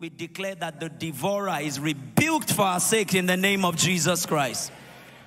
[0.00, 4.24] we declare that the devourer is rebuked for our sake in the name of Jesus
[4.24, 4.72] Christ.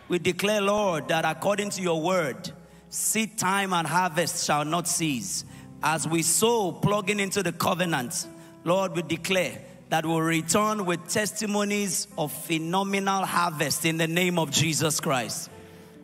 [0.08, 2.52] We declare, Lord, that according to your word,
[2.90, 5.46] seed time and harvest shall not cease.
[5.84, 8.28] As we sow, plugging into the covenant,
[8.64, 14.50] Lord, we declare that we'll return with testimonies of phenomenal harvest in the name of
[14.50, 15.52] Jesus Christ.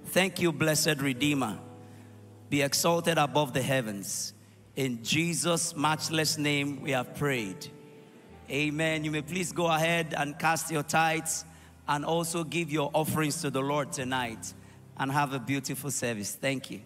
[0.05, 1.57] Thank you, blessed Redeemer.
[2.51, 4.33] Be exalted above the heavens.
[4.75, 7.67] In Jesus' matchless name, we have prayed.
[8.51, 9.03] Amen.
[9.03, 11.45] You may please go ahead and cast your tithes
[11.87, 14.53] and also give your offerings to the Lord tonight
[14.97, 16.35] and have a beautiful service.
[16.35, 16.81] Thank you.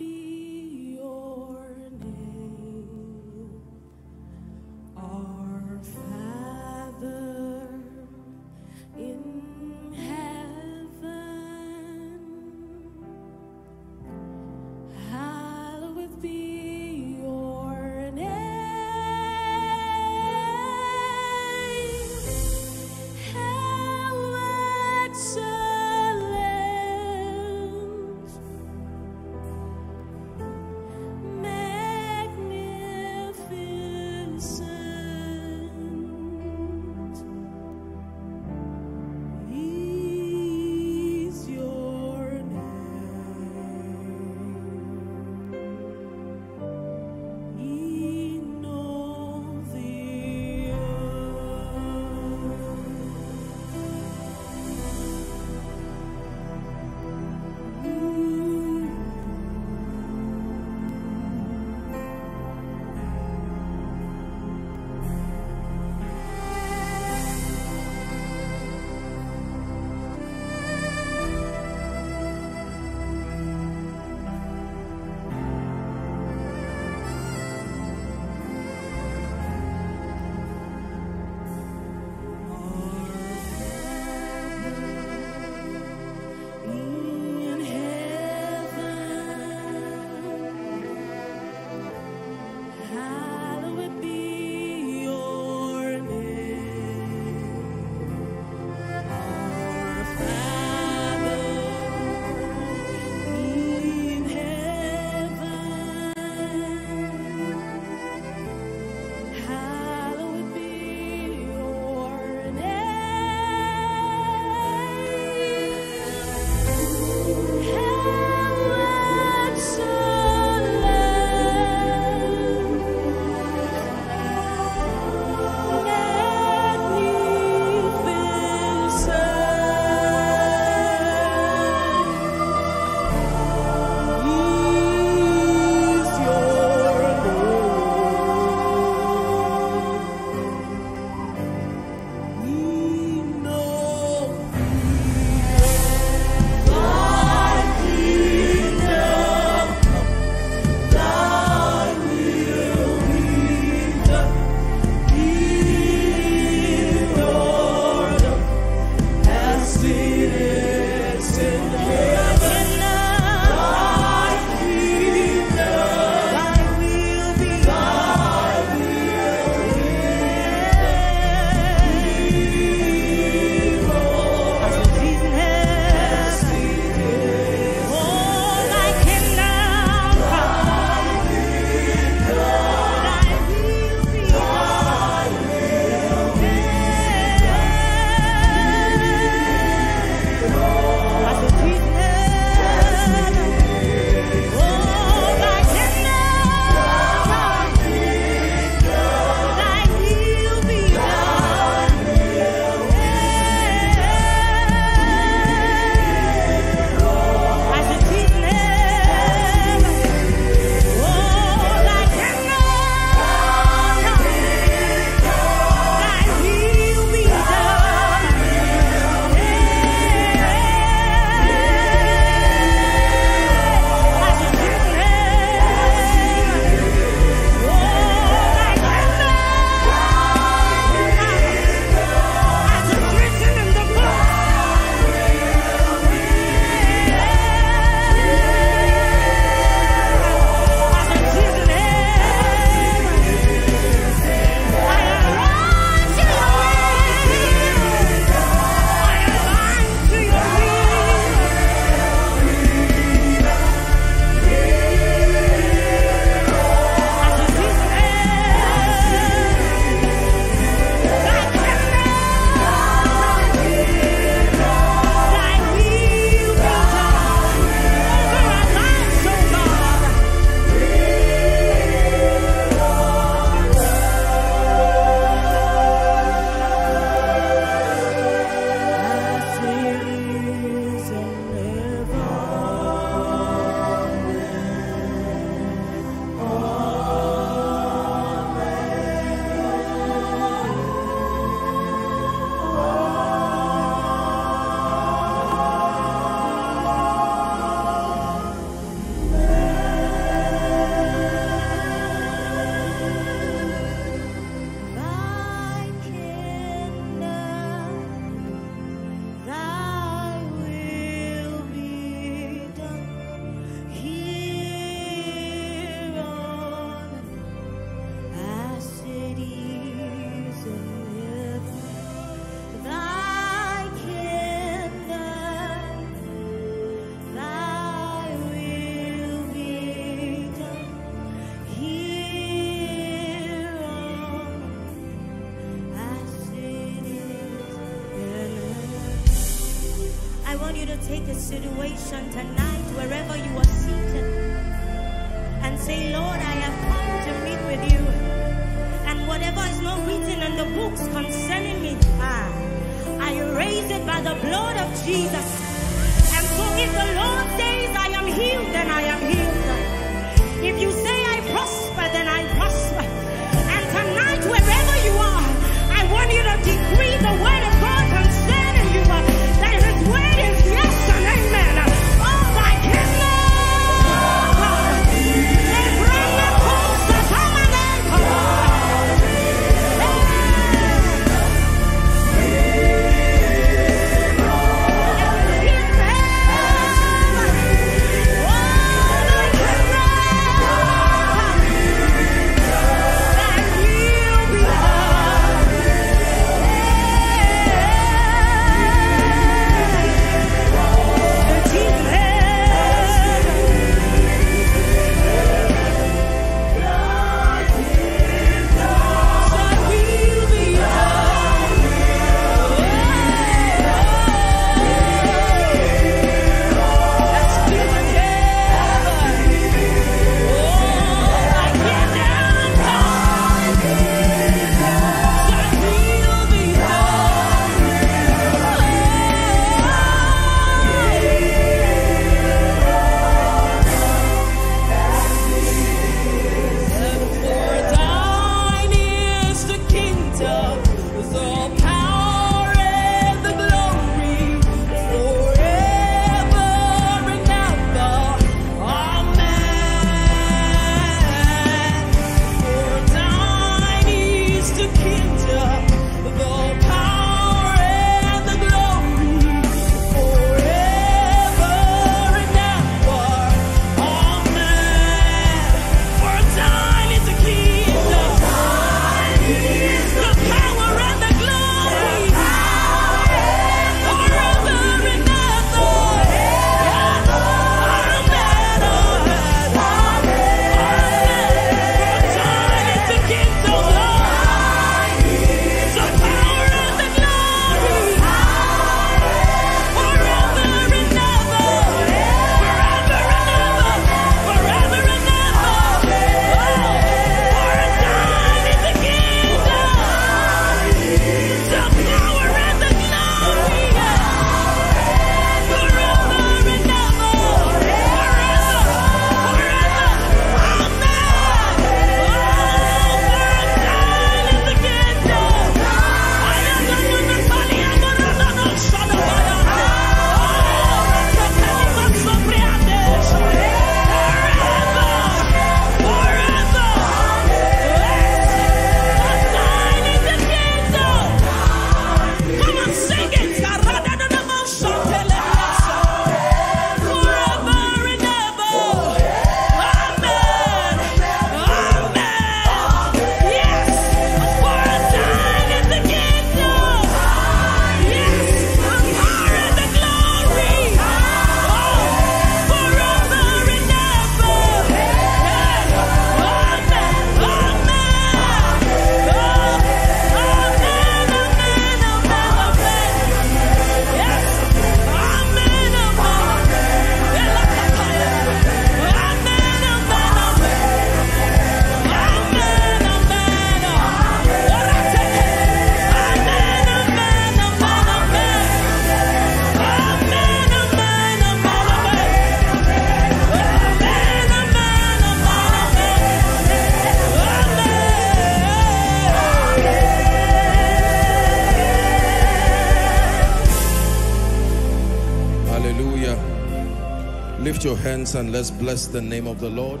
[598.26, 600.00] hands and let's bless the name of the Lord.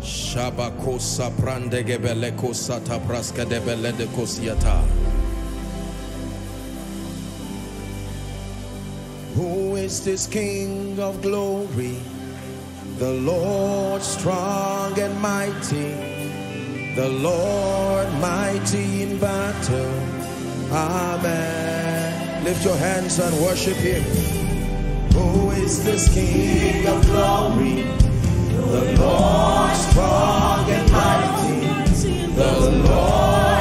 [0.00, 3.44] Shabakosa prandegebeleko sata praska.
[9.34, 11.98] Who is this King of glory?
[12.98, 20.00] The Lord strong and mighty, the Lord mighty in battle.
[20.72, 22.44] Amen.
[22.44, 24.41] Lift your hands and worship Him.
[25.22, 27.84] Who is this King of glory?
[28.72, 32.26] The Lord strong and mighty.
[32.34, 33.51] The Lord.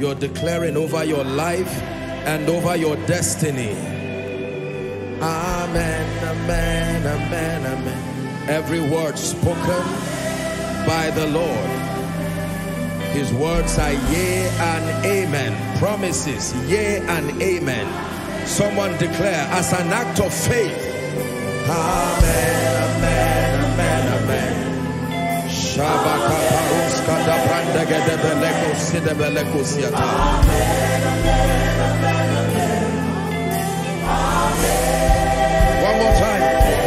[0.00, 1.70] You're declaring over your life
[2.24, 3.72] and over your destiny.
[5.20, 8.48] Amen, amen, amen, amen.
[8.48, 9.84] Every word spoken
[10.86, 11.70] by the Lord.
[13.12, 15.78] His words are yea and amen.
[15.78, 17.86] Promises, yea and amen.
[18.46, 20.78] Someone declare as an act of faith.
[21.68, 24.70] Amen, amen, amen, amen.
[25.76, 26.39] Da
[35.82, 36.79] One more time.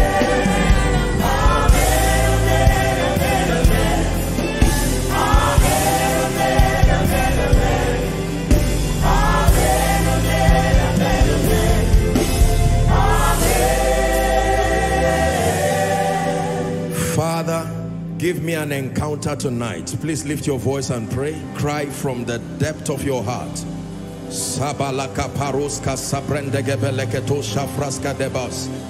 [18.33, 19.95] Give me an encounter tonight.
[20.01, 21.39] Please lift your voice and pray.
[21.53, 23.53] Cry from the depth of your heart.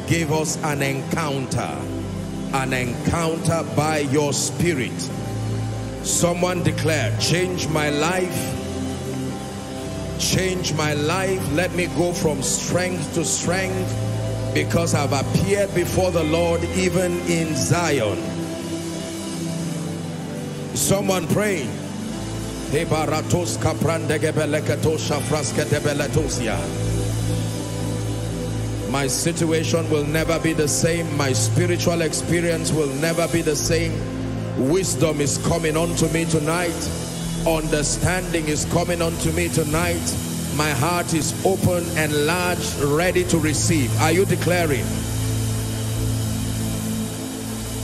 [0.08, 1.78] Give us an encounter.
[2.54, 5.02] An encounter by your spirit.
[6.04, 8.60] Someone declare, change my life.
[10.20, 11.52] Change my life.
[11.52, 17.54] Let me go from strength to strength because I've appeared before the Lord even in
[17.56, 18.33] Zion.
[20.84, 21.26] Someone
[25.22, 26.60] frasketebeletosia.
[28.92, 31.16] My situation will never be the same.
[31.16, 33.94] My spiritual experience will never be the same.
[34.70, 36.76] Wisdom is coming unto me tonight.
[37.48, 40.04] Understanding is coming unto me tonight.
[40.58, 43.90] My heart is open, and large, ready to receive.
[44.02, 44.84] Are you declaring?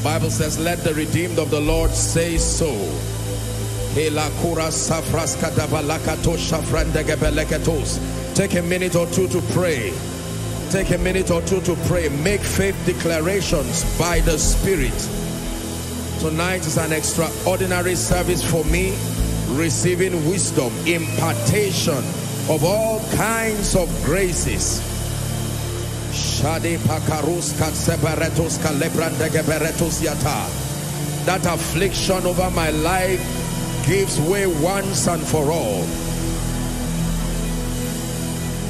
[0.03, 2.72] Bible says, let the redeemed of the Lord say so.
[8.34, 9.94] Take a minute or two to pray.
[10.70, 12.08] Take a minute or two to pray.
[12.10, 14.94] Make faith declarations by the Spirit.
[16.22, 18.96] Tonight is an extraordinary service for me.
[19.58, 21.98] Receiving wisdom, impartation
[22.50, 24.88] of all kinds of graces.
[26.39, 27.51] Shade pakarus
[30.01, 31.25] yata.
[31.25, 33.19] That affliction over my life
[33.86, 35.84] gives way once and for all.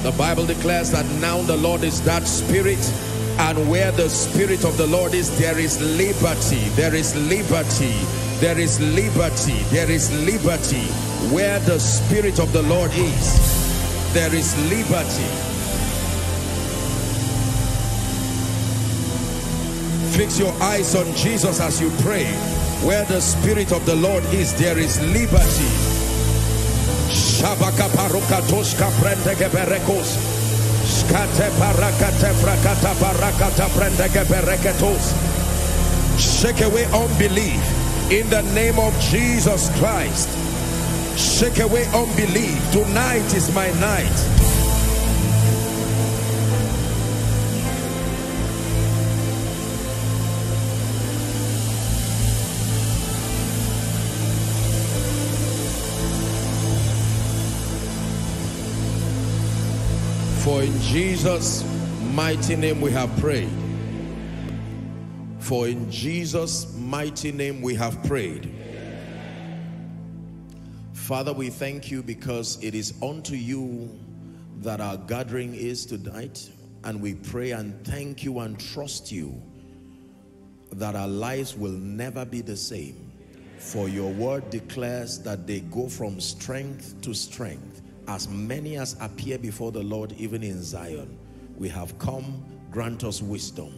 [0.02, 2.84] The Bible declares that now the Lord is that spirit
[3.38, 7.94] and where the spirit of the Lord is there is liberty there is liberty
[8.40, 10.88] there is liberty there is liberty
[11.32, 15.59] where the spirit of the Lord is there is liberty
[20.20, 22.26] fix your eyes on Jesus as you pray
[22.84, 25.72] where the spirit of the Lord is there is liberty
[30.84, 33.70] Skate parakate frakata parakata
[36.20, 37.64] Shake away unbelief
[38.12, 40.28] in the name of Jesus Christ.
[41.18, 42.60] Shake away unbelief.
[42.74, 44.49] Tonight is my night.
[60.50, 61.64] For in Jesus'
[62.12, 63.52] mighty name we have prayed.
[65.38, 68.52] For in Jesus' mighty name we have prayed.
[70.94, 73.96] Father, we thank you because it is unto you
[74.62, 76.50] that our gathering is tonight.
[76.84, 79.40] And we pray and thank you and trust you
[80.72, 83.12] that our lives will never be the same.
[83.60, 87.69] For your word declares that they go from strength to strength.
[88.10, 91.16] As many as appear before the Lord, even in Zion,
[91.60, 93.72] we have come, grant us wisdom.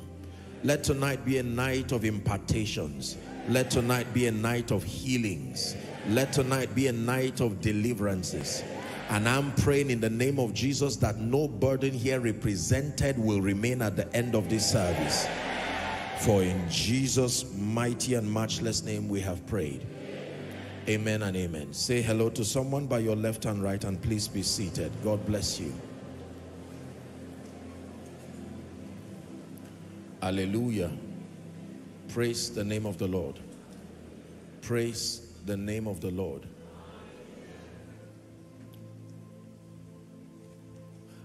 [0.63, 3.17] Let tonight be a night of impartations.
[3.50, 5.76] Let tonight be a night of healings.
[6.08, 8.63] Let tonight be a night of deliverances.
[9.10, 13.82] And I'm praying in the name of Jesus that no burden here represented will remain
[13.82, 15.28] at the end of this service.
[16.20, 19.86] For in Jesus' mighty and matchless name we have prayed.
[20.88, 21.74] Amen and amen.
[21.74, 24.91] Say hello to someone by your left and right and please be seated.
[25.04, 25.74] God bless you.
[30.22, 30.91] Hallelujah.
[32.10, 33.39] Praise the name of the Lord.
[34.62, 36.48] Praise the name of the Lord.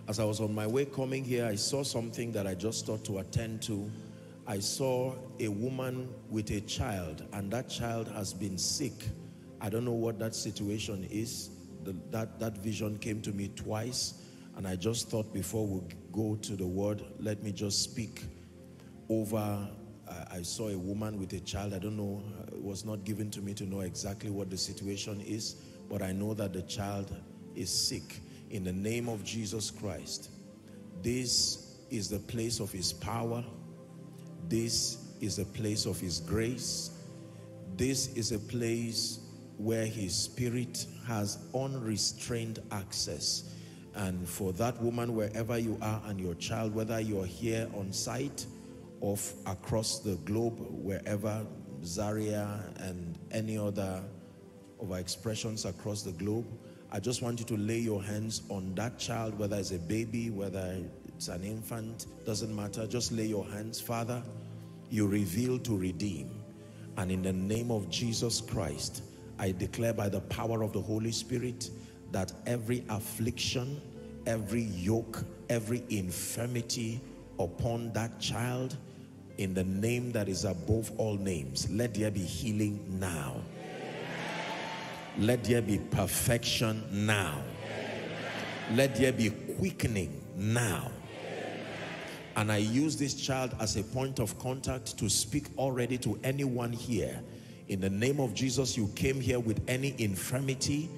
[0.08, 3.04] As I was on my way coming here, I saw something that I just thought
[3.06, 3.90] to attend to
[4.48, 8.92] I saw a woman with a child, and that child has been sick.
[9.60, 11.50] I don't know what that situation is.
[11.84, 14.22] The, that, that vision came to me twice,
[14.56, 15.80] and I just thought before we
[16.12, 18.24] go to the word, let me just speak
[19.08, 19.68] over.
[20.08, 21.74] I, I saw a woman with a child.
[21.74, 25.20] I don't know, it was not given to me to know exactly what the situation
[25.20, 25.56] is,
[25.88, 27.14] but I know that the child
[27.54, 28.20] is sick.
[28.50, 30.30] In the name of Jesus Christ,
[31.02, 33.44] this is the place of his power.
[34.48, 36.90] This is a place of his grace.
[37.76, 39.20] This is a place
[39.58, 43.54] where his spirit has unrestrained access.
[43.94, 48.46] And for that woman, wherever you are, and your child, whether you're here on site
[49.00, 49.16] or
[49.46, 51.46] across the globe, wherever
[51.84, 54.02] Zaria and any other
[54.80, 56.46] of our expressions across the globe,
[56.92, 60.30] I just want you to lay your hands on that child, whether it's a baby,
[60.30, 62.86] whether it's an infant, doesn't matter.
[62.86, 64.22] Just lay your hands, Father.
[64.90, 66.30] You reveal to redeem.
[66.98, 69.02] And in the name of Jesus Christ,
[69.38, 71.70] I declare by the power of the Holy Spirit
[72.12, 73.80] that every affliction,
[74.26, 77.00] every yoke, every infirmity
[77.38, 78.76] upon that child,
[79.38, 83.36] in the name that is above all names, let there be healing now.
[85.18, 87.42] Let there be perfection now.
[88.72, 90.90] Let there be quickening now.
[92.36, 96.72] And I use this child as a point of contact to speak already to anyone
[96.72, 97.20] here.
[97.68, 100.88] In the name of Jesus, you came here with any infirmity.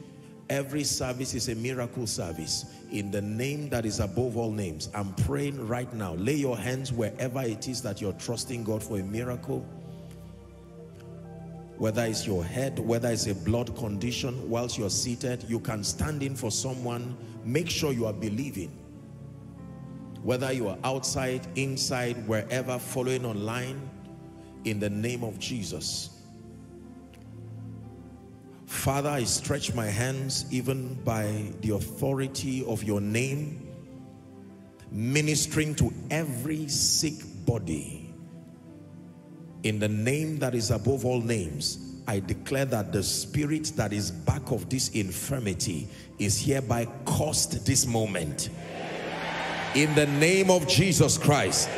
[0.51, 2.67] Every service is a miracle service.
[2.91, 6.15] In the name that is above all names, I'm praying right now.
[6.15, 9.67] Lay your hands wherever it is that you're trusting God for a miracle
[11.79, 16.25] whether it's your head, whether it's a blood condition, whilst you're seated, you can stand
[16.25, 17.17] in for someone.
[17.45, 18.77] Make sure you are believing.
[20.23, 23.89] Whether you are outside, inside, wherever, following online,
[24.65, 26.18] in the name of Jesus.
[28.69, 33.67] Father, I stretch my hands even by the authority of your name,
[34.93, 37.15] ministering to every sick
[37.47, 38.15] body.
[39.63, 44.11] In the name that is above all names, I declare that the spirit that is
[44.11, 48.51] back of this infirmity is hereby cursed this moment.
[49.77, 51.71] In the name of Jesus Christ.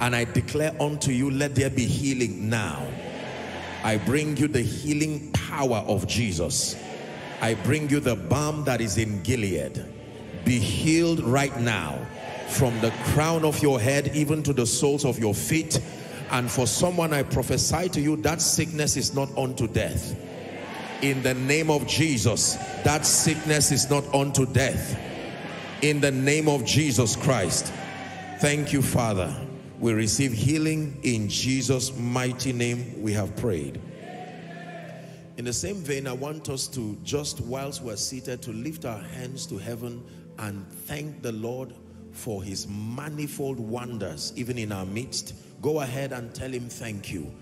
[0.00, 2.86] And I declare unto you, let there be healing now.
[3.84, 6.76] I bring you the healing power of Jesus.
[7.40, 9.84] I bring you the balm that is in Gilead.
[10.44, 11.98] Be healed right now
[12.48, 15.80] from the crown of your head even to the soles of your feet.
[16.30, 20.18] And for someone, I prophesy to you that sickness is not unto death.
[21.00, 24.98] In the name of Jesus, that sickness is not unto death.
[25.80, 27.72] In the name of Jesus Christ.
[28.40, 29.34] Thank you, Father.
[29.78, 33.00] We receive healing in Jesus' mighty name.
[33.00, 33.80] We have prayed.
[35.38, 38.98] In the same vein, I want us to just whilst we're seated to lift our
[38.98, 40.04] hands to heaven
[40.40, 41.72] and thank the Lord
[42.10, 45.34] for his manifold wonders even in our midst.
[45.62, 47.32] Go ahead and tell him thank you.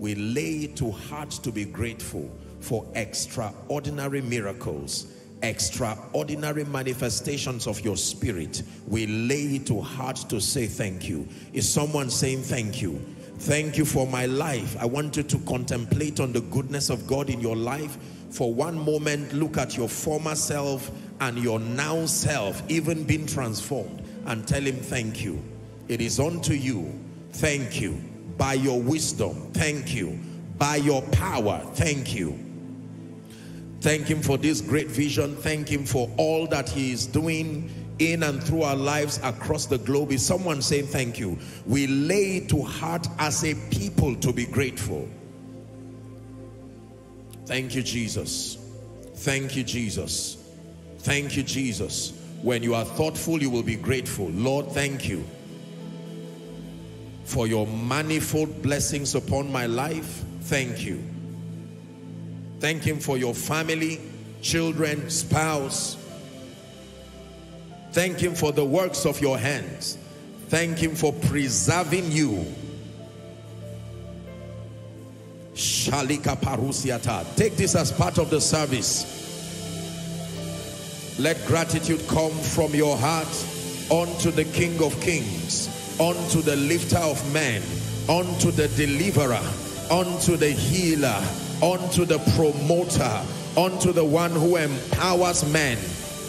[0.00, 5.06] We lay to heart to be grateful for extraordinary miracles,
[5.44, 8.64] extraordinary manifestations of your spirit.
[8.88, 11.28] We lay to heart to say thank you.
[11.52, 13.00] Is someone saying thank you?
[13.38, 14.76] Thank you for my life.
[14.80, 17.98] I want you to contemplate on the goodness of God in your life.
[18.30, 24.02] For one moment, look at your former self and your now self, even being transformed,
[24.26, 25.42] and tell him thank you.
[25.88, 26.98] It is unto you.
[27.32, 28.00] Thank you.
[28.36, 30.18] By your wisdom, thank you.
[30.58, 32.38] By your power, thank you.
[33.80, 35.36] Thank him for this great vision.
[35.36, 39.78] Thank him for all that he is doing in and through our lives across the
[39.78, 40.12] globe.
[40.12, 41.38] Is someone saying thank you?
[41.66, 45.08] We lay to heart as a people to be grateful.
[47.46, 48.58] Thank you, Jesus.
[49.16, 50.38] Thank you, Jesus.
[50.98, 52.12] Thank you, Jesus.
[52.42, 54.28] When you are thoughtful, you will be grateful.
[54.30, 55.24] Lord, thank you
[57.24, 60.24] for your manifold blessings upon my life.
[60.42, 61.02] Thank you.
[62.60, 64.00] Thank him for your family,
[64.40, 65.96] children, spouse.
[67.94, 69.98] Thank him for the works of your hands.
[70.48, 72.44] Thank him for preserving you.
[75.54, 77.36] Shalika parusiata.
[77.36, 79.22] Take this as part of the service.
[81.20, 83.28] Let gratitude come from your heart
[83.92, 85.68] unto the King of Kings,
[86.00, 87.62] unto the lifter of men,
[88.08, 89.40] unto the deliverer,
[89.88, 91.22] unto the healer,
[91.62, 93.22] unto the promoter,
[93.56, 95.78] unto the one who empowers men,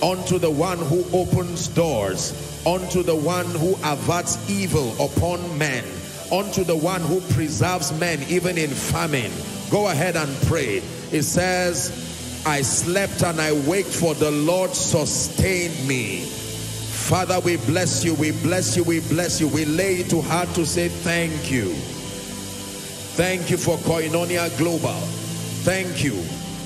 [0.02, 2.34] unto the one who opens doors,
[2.66, 5.84] unto the one who averts evil upon men,
[6.32, 9.32] unto the one who preserves men even in famine.
[9.70, 10.78] Go ahead and pray.
[11.12, 16.22] It says, I slept and I waked for the Lord sustained me.
[16.22, 19.48] Father, we bless you, we bless you, we bless you.
[19.48, 21.74] We lay it to heart to say thank you.
[23.16, 25.00] Thank you for Koinonia Global.
[25.64, 26.24] Thank you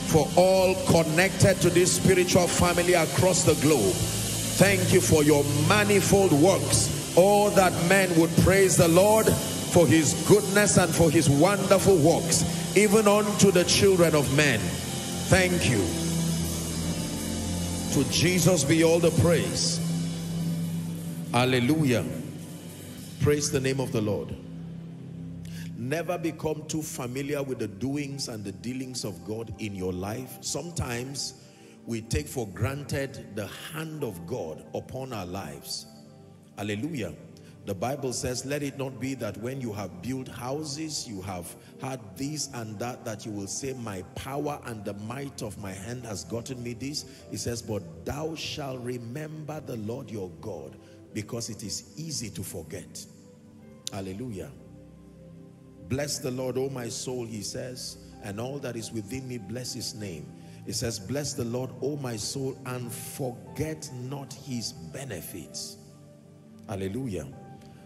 [0.10, 3.94] for all connected to this spiritual family across the globe.
[3.94, 7.16] Thank you for your manifold works.
[7.16, 12.44] All that men would praise the Lord for his goodness and for his wonderful works,
[12.76, 14.60] even unto the children of men.
[15.30, 15.86] Thank you.
[17.94, 19.80] To Jesus be all the praise.
[21.32, 22.04] Hallelujah.
[23.22, 24.36] Praise the name of the Lord.
[25.80, 30.38] Never become too familiar with the doings and the dealings of God in your life.
[30.42, 31.36] Sometimes
[31.86, 35.86] we take for granted the hand of God upon our lives.
[36.58, 37.14] Hallelujah.
[37.66, 41.56] The Bible says, let it not be that when you have built houses, you have
[41.82, 45.72] had this and that, that you will say, my power and the might of my
[45.72, 47.06] hand has gotten me this.
[47.32, 50.76] It says, but thou shalt remember the Lord your God,
[51.14, 53.06] because it is easy to forget.
[53.94, 54.52] Hallelujah.
[55.90, 59.74] Bless the Lord, O my soul, he says, and all that is within me, bless
[59.74, 60.32] his name.
[60.68, 65.78] It says, bless the Lord, O my soul, and forget not his benefits.
[66.68, 67.28] Hallelujah.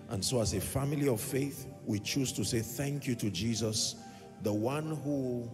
[0.10, 3.96] And so as a family of faith, we choose to say thank you to Jesus,
[4.42, 5.50] the one who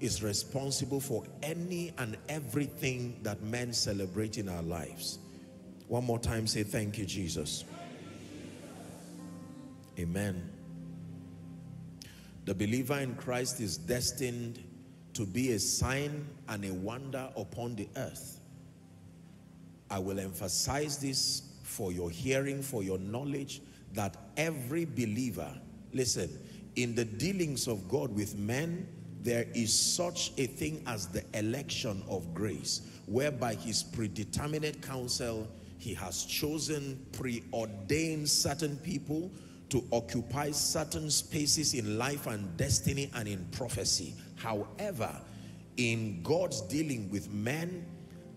[0.00, 5.18] is responsible for any and everything that men celebrate in our lives.
[5.88, 7.64] One more time, say thank you, Jesus.
[9.98, 10.53] Amen.
[12.44, 14.62] The believer in Christ is destined
[15.14, 18.40] to be a sign and a wonder upon the earth.
[19.90, 23.62] I will emphasize this for your hearing, for your knowledge,
[23.94, 25.52] that every believer,
[25.92, 26.28] listen,
[26.76, 28.88] in the dealings of God with men,
[29.22, 35.94] there is such a thing as the election of grace, whereby his predeterminate counsel, he
[35.94, 39.30] has chosen, preordained certain people
[39.70, 44.14] to occupy certain spaces in life and destiny and in prophecy.
[44.36, 45.10] However,
[45.76, 47.86] in God's dealing with men,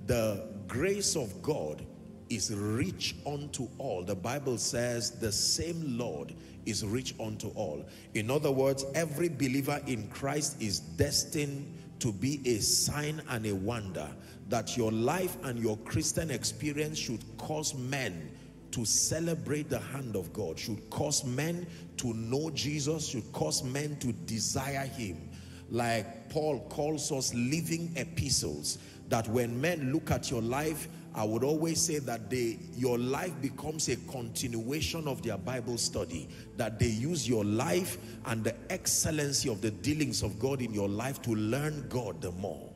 [0.05, 1.85] the grace of God
[2.29, 4.03] is rich unto all.
[4.03, 6.33] The Bible says the same Lord
[6.65, 7.85] is rich unto all.
[8.13, 13.55] In other words, every believer in Christ is destined to be a sign and a
[13.55, 14.07] wonder
[14.49, 18.31] that your life and your Christian experience should cause men
[18.71, 23.97] to celebrate the hand of God, should cause men to know Jesus, should cause men
[23.99, 25.29] to desire him.
[25.69, 28.77] Like Paul calls us living epistles,
[29.09, 33.33] that when men look at your life, I would always say that they, your life
[33.41, 39.49] becomes a continuation of their Bible study, that they use your life and the excellency
[39.49, 42.69] of the dealings of God in your life to learn God the more.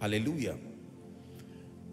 [0.00, 0.56] Hallelujah.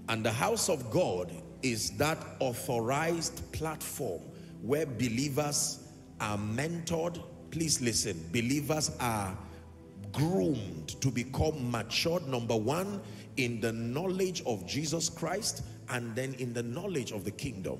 [0.09, 1.31] And the house of God
[1.63, 4.21] is that authorized platform
[4.61, 5.79] where believers
[6.19, 7.21] are mentored.
[7.51, 9.37] Please listen, believers are
[10.11, 13.01] groomed to become matured, number one,
[13.37, 17.79] in the knowledge of Jesus Christ and then in the knowledge of the kingdom.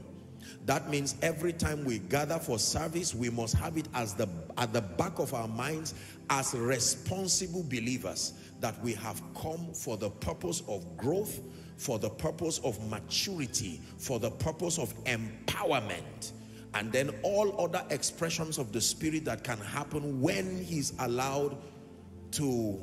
[0.65, 4.73] That means every time we gather for service, we must have it as the at
[4.73, 5.93] the back of our minds
[6.29, 11.39] as responsible believers that we have come for the purpose of growth,
[11.83, 16.31] for the purpose of maturity, for the purpose of empowerment.
[16.73, 21.57] And then all other expressions of the spirit that can happen when he's allowed
[22.31, 22.79] to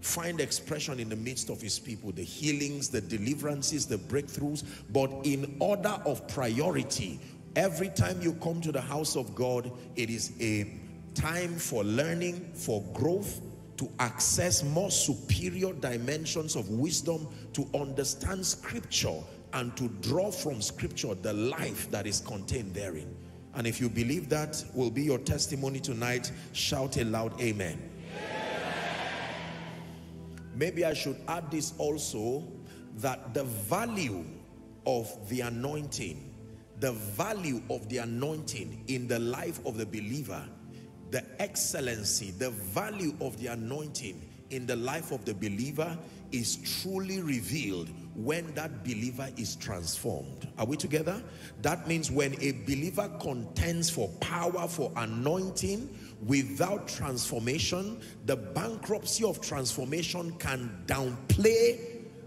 [0.00, 5.10] find expression in the midst of his people, the healings, the deliverances, the breakthroughs, but
[5.24, 7.20] in order of priority,
[7.56, 10.80] every time you come to the house of God, it is a
[11.14, 13.40] time for learning, for growth,
[13.76, 19.20] to access more superior dimensions of wisdom, to understand scripture,
[19.52, 23.14] and to draw from scripture the life that is contained therein.
[23.54, 27.90] And if you believe that will be your testimony tonight, shout a loud amen.
[30.56, 32.44] Maybe I should add this also,
[32.98, 34.24] that the value
[34.86, 36.32] of the anointing,
[36.78, 40.44] the value of the anointing in the life of the believer,
[41.14, 45.96] the excellency, the value of the anointing in the life of the believer
[46.32, 50.48] is truly revealed when that believer is transformed.
[50.58, 51.22] Are we together?
[51.62, 55.96] That means when a believer contends for power, for anointing,
[56.26, 61.78] without transformation, the bankruptcy of transformation can downplay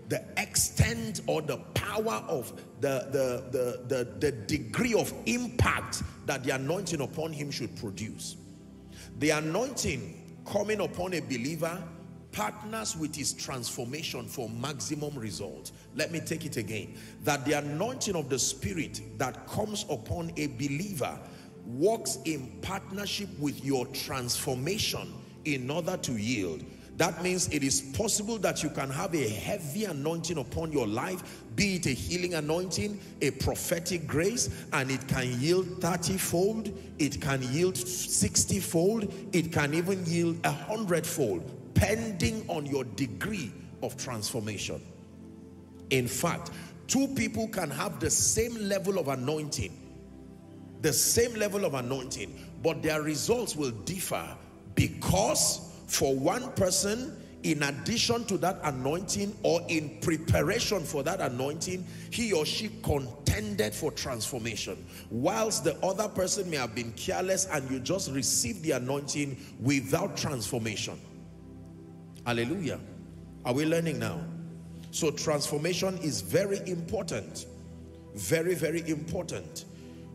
[0.07, 6.45] the extent or the power of the, the, the, the, the degree of impact that
[6.45, 8.37] the anointing upon him should produce.
[9.19, 11.83] The anointing coming upon a believer
[12.31, 15.71] partners with his transformation for maximum result.
[15.95, 16.95] Let me take it again.
[17.23, 21.17] That the anointing of the Spirit that comes upon a believer
[21.65, 25.13] works in partnership with your transformation
[25.45, 26.63] in order to yield.
[26.97, 31.43] That means it is possible that you can have a heavy anointing upon your life,
[31.55, 37.21] be it a healing anointing, a prophetic grace, and it can yield 30 fold, it
[37.21, 41.43] can yield 60 fold, it can even yield a hundred fold,
[41.75, 43.51] pending on your degree
[43.83, 44.81] of transformation.
[45.91, 46.49] In fact,
[46.87, 49.71] two people can have the same level of anointing,
[50.81, 54.27] the same level of anointing, but their results will differ
[54.73, 61.85] because for one person, in addition to that anointing or in preparation for that anointing,
[62.11, 64.85] he or she contended for transformation.
[65.09, 70.17] Whilst the other person may have been careless and you just received the anointing without
[70.17, 70.99] transformation.
[72.25, 72.79] Hallelujah.
[73.45, 74.19] Are we learning now?
[74.91, 77.45] So transformation is very important.
[78.15, 79.65] Very, very important.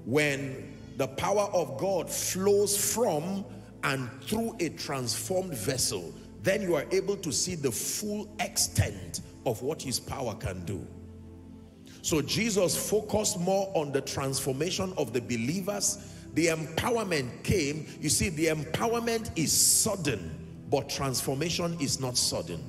[0.04, 3.44] When the power of God flows from
[3.84, 9.62] and through a transformed vessel, then you are able to see the full extent of
[9.62, 10.86] what his power can do.
[12.02, 16.12] So Jesus focused more on the transformation of the believers.
[16.34, 17.86] The empowerment came.
[18.00, 20.36] You see, the empowerment is sudden,
[20.68, 22.60] but transformation is not sudden.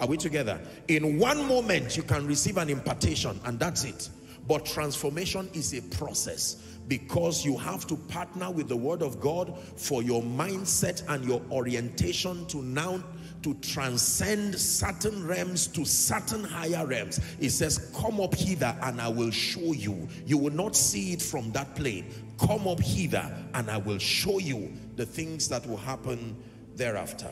[0.00, 0.60] Are we together?
[0.88, 4.10] In one moment, you can receive an impartation and that's it.
[4.46, 9.58] But transformation is a process because you have to partner with the word of God
[9.76, 13.02] for your mindset and your orientation to now
[13.42, 17.20] to transcend certain realms to certain higher realms.
[17.38, 20.08] It says, come up hither and I will show you.
[20.24, 22.06] You will not see it from that plane.
[22.38, 26.36] Come up hither and I will show you the things that will happen
[26.74, 27.30] thereafter.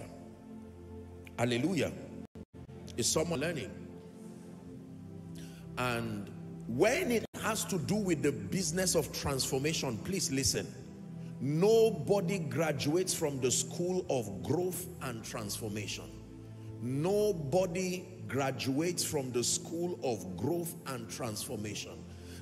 [1.38, 1.93] Hallelujah.
[2.97, 3.71] Is someone learning?
[5.79, 6.31] And
[6.76, 10.66] when it has to do with the business of transformation, please listen.
[11.40, 16.04] Nobody graduates from the school of growth and transformation.
[16.80, 21.92] Nobody graduates from the school of growth and transformation.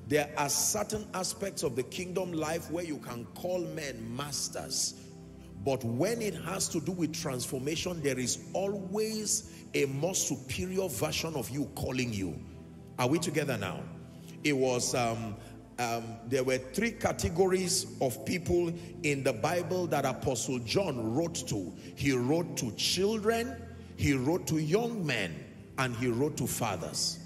[0.07, 4.95] There are certain aspects of the kingdom life where you can call men masters.
[5.65, 11.35] But when it has to do with transformation, there is always a more superior version
[11.35, 12.39] of you calling you.
[12.99, 13.83] Are we together now?
[14.43, 15.37] It was, um,
[15.79, 18.73] um, there were three categories of people
[19.03, 21.73] in the Bible that Apostle John wrote to.
[21.97, 23.57] He wrote to children,
[23.97, 25.35] he wrote to young men,
[25.79, 27.19] and he wrote to fathers.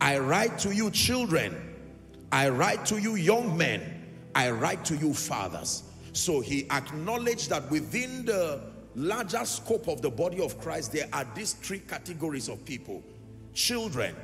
[0.00, 1.56] I write to you children,
[2.32, 3.82] I write to you young men,
[4.34, 5.84] I write to you fathers.
[6.12, 8.60] So he acknowledged that within the
[8.94, 13.02] larger scope of the body of Christ, there are these three categories of people.
[13.54, 14.14] Children,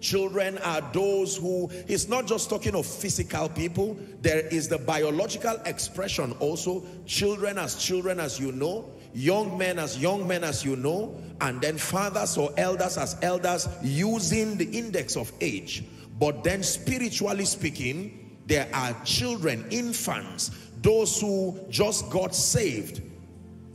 [0.00, 5.56] Children are those who, it's not just talking of physical people, there is the biological
[5.64, 6.84] expression also.
[7.06, 11.60] Children as children as you know, young men as young men as you know, and
[11.60, 15.84] then fathers or elders as elders using the index of age.
[16.18, 23.02] But then spiritually speaking, there are children, infants, those who just got saved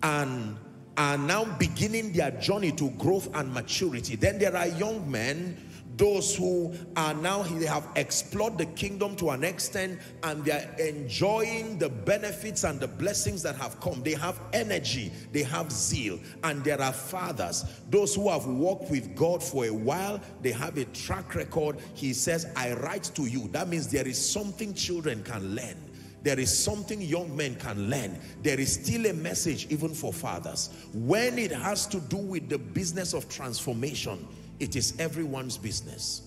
[0.02, 0.58] and
[0.98, 4.16] are now beginning their journey to growth and maturity.
[4.16, 5.58] Then there are young men
[5.98, 10.76] those who are now they have explored the kingdom to an extent and they are
[10.80, 14.02] enjoying the benefits and the blessings that have come.
[14.04, 17.66] They have energy they have zeal and there are fathers.
[17.90, 21.78] Those who have walked with god for a while they have a track record.
[21.94, 23.48] He says i write to you.
[23.50, 25.78] That means there is something children can learn.
[26.24, 28.18] There is something young men can learn.
[28.42, 30.70] There is still a message even for fathers.
[30.94, 34.26] When it has to do with the business of transformation,
[34.60, 36.22] it is everyone's business.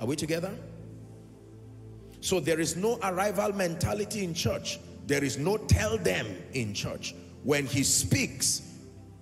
[0.00, 0.52] Are we together?
[2.20, 4.78] So there is no arrival mentality in church.
[5.06, 7.14] There is no tell them in church.
[7.42, 8.62] When he speaks,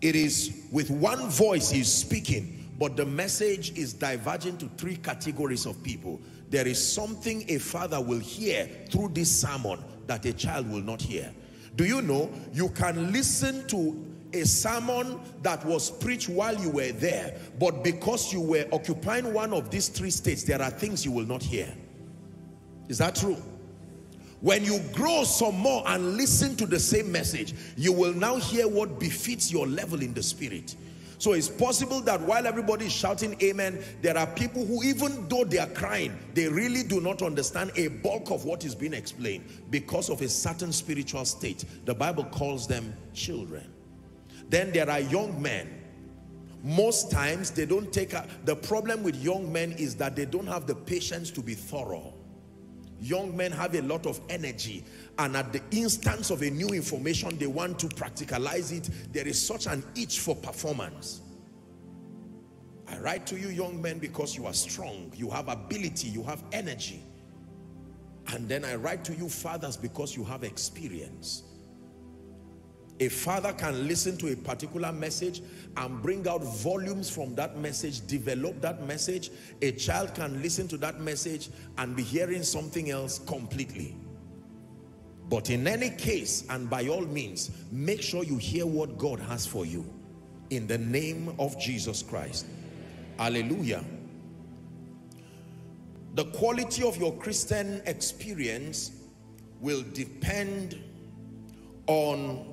[0.00, 5.66] it is with one voice he's speaking, but the message is diverging to three categories
[5.66, 6.20] of people.
[6.50, 11.00] There is something a father will hear through this sermon that a child will not
[11.00, 11.32] hear.
[11.76, 16.92] Do you know you can listen to a sermon that was preached while you were
[16.92, 21.12] there, but because you were occupying one of these three states, there are things you
[21.12, 21.72] will not hear.
[22.88, 23.36] Is that true?
[24.40, 28.66] When you grow some more and listen to the same message, you will now hear
[28.66, 30.76] what befits your level in the spirit.
[31.18, 35.44] So it's possible that while everybody is shouting amen, there are people who even though
[35.44, 39.44] they are crying, they really do not understand a bulk of what is being explained
[39.68, 41.66] because of a certain spiritual state.
[41.84, 43.70] The Bible calls them children.
[44.50, 45.68] Then there are young men.
[46.62, 48.12] Most times they don't take,
[48.44, 52.12] the problem with young men is that they don't have the patience to be thorough.
[53.00, 54.84] Young men have a lot of energy
[55.18, 58.90] and at the instance of a new information they want to practicalize it.
[59.10, 61.22] There is such an itch for performance.
[62.88, 66.42] I write to you young men because you are strong, you have ability, you have
[66.52, 67.02] energy.
[68.34, 71.44] And then I write to you fathers because you have experience.
[73.00, 75.42] A father can listen to a particular message
[75.78, 79.30] and bring out volumes from that message, develop that message.
[79.62, 83.96] A child can listen to that message and be hearing something else completely.
[85.30, 89.46] But in any case, and by all means, make sure you hear what God has
[89.46, 89.90] for you.
[90.50, 92.46] In the name of Jesus Christ.
[93.16, 93.82] Hallelujah.
[96.16, 98.90] The quality of your Christian experience
[99.60, 100.82] will depend
[101.86, 102.49] on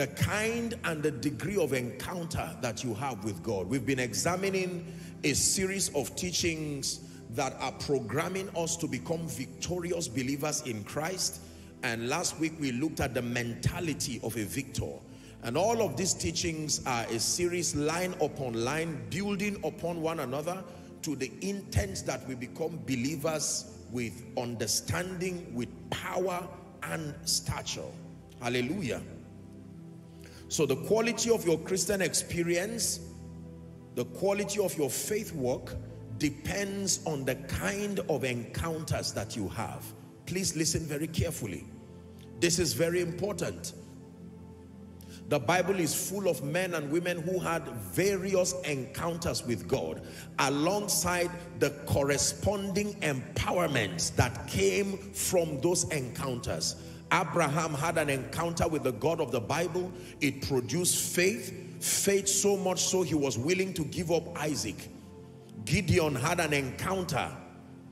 [0.00, 3.68] the kind and the degree of encounter that you have with God.
[3.68, 4.90] We've been examining
[5.24, 7.00] a series of teachings
[7.34, 11.42] that are programming us to become victorious believers in Christ.
[11.82, 14.90] And last week we looked at the mentality of a victor.
[15.42, 20.64] And all of these teachings are a series line upon line, building upon one another
[21.02, 26.48] to the intent that we become believers with understanding, with power
[26.84, 27.84] and stature.
[28.40, 29.02] Hallelujah.
[30.50, 32.98] So the quality of your Christian experience,
[33.94, 35.76] the quality of your faith work
[36.18, 39.84] depends on the kind of encounters that you have.
[40.26, 41.64] Please listen very carefully.
[42.40, 43.74] This is very important.
[45.28, 50.02] The Bible is full of men and women who had various encounters with God
[50.40, 51.30] alongside
[51.60, 56.74] the corresponding empowerments that came from those encounters.
[57.12, 59.92] Abraham had an encounter with the God of the Bible.
[60.20, 64.88] It produced faith, faith so much so he was willing to give up Isaac.
[65.64, 67.30] Gideon had an encounter.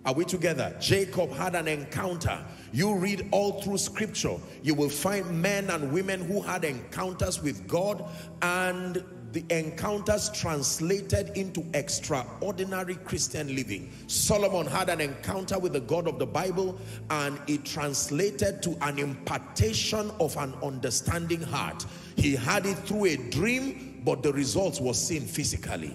[0.04, 0.74] Are we together?
[0.80, 2.42] Jacob had an encounter.
[2.72, 7.66] You read all through scripture, you will find men and women who had encounters with
[7.66, 8.04] God
[8.40, 13.92] and the encounters translated into extraordinary Christian living.
[14.06, 16.78] Solomon had an encounter with the God of the Bible
[17.10, 21.84] and it translated to an impartation of an understanding heart.
[22.16, 25.94] He had it through a dream, but the results was seen physically.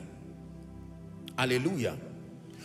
[1.38, 1.98] Hallelujah.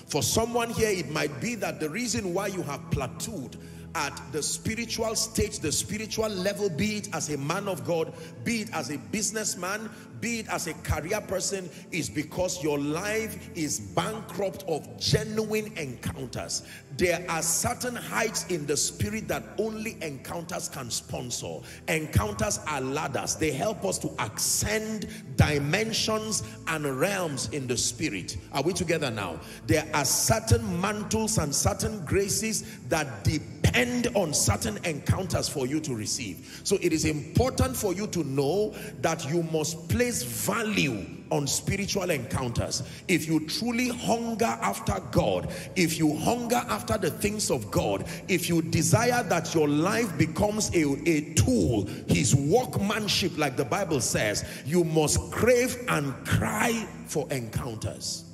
[0.06, 3.56] For someone here, it might be that the reason why you have plateaued
[3.94, 8.12] at the spiritual stage, the spiritual level, be it as a man of God,
[8.44, 9.90] be it as a businessman,
[10.20, 16.62] be it as a career person, is because your life is bankrupt of genuine encounters.
[16.96, 21.60] There are certain heights in the spirit that only encounters can sponsor.
[21.86, 23.36] Encounters are ladders.
[23.36, 25.06] They help us to ascend
[25.36, 28.36] dimensions and realms in the spirit.
[28.52, 29.38] Are we together now?
[29.66, 35.94] There are certain mantles and certain graces that depend on certain encounters for you to
[35.94, 36.60] receive.
[36.64, 42.08] So it is important for you to know that you must place value on spiritual
[42.08, 42.82] encounters.
[43.08, 48.48] If you truly hunger after God, if you hunger after the things of God, if
[48.48, 54.46] you desire that your life becomes a, a tool, his workmanship, like the Bible says,
[54.64, 58.24] you must crave and cry for encounters.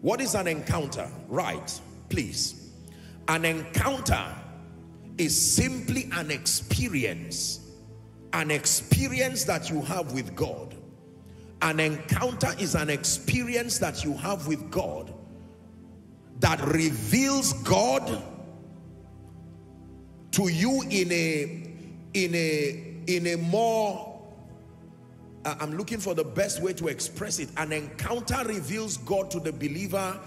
[0.00, 1.10] What is an encounter?
[1.28, 2.72] Right, please.
[3.26, 4.24] An encounter
[5.18, 7.67] is simply an experience
[8.32, 10.74] an experience that you have with God.
[11.62, 15.12] An encounter is an experience that you have with God
[16.40, 18.22] that reveals God
[20.32, 21.64] to you in a
[22.14, 24.08] in a in a more
[25.44, 27.48] I'm looking for the best way to express it.
[27.56, 30.18] An encounter reveals God to the believer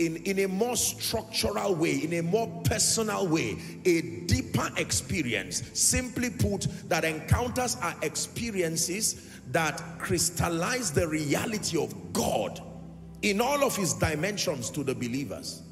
[0.00, 5.62] in, in a more structural way, in a more personal way, a deeper experience.
[5.78, 12.62] Simply put, that encounters are experiences that crystallize the reality of God
[13.20, 15.62] in all of his dimensions to the believers.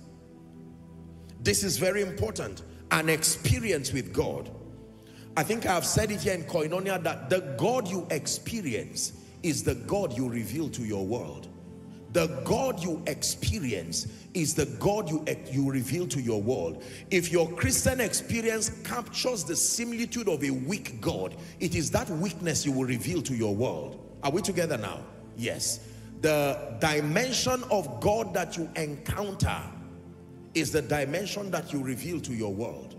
[1.40, 2.64] This is very important.
[2.90, 4.50] An experience with God.
[5.38, 9.12] I think I have said it here in Koinonia that the God you experience
[9.42, 11.47] is the God you reveal to your world.
[12.18, 16.82] The God you experience is the God you, you reveal to your world.
[17.12, 22.66] If your Christian experience captures the similitude of a weak God, it is that weakness
[22.66, 24.04] you will reveal to your world.
[24.24, 25.04] Are we together now?
[25.36, 25.86] Yes.
[26.20, 29.62] The dimension of God that you encounter
[30.54, 32.96] is the dimension that you reveal to your world.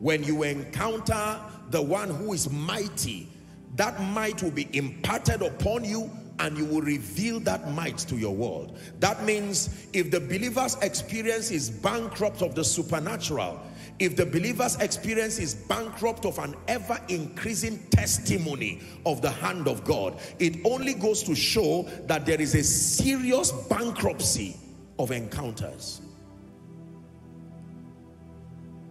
[0.00, 1.38] When you encounter
[1.70, 3.28] the one who is mighty,
[3.76, 6.10] that might will be imparted upon you
[6.40, 8.78] and you will reveal that might to your world.
[9.00, 13.60] That means if the believer's experience is bankrupt of the supernatural,
[13.98, 19.84] if the believer's experience is bankrupt of an ever increasing testimony of the hand of
[19.84, 24.56] God, it only goes to show that there is a serious bankruptcy
[24.98, 26.00] of encounters.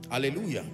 [0.09, 0.65] Hallelujah.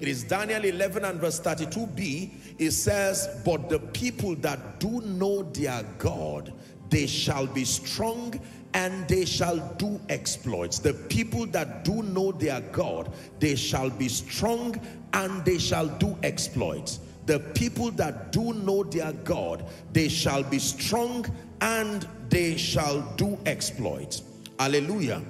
[0.00, 2.30] It is Daniel 11 and verse 32b.
[2.58, 6.52] It says, But the people that do know their God,
[6.88, 8.40] they shall be strong
[8.74, 10.78] and they shall do exploits.
[10.78, 14.80] The people that do know their God, they shall be strong
[15.12, 17.00] and they shall do exploits.
[17.26, 21.26] The people that do know their God, they shall be strong
[21.60, 24.22] and they shall do exploits.
[24.58, 25.22] Hallelujah.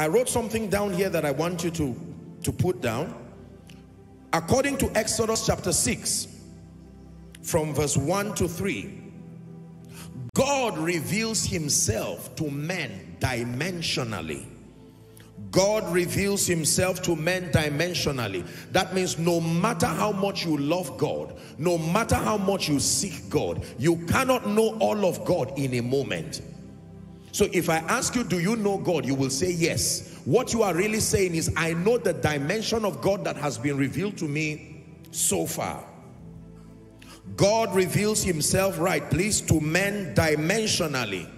[0.00, 1.94] I wrote something down here that I want you to,
[2.44, 3.14] to put down.
[4.32, 6.26] According to Exodus chapter 6,
[7.42, 8.98] from verse 1 to 3,
[10.34, 14.46] God reveals himself to men dimensionally.
[15.50, 18.46] God reveals himself to men dimensionally.
[18.72, 23.28] That means no matter how much you love God, no matter how much you seek
[23.28, 26.40] God, you cannot know all of God in a moment.
[27.32, 29.06] So if I ask you, do you know God?
[29.06, 30.20] You will say yes.
[30.24, 33.76] What you are really saying is, I know the dimension of God that has been
[33.76, 35.84] revealed to me so far.
[37.36, 41.28] God reveals himself, right, please, to men dimensionally.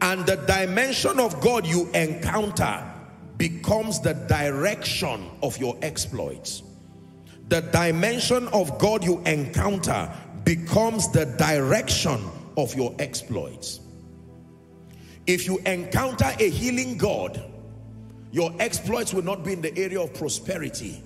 [0.00, 2.82] And the dimension of God you encounter
[3.36, 6.62] becomes the direction of your exploits.
[7.48, 10.12] The dimension of God you encounter
[10.44, 12.20] becomes the direction
[12.56, 13.80] of your exploits.
[15.26, 17.42] If you encounter a healing God,
[18.32, 21.02] your exploits will not be in the area of prosperity.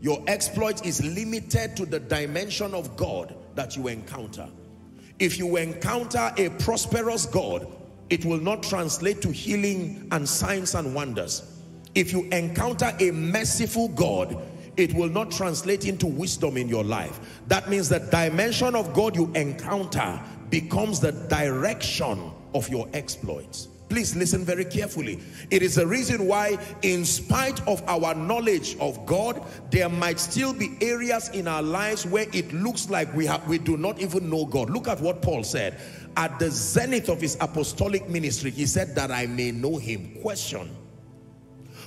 [0.00, 4.48] Your exploit is limited to the dimension of God that you encounter.
[5.18, 7.66] If you encounter a prosperous God,
[8.10, 11.60] it will not translate to healing and signs and wonders.
[11.94, 14.36] If you encounter a merciful God,
[14.76, 17.40] it will not translate into wisdom in your life.
[17.46, 20.20] That means the dimension of God you encounter
[20.50, 23.68] becomes the direction of your exploits.
[23.88, 25.20] Please listen very carefully.
[25.50, 30.54] It is a reason why, in spite of our knowledge of God, there might still
[30.54, 34.30] be areas in our lives where it looks like we have we do not even
[34.30, 34.70] know God.
[34.70, 35.78] Look at what Paul said.
[36.16, 40.16] At the zenith of his apostolic ministry, he said that I may know him.
[40.22, 40.74] Question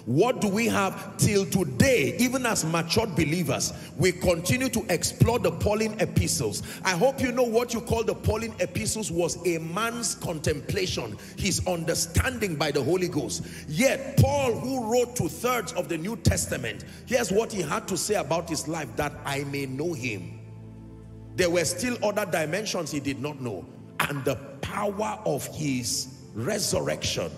[0.06, 5.52] what do we have till today, even as matured believers, we continue to explore the
[5.52, 6.62] Pauline epistles.
[6.84, 11.66] I hope you know what you call the Pauline epistles was a man's contemplation, his
[11.68, 13.48] understanding by the Holy Ghost.
[13.68, 17.98] Yet, Paul, who wrote two thirds of the New Testament, here's what he had to
[17.98, 20.40] say about his life that I may know him.
[21.36, 23.66] There were still other dimensions he did not know,
[24.02, 27.32] and the power of his resurrection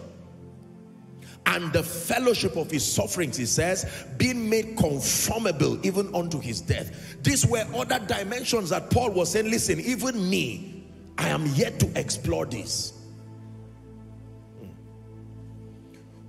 [1.47, 7.17] and the fellowship of his sufferings, he says, being made conformable even unto his death.
[7.23, 10.83] These were other dimensions that Paul was saying, listen, even me,
[11.17, 12.93] I am yet to explore this.
[14.59, 14.67] Hmm.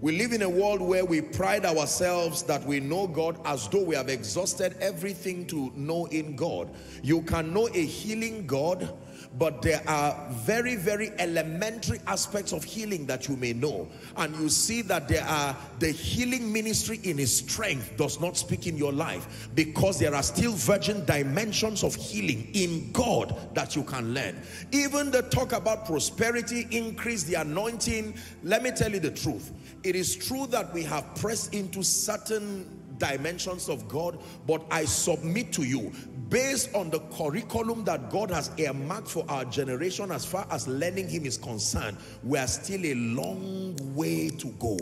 [0.00, 3.82] We live in a world where we pride ourselves that we know God as though
[3.82, 6.70] we have exhausted everything to know in God.
[7.02, 8.96] You can know a healing God,
[9.36, 13.88] but there are very, very elementary aspects of healing that you may know.
[14.16, 18.66] And you see that there are the healing ministry in his strength does not speak
[18.66, 23.84] in your life because there are still virgin dimensions of healing in God that you
[23.84, 24.40] can learn.
[24.72, 28.14] Even the talk about prosperity, increase the anointing.
[28.42, 29.52] Let me tell you the truth.
[29.84, 35.52] It is true that we have pressed into certain dimensions of God, but I submit
[35.54, 35.92] to you,
[36.28, 41.08] based on the curriculum that God has earmarked for our generation as far as learning
[41.08, 44.76] Him is concerned, we are still a long way to go.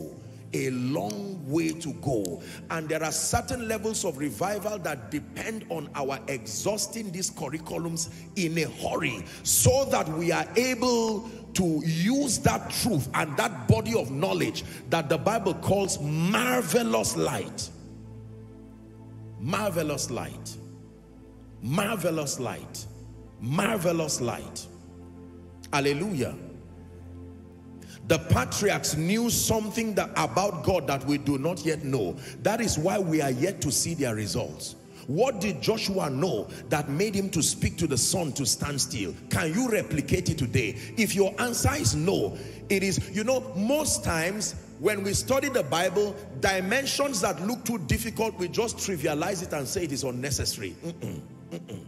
[0.55, 2.41] A long way to go.
[2.71, 8.57] And there are certain levels of revival that depend on our exhausting these curriculums in
[8.59, 14.11] a hurry so that we are able to use that truth and that body of
[14.11, 17.71] knowledge that the Bible calls marvelous light
[19.41, 20.57] marvelous light
[21.63, 22.87] Marvelous light.
[23.41, 24.67] Marvelous light.
[25.73, 26.35] Hallelujah.
[28.07, 32.17] The patriarchs knew something that, about God that we do not yet know.
[32.43, 34.77] That is why we are yet to see their results.
[35.09, 39.15] What did Joshua know that made him to speak to the sun to stand still?
[39.31, 40.77] Can you replicate it today?
[40.97, 45.63] If your answer is no, it is, you know, most times when we study the
[45.63, 50.77] Bible, dimensions that look too difficult, we just trivialize it and say it is unnecessary.
[50.85, 51.21] Mm -mm,
[51.51, 51.87] mm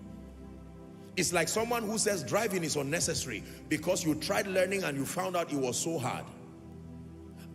[1.18, 5.36] it's like someone who says driving is unnecessary because you tried learning and you found
[5.36, 6.24] out it was so hard.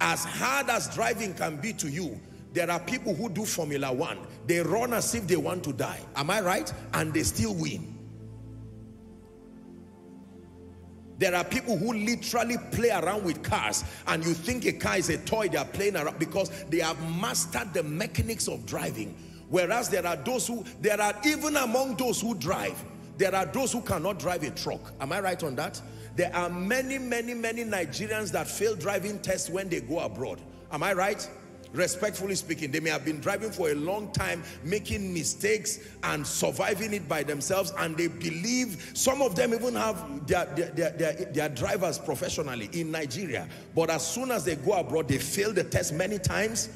[0.02, 2.20] As hard as driving can be to you,
[2.52, 4.18] there are people who do Formula One.
[4.48, 6.02] They run as if they want to die.
[6.18, 6.74] Am I right?
[6.94, 7.93] And they still win.
[11.20, 15.10] There are people who literally play around with cars and you think a car is
[15.10, 19.16] a toy they are playing around because they have mastered the mechanics of driving.
[19.50, 22.84] Whereas there are those who, there are even among those who drive,
[23.18, 24.94] there are those who cannot drive a truck.
[25.00, 25.80] Am I right on that?
[26.16, 30.42] There are many, many, many Nigerians that fail driving tests when they go abroad.
[30.72, 31.30] Am I right?
[31.74, 36.94] Respectfully speaking, they may have been driving for a long time, making mistakes and surviving
[36.94, 37.74] it by themselves.
[37.80, 42.92] And they believe, some of them even have their, their, their, their, drivers professionally in
[42.92, 43.48] Nigeria.
[43.74, 46.70] But as soon as they go abroad, they fail the test many times.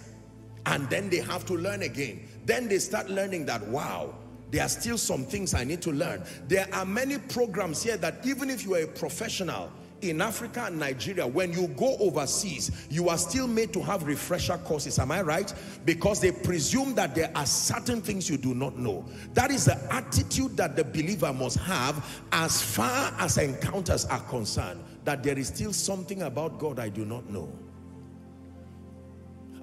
[0.65, 2.27] And then they have to learn again.
[2.45, 4.15] Then they start learning that, wow,
[4.49, 6.23] there are still some things I need to learn.
[6.47, 9.71] There are many programs here that even if you are a professional
[10.01, 14.57] in Africa and Nigeria, when you go overseas, you are still made to have refresher
[14.59, 14.99] courses.
[14.99, 15.53] Am I right?
[15.85, 19.05] Because they presume that there are certain things you do not know.
[19.33, 24.83] That is the attitude that the believer must have as far as encounters are concerned.
[25.03, 27.51] That there is still something about God I do not know.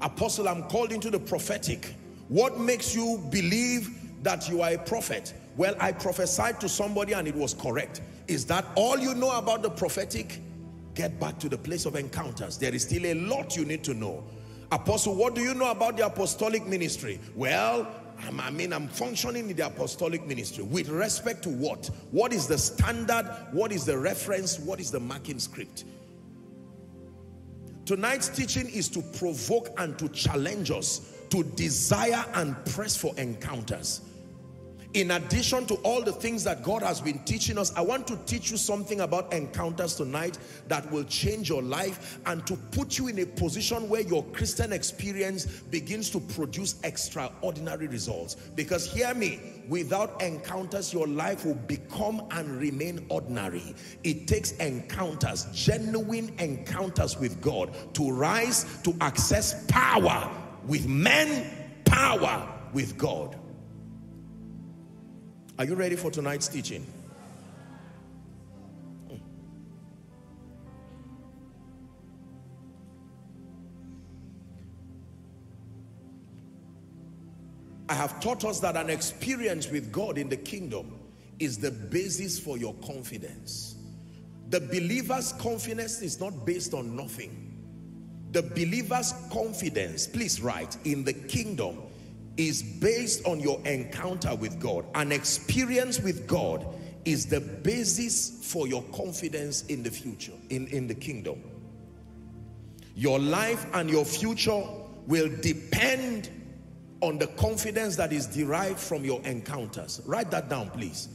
[0.00, 1.94] Apostle, I'm called into the prophetic.
[2.28, 5.34] What makes you believe that you are a prophet.
[5.56, 8.00] Well, I prophesied to somebody and it was correct.
[8.26, 10.40] Is that all you know about the prophetic?
[10.94, 12.56] Get back to the place of encounters.
[12.56, 14.24] There is still a lot you need to know.
[14.72, 17.20] Apostle, what do you know about the apostolic ministry?
[17.34, 17.86] Well,
[18.40, 20.64] I mean, I'm functioning in the apostolic ministry.
[20.64, 21.90] With respect to what?
[22.10, 23.24] What is the standard?
[23.52, 24.58] What is the reference?
[24.58, 25.84] What is the marking script?
[27.84, 34.00] Tonight's teaching is to provoke and to challenge us to desire and press for encounters
[34.94, 38.16] in addition to all the things that God has been teaching us, I want to
[38.26, 40.38] teach you something about encounters tonight
[40.68, 44.72] that will change your life and to put you in a position where your Christian
[44.72, 48.36] experience begins to produce extraordinary results.
[48.54, 53.74] Because hear me, without encounters, your life will become and remain ordinary.
[54.04, 60.30] It takes encounters, genuine encounters with God to rise to access power
[60.68, 61.50] with men,
[61.84, 63.40] power with God.
[65.58, 66.86] Are you ready for tonight's teaching?
[77.88, 80.98] I have taught us that an experience with God in the kingdom
[81.38, 83.76] is the basis for your confidence.
[84.48, 87.62] The believer's confidence is not based on nothing.
[88.32, 91.78] The believer's confidence, please write, in the kingdom
[92.36, 94.84] is based on your encounter with God.
[94.94, 96.66] An experience with God
[97.04, 101.42] is the basis for your confidence in the future, in, in the kingdom.
[102.94, 104.62] Your life and your future
[105.06, 106.30] will depend
[107.00, 110.00] on the confidence that is derived from your encounters.
[110.06, 111.08] Write that down, please.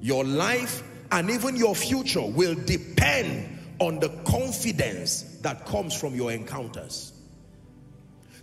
[0.00, 6.32] Your life and even your future will depend on the confidence that comes from your
[6.32, 7.12] encounters.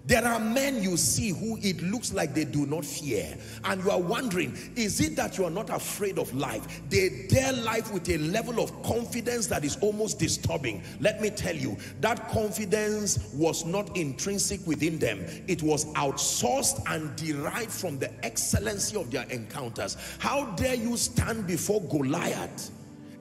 [0.08, 3.36] There are men you see who it looks like they do not fear.
[3.64, 6.82] And you are wondering, is it that you are not afraid of life?
[6.90, 10.84] They dare life with a level of confidence that is almost disturbing.
[11.00, 15.26] Let me tell you, that confidence was not intrinsic within them.
[15.48, 19.98] It was outsourced and derived from the excellency of their encounters.
[20.20, 22.70] How dare you stand before Goliath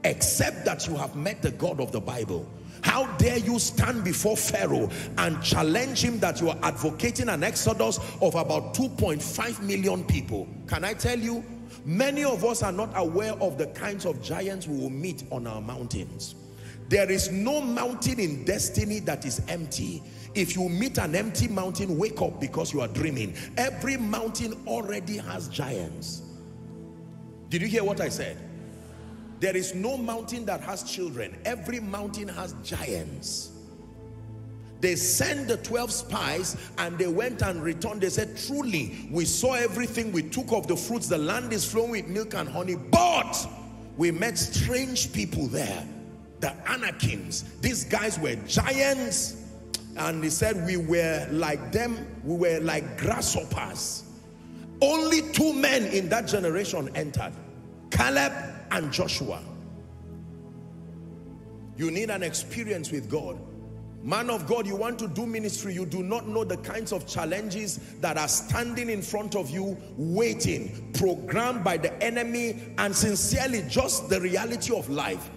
[0.04, 2.46] except that you have met the God of the Bible?
[2.84, 7.98] How dare you stand before Pharaoh and challenge him that you are advocating an exodus
[8.20, 10.46] of about 2.5 million people?
[10.66, 11.42] Can I tell you,
[11.86, 15.46] many of us are not aware of the kinds of giants we will meet on
[15.46, 16.34] our mountains.
[16.90, 20.02] There is no mountain in destiny that is empty.
[20.34, 23.34] If you meet an empty mountain, wake up because you are dreaming.
[23.56, 26.20] Every mountain already has giants.
[27.48, 28.36] Did you hear what I said?
[29.44, 31.36] There is no mountain that has children.
[31.44, 33.52] Every mountain has giants.
[34.80, 38.00] They sent the 12 spies and they went and returned.
[38.00, 40.12] They said, truly, we saw everything.
[40.12, 41.08] We took of the fruits.
[41.08, 42.76] The land is flowing with milk and honey.
[42.76, 43.36] But
[43.98, 45.86] we met strange people there.
[46.40, 47.44] The Anakims.
[47.60, 49.42] These guys were giants.
[49.98, 52.06] And he said, we were like them.
[52.24, 54.04] We were like grasshoppers.
[54.80, 57.34] Only two men in that generation entered.
[57.90, 58.32] Caleb
[58.70, 59.42] and Joshua.
[61.76, 63.38] You need an experience with God.
[64.02, 67.06] Man of God, you want to do ministry, you do not know the kinds of
[67.06, 73.64] challenges that are standing in front of you, waiting, programmed by the enemy, and sincerely
[73.66, 75.30] just the reality of life.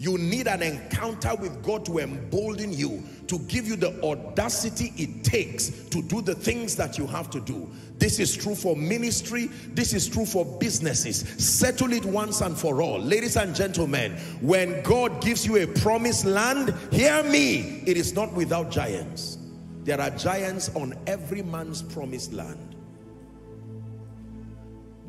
[0.00, 5.24] You need an encounter with God to embolden you, to give you the audacity it
[5.24, 7.68] takes to do the things that you have to do.
[7.98, 9.46] This is true for ministry.
[9.74, 11.28] This is true for businesses.
[11.44, 13.00] Settle it once and for all.
[13.00, 18.32] Ladies and gentlemen, when God gives you a promised land, hear me, it is not
[18.34, 19.38] without giants.
[19.82, 22.76] There are giants on every man's promised land.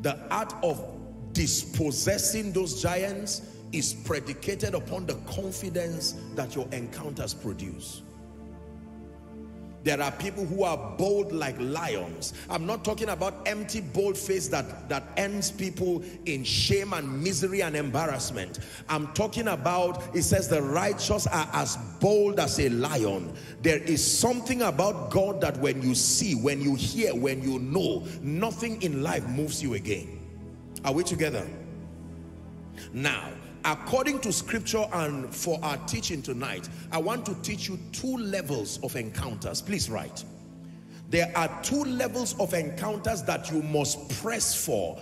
[0.02, 0.84] The art of
[1.32, 3.42] dispossessing those giants
[3.72, 8.02] is predicated upon the confidence that your encounters produce.
[9.82, 12.34] There are people who are bold like lions.
[12.50, 17.62] I'm not talking about empty bold face that, that ends people in shame and misery
[17.62, 18.58] and embarrassment.
[18.90, 23.32] I'm talking about, it says the righteous are as bold as a lion.
[23.62, 28.04] There is something about God that when you see, when you hear, when you know,
[28.20, 30.18] nothing in life moves you again.
[30.84, 31.48] Are we together?
[32.92, 33.30] Now,
[33.64, 38.78] according to scripture and for our teaching tonight, I want to teach you two levels
[38.82, 39.62] of encounters.
[39.62, 40.24] Please write.
[41.08, 44.98] There are two levels of encounters that you must press for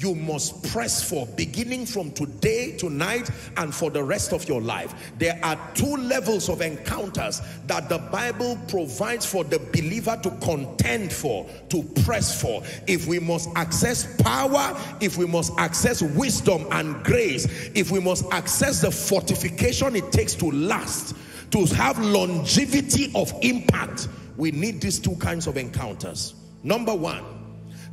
[0.00, 4.94] you must press for beginning from today, tonight, and for the rest of your life.
[5.18, 11.12] There are two levels of encounters that the Bible provides for the believer to contend
[11.12, 12.62] for, to press for.
[12.86, 18.24] If we must access power, if we must access wisdom and grace, if we must
[18.32, 21.14] access the fortification it takes to last,
[21.50, 26.34] to have longevity of impact, we need these two kinds of encounters.
[26.62, 27.39] Number one,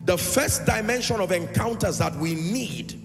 [0.08, 2.96] the first dimension of encounters that we need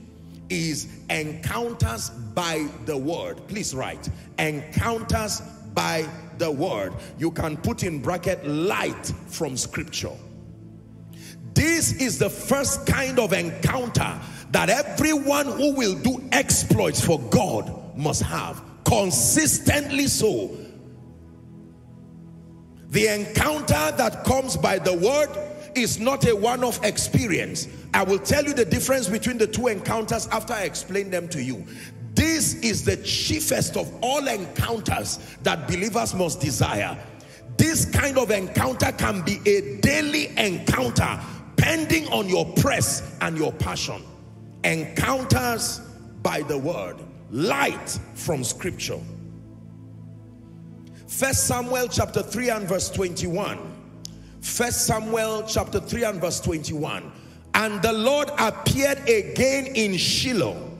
[0.49, 3.41] is encounters by the word.
[3.49, 5.41] Please write, encounters
[5.75, 6.95] by the word.
[7.19, 10.13] You can put in bracket light from scripture.
[11.55, 14.21] This is the first kind of encounter
[14.53, 18.63] that everyone who will do exploits for God must have.
[18.85, 20.57] Consistently so.
[22.91, 27.69] The encounter that comes by the word is not a one-off experience.
[27.95, 31.43] I will tell you the difference between the two encounters after I explain them to
[31.43, 31.65] you.
[32.15, 36.97] This is the chiefest of all encounters that believers must desire.
[37.57, 41.21] This kind of encounter can be a daily encounter
[41.57, 44.03] pending on your press and your passion.
[44.65, 45.81] Encounters
[46.23, 46.97] by the word.
[47.31, 49.01] Light from scripture.
[51.07, 53.72] First Samuel chapter 3 and verse 21.
[54.43, 57.11] First Samuel chapter 3 and verse 21.
[57.55, 60.71] And the Lord appeared again in Shiloh.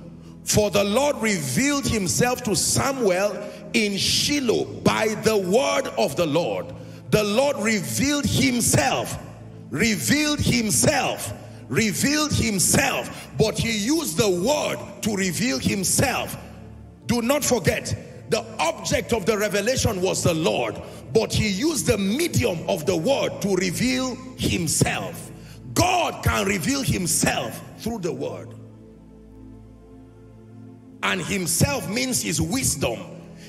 [0.43, 3.41] For the Lord revealed himself to Samuel
[3.73, 6.75] in Shiloh by the word of the Lord.
[7.11, 9.17] The Lord revealed himself,
[9.71, 11.33] revealed himself,
[11.69, 16.37] revealed himself, but he used the word to reveal himself.
[17.07, 17.95] Do not forget,
[18.33, 20.81] the object of the revelation was the Lord,
[21.13, 25.31] but he used the medium of the word to reveal himself.
[25.75, 28.55] God can reveal himself through the word.
[31.03, 32.99] And himself means his wisdom.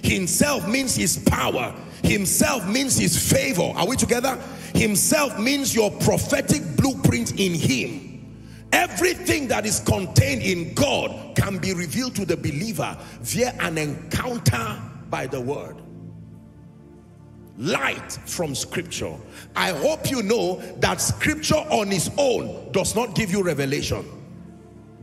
[0.03, 1.73] Himself means his power.
[2.03, 3.71] Himself means his favor.
[3.77, 4.37] Are we together?
[4.75, 8.12] Himself means your prophetic blueprint in him.
[8.73, 14.81] Everything that is contained in God can be revealed to the believer via an encounter
[15.11, 15.79] by the word.
[17.59, 19.15] Light from scripture.
[19.55, 24.03] I hope you know that scripture on its own does not give you revelation.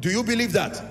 [0.01, 0.83] Do you believe that?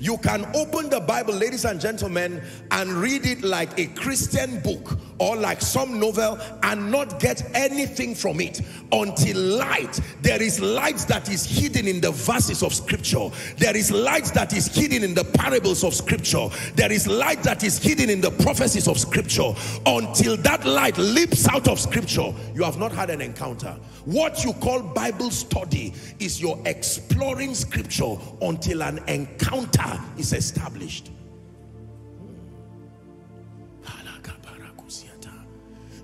[0.00, 4.98] You can open the Bible, ladies and gentlemen, and read it like a Christian book
[5.18, 10.00] or like some novel and not get anything from it until light.
[10.22, 13.28] There is light that is hidden in the verses of scripture.
[13.58, 16.48] There is light that is hidden in the parables of scripture.
[16.76, 19.52] There is light that is hidden in the prophecies of scripture.
[19.84, 23.76] Until that light leaps out of scripture, you have not had an encounter.
[24.06, 31.10] What you call Bible study is your exploring scripture until an encounter is established.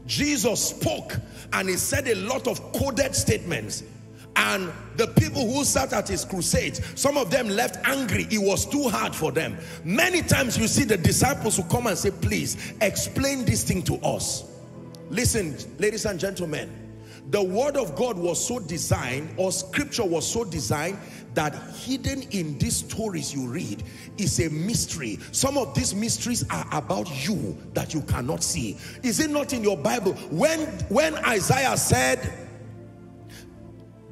[0.07, 1.17] Jesus spoke
[1.53, 3.83] and he said a lot of coded statements.
[4.39, 8.27] And the people who sat at his crusades, some of them left angry.
[8.31, 9.57] It was too hard for them.
[9.83, 13.95] Many times you see the disciples who come and say, please explain this thing to
[13.97, 14.45] us.
[15.09, 16.71] Listen, ladies and gentlemen,
[17.31, 20.99] the word of God was so designed or scripture was so designed
[21.37, 23.85] that hidden in these stories you read
[24.19, 25.19] is a mystery.
[25.33, 28.79] Some of these mysteries are about you that you cannot see.
[29.03, 30.15] Is it not in your Bible?
[30.31, 32.33] When, when Isaiah said,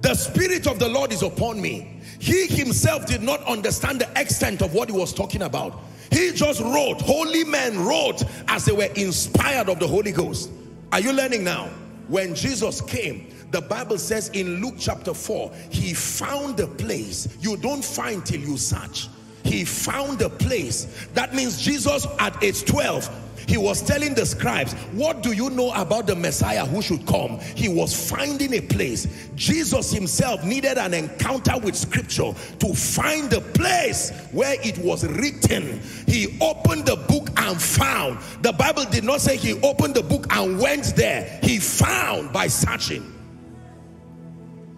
[0.03, 1.99] the spirit of the Lord is upon me.
[2.19, 5.81] He himself did not understand the extent of what he was talking about.
[6.13, 10.51] He just wrote, holy men wrote as they were inspired of the Holy Ghost.
[10.93, 11.71] Are you learning now?
[12.07, 17.29] When Jesus came, the Bible says in Luke chapter 4, he found a place.
[17.41, 19.09] You don't find till you search.
[19.45, 21.07] He found a place.
[21.15, 23.09] That means Jesus at age 12,
[23.47, 27.39] he was telling the scribes, what do you know about the Messiah who should come?
[27.55, 29.29] He was finding a place.
[29.37, 35.81] Jesus himself needed an encounter with scripture to find the place where it was written.
[36.09, 38.19] He opened the book and found.
[38.43, 41.39] The Bible did not say he opened the book and went there.
[41.43, 43.13] He found by searching.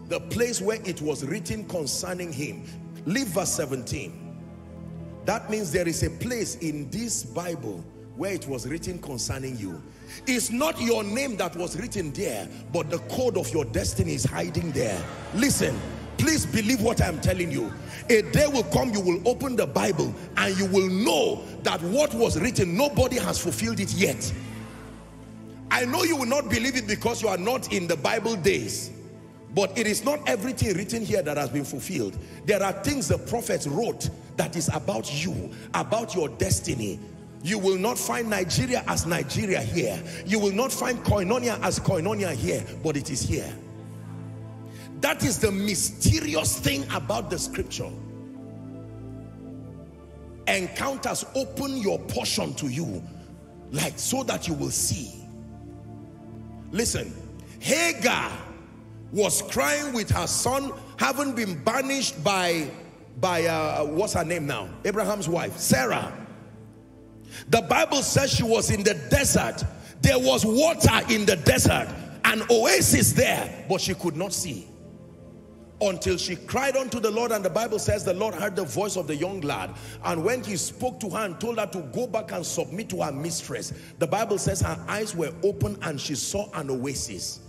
[0.09, 2.64] The place where it was written concerning him.
[3.07, 4.22] Leave verse 17.
[5.24, 7.84] That means there is a place in this Bible
[8.16, 9.82] where it was written concerning you.
[10.26, 14.24] It's not your name that was written there, but the code of your destiny is
[14.24, 14.98] hiding there.
[15.34, 15.78] Listen,
[16.16, 17.72] please believe what I'm telling you.
[18.09, 22.14] A day will come, you will open the Bible and you will know that what
[22.14, 24.32] was written, nobody has fulfilled it yet.
[25.70, 28.92] I know you will not believe it because you are not in the Bible days.
[29.57, 32.18] But it is not everything written here that has been fulfilled.
[32.44, 37.00] There are things the prophets wrote that is about you, about your destiny.
[37.42, 39.98] You will not find Nigeria as Nigeria here.
[40.26, 43.50] You will not find Koinonia as Koinonia here, but it is here.
[45.00, 47.90] That is the mysterious thing about the scripture.
[50.48, 53.02] Encounters open your portion to you,
[53.70, 55.14] like so that you will see.
[56.72, 57.11] Listen,
[57.59, 58.30] Hagar
[59.12, 62.70] was crying with her son, having been banished by,
[63.20, 64.68] by uh, what's her name now?
[64.84, 66.12] Abraham's wife, Sarah.
[67.48, 69.64] The Bible says she was in the desert.
[70.02, 71.88] There was water in the desert,
[72.24, 74.68] an oasis there, but she could not see.
[75.80, 78.96] Until she cried unto the Lord, and the Bible says the Lord heard the voice
[78.96, 79.74] of the young lad.
[80.04, 83.02] And when he spoke to her and told her to go back and submit to
[83.02, 87.40] her mistress, the Bible says her eyes were open and she saw an oasis.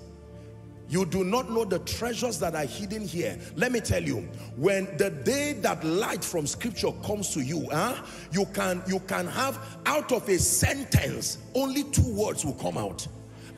[0.89, 3.37] You do not know the treasures that are hidden here.
[3.55, 7.95] Let me tell you, when the day that light from scripture comes to you, huh,
[8.31, 13.05] you can you can have out of a sentence, only two words will come out.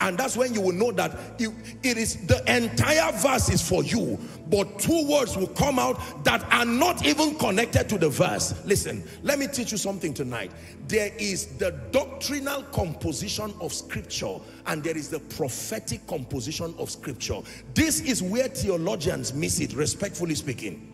[0.01, 1.51] And that's when you will know that it,
[1.83, 6.41] it is the entire verse is for you, but two words will come out that
[6.51, 8.53] are not even connected to the verse.
[8.65, 10.51] Listen, let me teach you something tonight.
[10.87, 14.37] There is the doctrinal composition of scripture
[14.67, 17.41] and there is the prophetic composition of scripture.
[17.73, 20.85] This is where theologians miss it, respectfully speaking.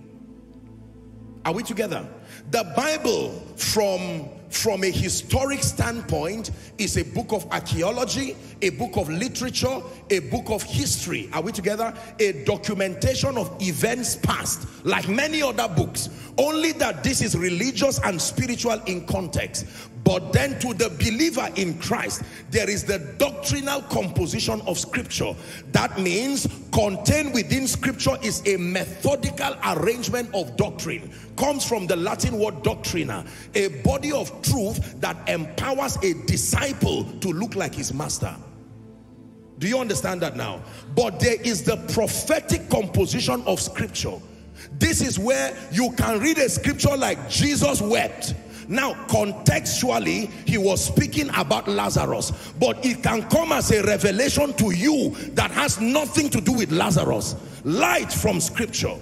[1.46, 2.08] Are we together?
[2.50, 9.10] The Bible from, from a historic standpoint is a book of archaeology, a book of
[9.10, 11.30] literature, a book of history.
[11.34, 11.94] Are we together?
[12.20, 16.10] A documentation of events past, like many other books.
[16.38, 19.66] Only that this is religious and spiritual in context.
[20.06, 25.34] But then to the believer in Christ, there is the doctrinal composition of scripture.
[25.72, 31.12] That means contained within scripture is a methodical arrangement of doctrine.
[31.38, 37.30] Comes from the Latin word doctrina, a body of truth that empowers a disciple to
[37.30, 38.36] look like his master.
[39.58, 40.62] Do you understand that now?
[40.96, 44.20] But there is the prophetic composition of scripture.
[44.78, 48.36] This is where you can read a scripture like Jesus wept
[48.68, 54.72] now, contextually, he was speaking about Lazarus, but it can come as a revelation to
[54.72, 57.36] you that has nothing to do with Lazarus.
[57.64, 58.96] Light from scripture.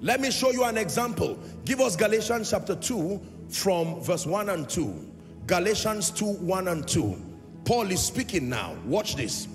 [0.00, 1.38] Let me show you an example.
[1.64, 5.12] Give us Galatians chapter 2 from verse 1 and 2.
[5.46, 7.16] Galatians 2, 1 and 2.
[7.64, 8.76] Paul is speaking now.
[8.84, 9.48] Watch this.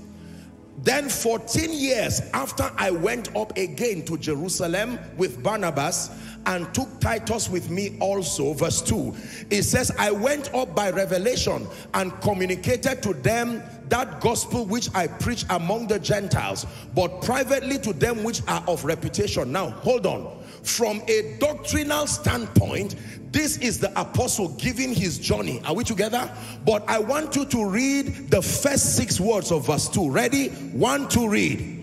[0.81, 6.09] Then 14 years after I went up again to Jerusalem with Barnabas,
[6.45, 8.53] and took Titus with me also.
[8.53, 9.15] Verse 2.
[9.49, 15.07] It says, I went up by revelation and communicated to them that gospel which I
[15.07, 16.65] preach among the Gentiles,
[16.95, 19.51] but privately to them which are of reputation.
[19.51, 20.37] Now, hold on.
[20.63, 22.95] From a doctrinal standpoint,
[23.31, 25.61] this is the apostle giving his journey.
[25.65, 26.31] Are we together?
[26.65, 30.09] But I want you to read the first six words of verse 2.
[30.09, 30.49] Ready?
[30.49, 31.75] One, two, read.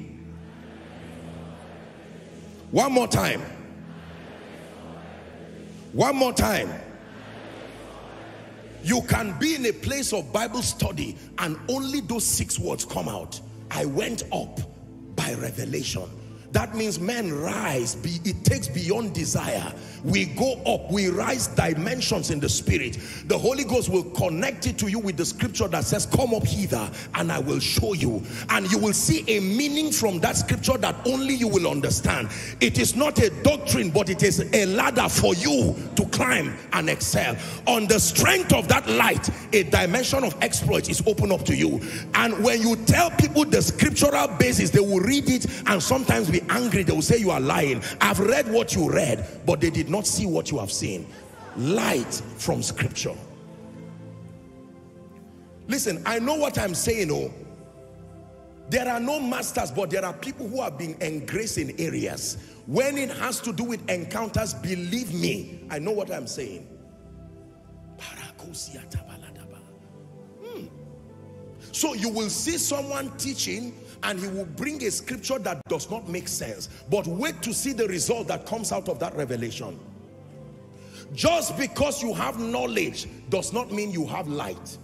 [2.71, 3.43] One more time.
[5.97, 6.69] One more time.
[8.85, 13.09] You can be in a place of Bible study and only those six words come
[13.09, 13.41] out.
[13.71, 14.61] I went up
[15.17, 16.07] by revelation.
[16.57, 17.97] That means men rise.
[17.97, 19.75] Be, it takes beyond desire.
[20.05, 20.91] We go up.
[20.91, 22.99] We rise dimensions in the spirit.
[23.27, 26.47] The Holy Ghost will connect it to you with the scripture that says, come up
[26.47, 28.23] hither and I will show you.
[28.49, 32.31] And you will see a meaning from that scripture that only you will understand.
[32.63, 36.89] It is not a doctrine, but it is a ladder for you to climb and
[36.89, 37.37] excel.
[37.67, 41.83] On the strength of that light, a dimension of exploit is open up to you.
[42.15, 46.46] And when you tell people the scriptural basis, they will read it and sometimes be
[46.51, 46.83] angry.
[46.83, 47.83] They will say you are lying.
[48.01, 51.07] I've read what you read, but they did not see what you have seen.
[51.57, 53.15] Light from scripture.
[55.69, 57.33] Listen, I know what I'm saying, oh.
[58.69, 62.37] There are no masters, but there are people who have been engraced in areas.
[62.67, 66.67] When it has to do with encounters, believe me, I know what I'm saying.
[70.43, 70.67] Hmm.
[71.73, 73.73] So you will see someone teaching
[74.07, 76.69] and he will bring a scripture that does not make sense.
[76.91, 79.79] But wait to see the result that comes out of that revelation.
[81.13, 84.79] Just because you have knowledge does not mean you have light.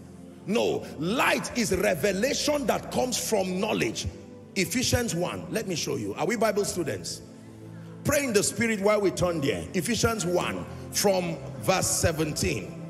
[0.46, 4.08] No, light is revelation that comes from knowledge.
[4.56, 6.14] Ephesians 1, let me show you.
[6.14, 7.22] Are we Bible students?
[8.04, 9.64] Pray in the spirit while we turn there.
[9.74, 12.80] Ephesians 1 from verse 17.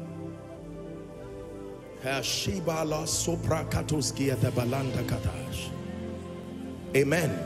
[6.96, 7.38] Amen.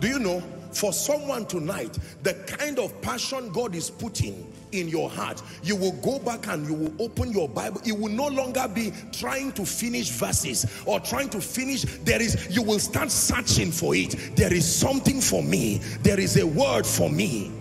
[0.00, 5.08] Do you know, for someone tonight, the kind of passion God is putting in your
[5.08, 7.80] heart, you will go back and you will open your Bible.
[7.86, 11.82] It will no longer be trying to finish verses or trying to finish.
[12.04, 14.36] There is, you will start searching for it.
[14.36, 15.78] There is something for me.
[16.02, 17.52] There is a word for me.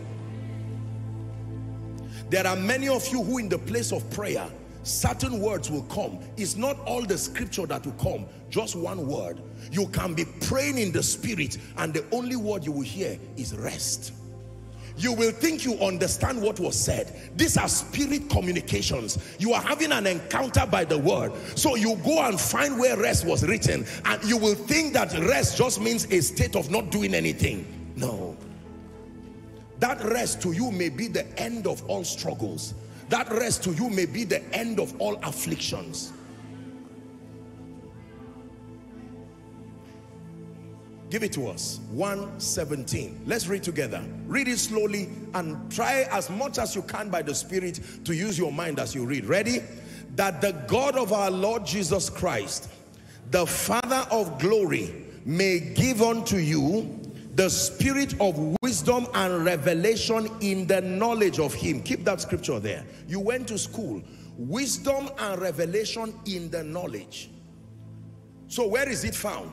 [2.29, 4.45] There are many of you who in the place of prayer,
[4.83, 6.19] certain words will come.
[6.37, 8.25] It's not all the scripture that will come,
[8.55, 9.41] just one word.
[9.69, 13.53] You can be praying in the spirit and the only word you will hear is
[13.53, 14.13] rest.
[14.95, 17.19] You will think you understand what was said.
[17.35, 19.17] These are spirit communications.
[19.39, 21.33] You are having an encounter by the word.
[21.55, 25.57] So you go and find where rest was written and you will think that rest
[25.57, 27.93] just means a state of not doing anything.
[27.97, 28.37] No.
[29.79, 32.73] That rest to you may be the end of all struggles
[33.09, 36.11] that rest to you may be the end of all afflictions.
[41.09, 41.79] Give it to us.
[41.91, 43.21] 117.
[43.25, 44.03] Let's read together.
[44.25, 48.37] Read it slowly and try as much as you can by the Spirit to use
[48.37, 49.25] your mind as you read.
[49.25, 49.59] Ready?
[50.15, 52.69] That the God of our Lord Jesus Christ,
[53.31, 56.99] the Father of glory, may give unto you
[57.35, 61.83] the spirit of wisdom and revelation in the knowledge of him.
[61.83, 62.85] Keep that scripture there.
[63.07, 64.01] You went to school.
[64.37, 67.29] Wisdom and revelation in the knowledge.
[68.47, 69.51] So where is it found?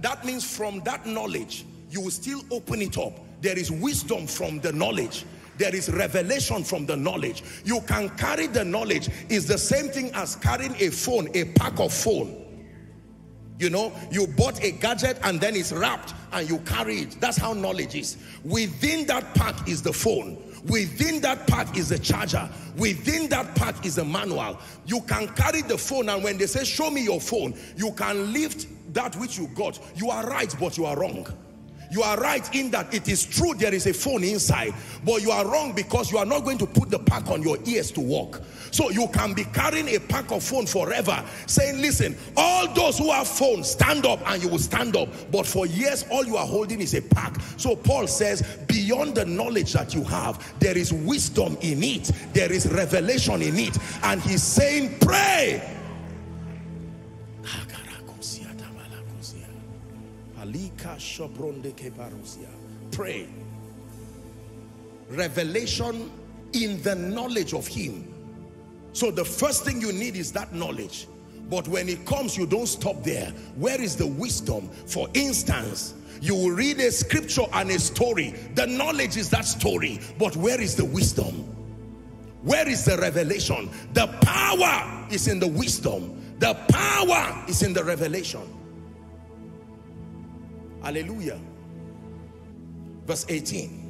[0.00, 3.18] That, means from that knowledge, you will still open it up.
[3.40, 5.24] There is wisdom from the knowledge.
[5.58, 7.42] There is revelation from the knowledge.
[7.64, 9.08] You can carry the knowledge.
[9.28, 12.40] It's the same thing as carrying a phone, a pack of phone
[13.60, 17.20] you know, you bought a gadget and then it's wrapped and you carry it.
[17.20, 18.16] That's how knowledge is.
[18.42, 20.38] Within that pack is the phone.
[20.66, 22.48] Within that pack is the charger.
[22.78, 24.58] Within that pack is the manual.
[24.86, 28.32] You can carry the phone and when they say, show me your phone, you can
[28.32, 29.78] lift that which you got.
[29.96, 31.26] You are right, but you are wrong.
[31.90, 34.74] You are right in that it is true there is a phone inside,
[35.04, 37.58] but you are wrong because you are not going to put the pack on your
[37.66, 38.40] ears to walk.
[38.70, 43.10] So you can be carrying a pack of phone forever, saying, listen, all those who
[43.10, 45.08] have phones, stand up and you will stand up.
[45.32, 47.40] But for years, all you are holding is a pack.
[47.56, 52.12] So Paul says, beyond the knowledge that you have, there is wisdom in it.
[52.32, 53.76] There is revelation in it.
[54.04, 55.79] And he's saying, pray.
[62.90, 63.28] Pray.
[65.08, 66.10] Revelation
[66.52, 68.10] in the knowledge of him
[68.92, 71.06] so the first thing you need is that knowledge.
[71.48, 73.30] But when it comes, you don't stop there.
[73.56, 74.68] Where is the wisdom?
[74.86, 78.34] For instance, You will read a scripture and a story.
[78.54, 80.00] The knowledge is that story.
[80.18, 81.46] But where is the wisdom?
[82.42, 83.70] Where is the revelation?
[83.94, 86.20] The power is in the wisdom.
[86.38, 88.42] The power is in the revelation.
[90.82, 91.40] Hallelujah.
[93.06, 93.86] Verse 18.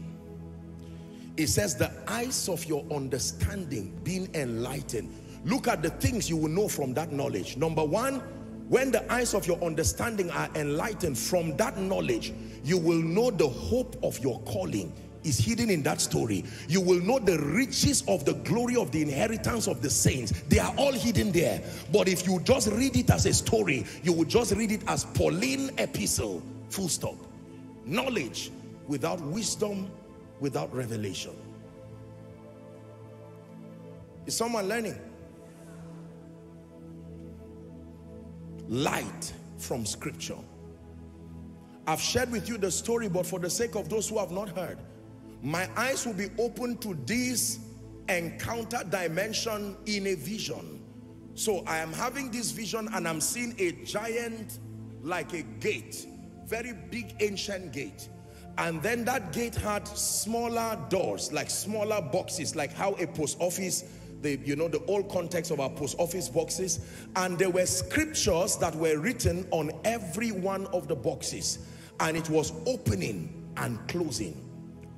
[1.36, 5.14] It says, the eyes of your understanding being enlightened.
[5.44, 7.56] Look at the things you will know from that knowledge.
[7.56, 8.20] Number one,
[8.68, 12.32] when the eyes of your understanding are enlightened from that knowledge,
[12.62, 14.92] you will know the hope of your calling
[15.24, 16.44] is hidden in that story.
[16.68, 20.32] You will know the riches of the glory of the inheritance of the saints.
[20.48, 21.62] They are all hidden there.
[21.92, 25.04] But if you just read it as a story, you will just read it as
[25.04, 27.16] Pauline epistle, full stop.
[27.84, 28.50] Knowledge
[28.86, 29.90] without wisdom,
[30.40, 31.36] without revelation.
[34.26, 34.98] Is someone learning?
[38.68, 40.38] Light from scripture.
[41.86, 44.50] I've shared with you the story, but for the sake of those who have not
[44.50, 44.78] heard,
[45.42, 47.58] my eyes will be open to this
[48.08, 50.80] encounter dimension in a vision.
[51.34, 54.58] So I am having this vision and I'm seeing a giant
[55.02, 56.06] like a gate,
[56.50, 58.08] very big ancient gate.
[58.58, 63.84] And then that gate had smaller doors, like smaller boxes, like how a post office,
[64.20, 66.80] the, you know, the old context of our post office boxes.
[67.14, 71.60] And there were scriptures that were written on every one of the boxes.
[72.00, 74.46] And it was opening and closing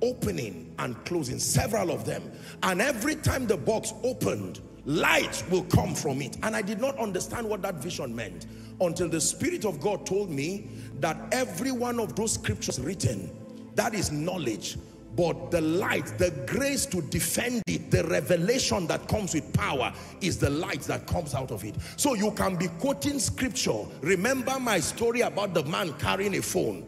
[0.01, 2.29] opening and closing, several of them.
[2.61, 6.37] And every time the box opened, light will come from it.
[6.43, 8.45] And I did not understand what that vision meant
[8.81, 10.69] until the Spirit of God told me
[10.99, 13.31] that every one of those scriptures written,
[13.75, 14.77] that is knowledge.
[15.15, 20.39] But the light, the grace to defend it, the revelation that comes with power is
[20.39, 21.75] the light that comes out of it.
[21.97, 23.85] So you can be quoting scripture.
[24.01, 26.87] Remember my story about the man carrying a phone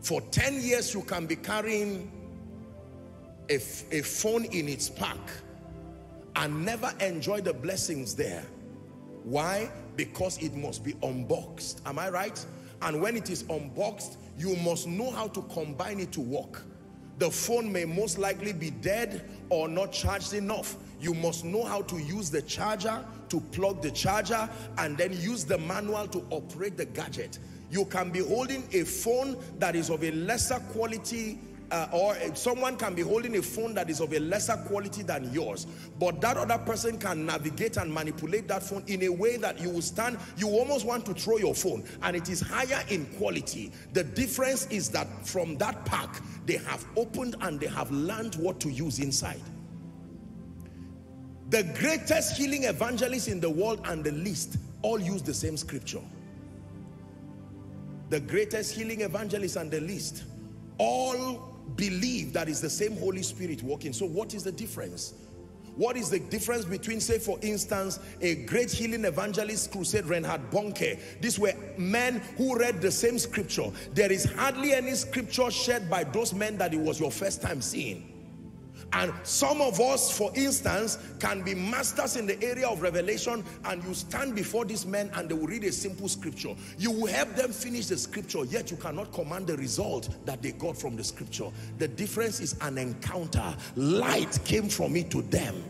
[0.00, 2.10] for 10 years, you can be carrying
[3.48, 5.18] a, a phone in its pack
[6.36, 8.44] and never enjoy the blessings there.
[9.24, 9.70] Why?
[9.96, 11.82] Because it must be unboxed.
[11.86, 12.44] Am I right?
[12.82, 16.62] And when it is unboxed, you must know how to combine it to work.
[17.18, 20.76] The phone may most likely be dead or not charged enough.
[21.00, 24.48] You must know how to use the charger to plug the charger
[24.78, 27.38] and then use the manual to operate the gadget.
[27.70, 31.38] You can be holding a phone that is of a lesser quality
[31.70, 35.32] uh, or someone can be holding a phone that is of a lesser quality than
[35.32, 35.66] yours
[35.98, 39.70] but that other person can navigate and manipulate that phone in a way that you
[39.70, 43.72] will stand you almost want to throw your phone and it is higher in quality.
[43.92, 48.60] The difference is that from that pack they have opened and they have learned what
[48.60, 49.40] to use inside.
[51.50, 56.02] The greatest healing evangelists in the world and the least all use the same scripture.
[58.08, 60.24] The greatest healing evangelists and the least,
[60.78, 63.92] all believe that is the same Holy Spirit working.
[63.92, 65.14] So what is the difference?
[65.76, 70.98] What is the difference between, say, for instance, a great healing evangelist crusade, Reinhard Bonnke?
[71.20, 73.70] These were men who read the same scripture.
[73.94, 77.62] There is hardly any scripture shared by those men that it was your first time
[77.62, 78.09] seeing.
[78.92, 83.82] And some of us, for instance, can be masters in the area of revelation and
[83.84, 86.54] you stand before these men and they will read a simple scripture.
[86.78, 90.52] You will help them finish the scripture, yet you cannot command the result that they
[90.52, 91.50] got from the scripture.
[91.78, 93.54] The difference is an encounter.
[93.76, 95.62] Light came from it to them.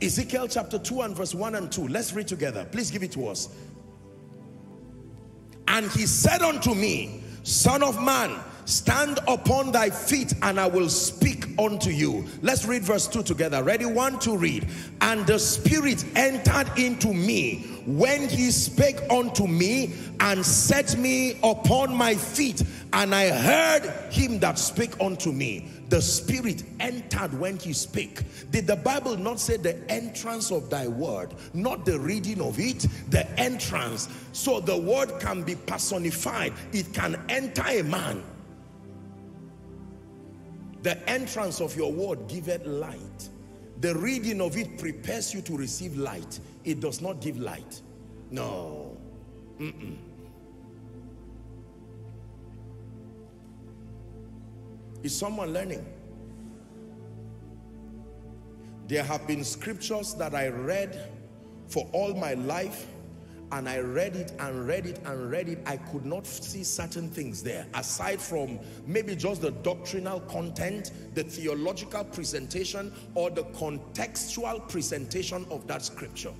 [0.00, 1.88] Ezekiel chapter 2 and verse 1 and 2.
[1.88, 2.64] Let's read together.
[2.70, 3.48] Please give it to us.
[5.66, 10.88] And he said unto me, Son of man, stand upon thy feet and I will
[10.88, 12.24] speak unto you.
[12.42, 13.62] Let's read verse 2 together.
[13.62, 13.84] Ready?
[13.84, 14.66] One, to read.
[15.00, 21.94] And the Spirit entered into me when he spake unto me and set me upon
[21.94, 22.62] my feet.
[22.92, 25.68] And I heard him that spake unto me.
[25.88, 28.22] The Spirit entered when he spake.
[28.50, 31.34] Did the Bible not say the entrance of thy word?
[31.54, 34.08] Not the reading of it, the entrance.
[34.32, 36.52] So the word can be personified.
[36.72, 38.22] It can enter a man
[40.82, 43.28] the entrance of your word giveth light.
[43.80, 46.40] The reading of it prepares you to receive light.
[46.64, 47.82] It does not give light.
[48.30, 48.96] No.
[49.58, 49.96] Mm -mm.
[55.02, 55.84] Is someone learning?
[58.88, 61.10] There have been scriptures that I read
[61.68, 62.86] for all my life
[63.52, 67.08] and I read it and read it and read it, I could not see certain
[67.08, 74.68] things there aside from maybe just the doctrinal content, the theological presentation or the contextual
[74.68, 76.32] presentation of that scripture.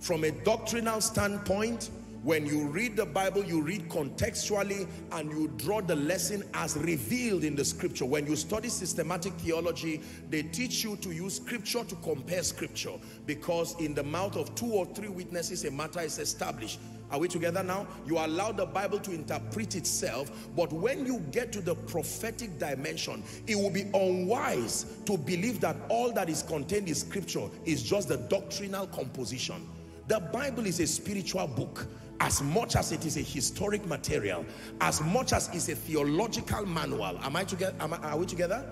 [0.00, 1.90] From a doctrinal standpoint,
[2.26, 7.44] When you read the Bible, you read contextually and you draw the lesson as revealed
[7.44, 8.04] in the scripture.
[8.04, 12.94] When you study systematic theology, they teach you to use scripture to compare scripture
[13.26, 16.80] because in the mouth of two or three witnesses, a matter is established.
[17.12, 17.86] Are we together now?
[18.08, 23.22] You allow the Bible to interpret itself, but when you get to the prophetic dimension,
[23.46, 28.08] it will be unwise to believe that all that is contained in scripture is just
[28.08, 29.64] the doctrinal composition.
[30.08, 31.86] The Bible is a spiritual book
[32.20, 34.44] as much as it is a historic material,
[34.80, 37.18] as much as it's a theological manual.
[37.22, 37.74] Am I together?
[37.80, 38.64] Am I, are we together?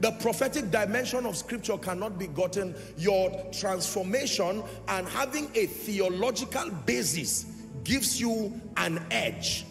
[0.00, 2.74] The prophetic dimension of scripture cannot be gotten.
[2.96, 7.46] Your transformation and having a theological basis
[7.84, 9.64] gives you an edge.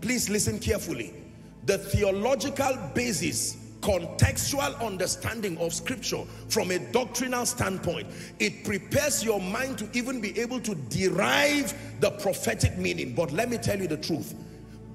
[0.00, 1.14] Please listen carefully.
[1.64, 8.06] The theological basis contextual understanding of scripture from a doctrinal standpoint.
[8.38, 13.14] It prepares your mind to even be able to derive the prophetic meaning.
[13.14, 14.34] But let me tell you the truth.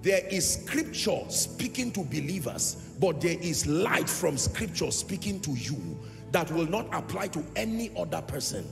[0.01, 5.99] There is scripture speaking to believers but there is light from scripture speaking to you
[6.31, 8.65] that will not apply to any other person.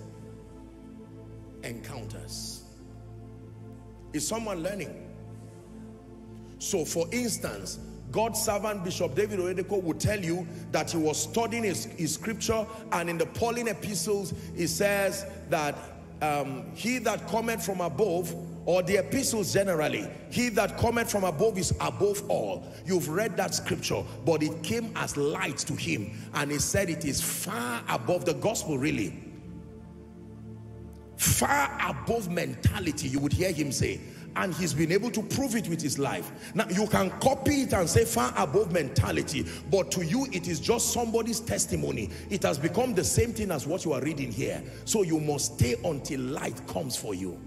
[1.63, 2.63] Encounters.
[4.13, 5.09] Is someone learning?
[6.59, 7.79] So for instance
[8.11, 12.65] God's servant Bishop David Oyedepo would tell you that he was studying his, his scripture
[12.91, 15.77] and in the Pauline epistles he says that
[16.21, 18.35] um, he that cometh from above
[18.65, 22.67] or the epistles generally he that cometh from above is above all.
[22.85, 27.05] You've read that scripture but it came as light to him and he said it
[27.05, 29.17] is far above the gospel really.
[31.15, 34.01] Far above mentality you would hear him say
[34.35, 36.31] and he's been able to prove it with his life.
[36.55, 40.59] Now, you can copy it and say far above mentality, but to you, it is
[40.59, 42.09] just somebody's testimony.
[42.29, 44.63] It has become the same thing as what you are reading here.
[44.85, 47.39] So you must stay until light comes for you.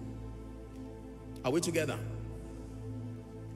[1.44, 1.98] Are we together?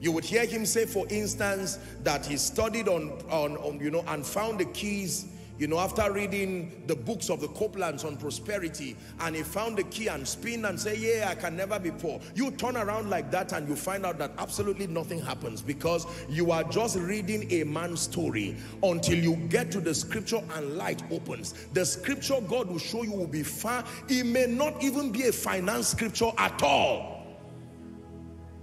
[0.01, 4.03] You would hear him say, for instance, that he studied on, on, on you know,
[4.07, 5.25] and found the keys
[5.59, 9.83] you know, after reading the books of the Copelands on prosperity, and he found the
[9.83, 12.21] key and spin and say, yeah, I can never be poor.
[12.33, 16.51] You turn around like that and you find out that absolutely nothing happens because you
[16.51, 21.53] are just reading a man's story until you get to the scripture and light opens.
[21.73, 23.83] The scripture God will show you will be far.
[24.07, 27.27] It may not even be a finance scripture at all.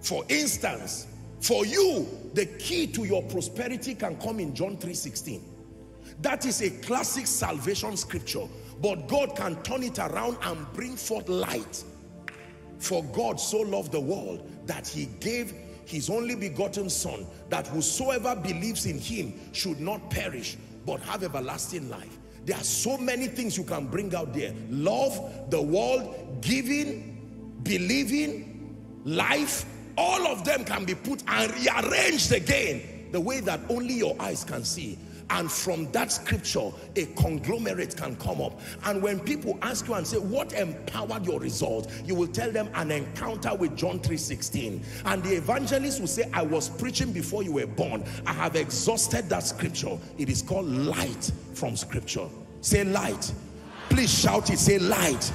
[0.00, 1.08] For instance,
[1.40, 4.96] for you, the key to your prosperity can come in John 3.16.
[4.96, 5.55] 16.
[6.22, 8.46] That is a classic salvation scripture.
[8.80, 11.84] But God can turn it around and bring forth light.
[12.78, 15.54] For God so loved the world that he gave
[15.86, 21.88] his only begotten son that whosoever believes in him should not perish but have everlasting
[21.88, 22.18] life.
[22.44, 24.54] There are so many things you can bring out there.
[24.68, 29.64] Love, the world, giving, believing, life,
[29.96, 34.44] all of them can be put and rearranged again the way that only your eyes
[34.44, 34.98] can see
[35.30, 38.60] and from that scripture a conglomerate can come up.
[38.84, 42.68] And when people ask you and say what empowered your result you will tell them
[42.74, 47.52] an encounter with John 3:16 and the evangelist will say I was preaching before you
[47.52, 48.04] were born.
[48.26, 49.98] I have exhausted that scripture.
[50.18, 52.28] It is called light from scripture.
[52.60, 53.32] Say light.
[53.88, 54.58] Please shout it.
[54.58, 55.32] Say light.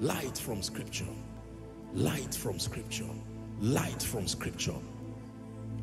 [0.00, 1.04] Light from scripture.
[1.92, 3.04] Light from scripture.
[3.60, 4.74] Light from scripture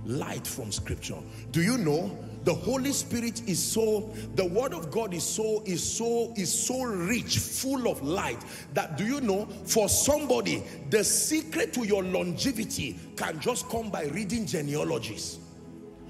[0.07, 1.17] light from scripture.
[1.51, 5.83] Do you know the holy spirit is so the word of god is so is
[5.83, 8.41] so is so rich full of light
[8.73, 14.05] that do you know for somebody the secret to your longevity can just come by
[14.05, 15.39] reading genealogies.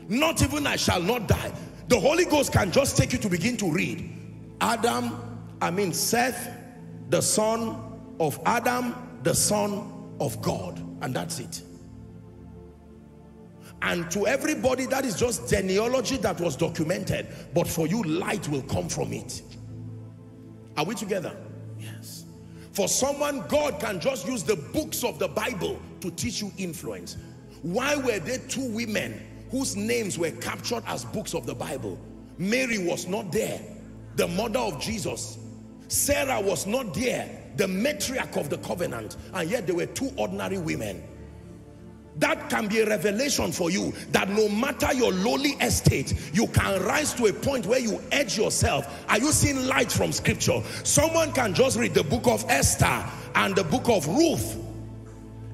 [0.08, 1.52] Not even i shall not die.
[1.88, 4.08] The holy ghost can just take you to begin to read.
[4.62, 5.20] Adam
[5.60, 6.52] i mean seth
[7.10, 7.82] the son
[8.20, 8.94] of adam
[9.24, 10.84] the son of god.
[11.02, 11.64] And that's it
[13.82, 17.28] and to everybody that is just genealogy that was documented.
[17.54, 19.42] But for you light will come from it.
[20.76, 21.36] Are we together?
[21.80, 22.26] Yes.
[22.74, 27.18] For someone God can just use the books of the Bible to teach you influence.
[27.62, 32.00] Why were there two women whose names were captured as books of the Bible?
[32.38, 33.62] Mary was not there.
[34.16, 35.38] The mother of Jesus.
[35.88, 37.44] Sarah was not there.
[37.56, 39.18] The matriarch of the covenant.
[39.34, 41.04] And yet there were two ordinary women
[42.20, 46.82] that can be a revelation for you that no matter your lowly estate you can
[46.84, 49.06] rise to a point where you edge yourself.
[49.10, 50.62] Are you seeing light from scripture?
[50.84, 54.58] Someone can just read the book of Esther and the book of Ruth.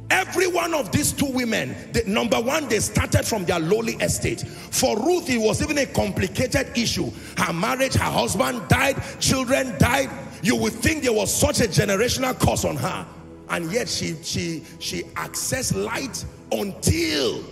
[0.09, 4.41] Every one of these two women the, number one they started from their lowly estate.
[4.41, 7.11] For Ruth it was even a complicated issue.
[7.37, 10.09] Her marriage her husband died children died.
[10.41, 13.05] You would think there was such a generational curse on her.
[13.49, 17.43] And yet she, she, she accessed light until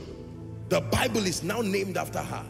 [0.70, 2.46] the Bible is now named after her.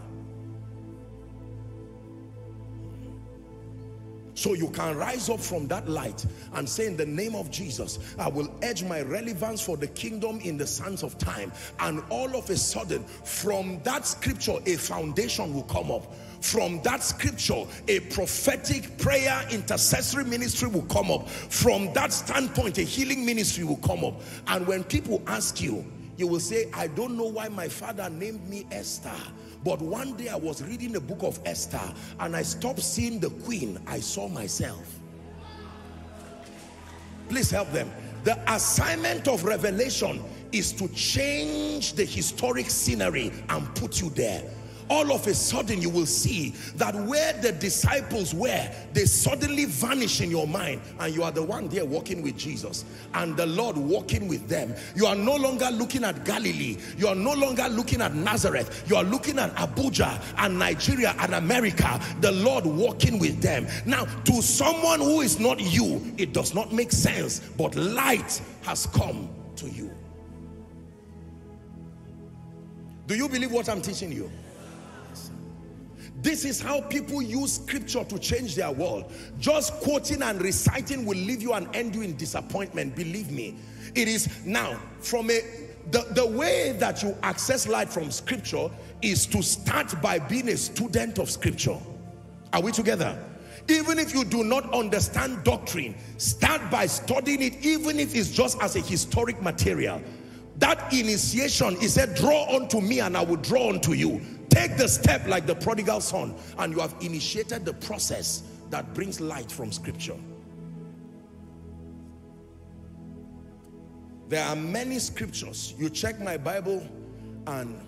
[4.42, 8.00] So you can rise up from that light and say in the name of Jesus,
[8.18, 11.52] I will edge my relevance for the kingdom in the sands of time.
[11.80, 16.12] And all of a sudden, from that scripture, a foundation will come up.
[16.42, 21.30] From that scripture, a prophetic prayer intercessory ministry will come up.
[21.30, 24.16] From that standpoint, a healing ministry will come up.
[24.48, 25.86] And when people ask you,
[26.18, 29.16] you will say, I don't know why my father named me Esther.
[29.64, 31.82] But one day I was reading the book of Esther
[32.20, 33.80] and I stopped seeing the queen.
[33.86, 35.00] I saw myself.
[37.30, 37.92] Please help them.
[38.24, 44.44] The assignment of revelation is to change the historic scenery and put you there
[44.92, 50.20] all of a sudden you will see that where the disciples were, they suddenly vanish
[50.20, 53.78] in your mind and you are the one there walking with Jesus and the Lord
[53.78, 54.76] walking with them.
[54.94, 56.78] You are no longer looking at Galilee.
[56.98, 58.84] You are no longer looking at Nazareth.
[58.90, 61.98] You are looking at Abuja and Nigeria and America.
[62.20, 63.68] The Lord walking with them.
[63.86, 68.88] Now, to someone who is not you, it does not make sense, but light has
[68.88, 69.90] come to you.
[73.08, 74.30] Do you believe what I'm teaching you?
[76.22, 79.12] This is how people use scripture to change their world.
[79.40, 82.96] Just quoting and reciting will leave you and end you in disappointment.
[82.96, 83.56] Believe me.
[83.96, 85.42] It is now from a
[85.90, 88.70] the, the way that you access light from scripture
[89.02, 91.78] is to start by being a student of scripture.
[92.54, 93.18] Are we together?
[93.68, 98.62] Even if you do not understand doctrine, start by studying it, even if it's just
[98.62, 100.02] as a historic material.
[100.62, 104.22] That initiation, he said, draw unto me and I will draw unto you.
[104.50, 109.20] Take the step like the prodigal son and you have initiated the process that brings
[109.20, 110.16] light from scripture.
[114.30, 115.74] There are many scriptures.
[115.80, 116.88] You check my Bible
[117.48, 117.82] and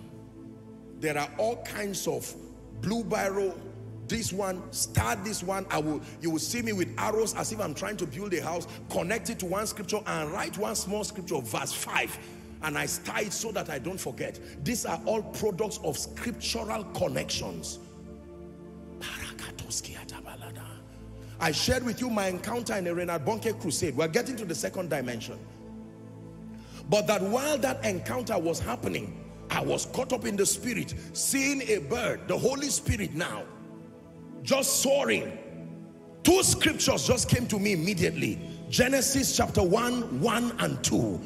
[0.98, 2.34] there are all kinds of
[2.80, 3.56] blue barrel
[4.08, 5.64] this one, start this one.
[5.70, 8.42] I will, you will see me with arrows as if I'm trying to build a
[8.42, 12.18] house, connect it to one scripture and write one small scripture, verse 5
[12.64, 14.40] and I star it so that I don't forget.
[14.64, 17.78] These are all products of scriptural connections.
[21.40, 23.94] I shared with you my encounter in a Reinhard Bonnke crusade.
[23.94, 25.38] We're getting to the second dimension.
[26.88, 31.60] But that while that encounter was happening, I was caught up in the spirit, seeing
[31.62, 33.42] a bird, the Holy Spirit now,
[34.42, 35.38] just soaring.
[36.22, 38.38] Two scriptures just came to me immediately.
[38.70, 41.20] Genesis chapter 1, 1 and 2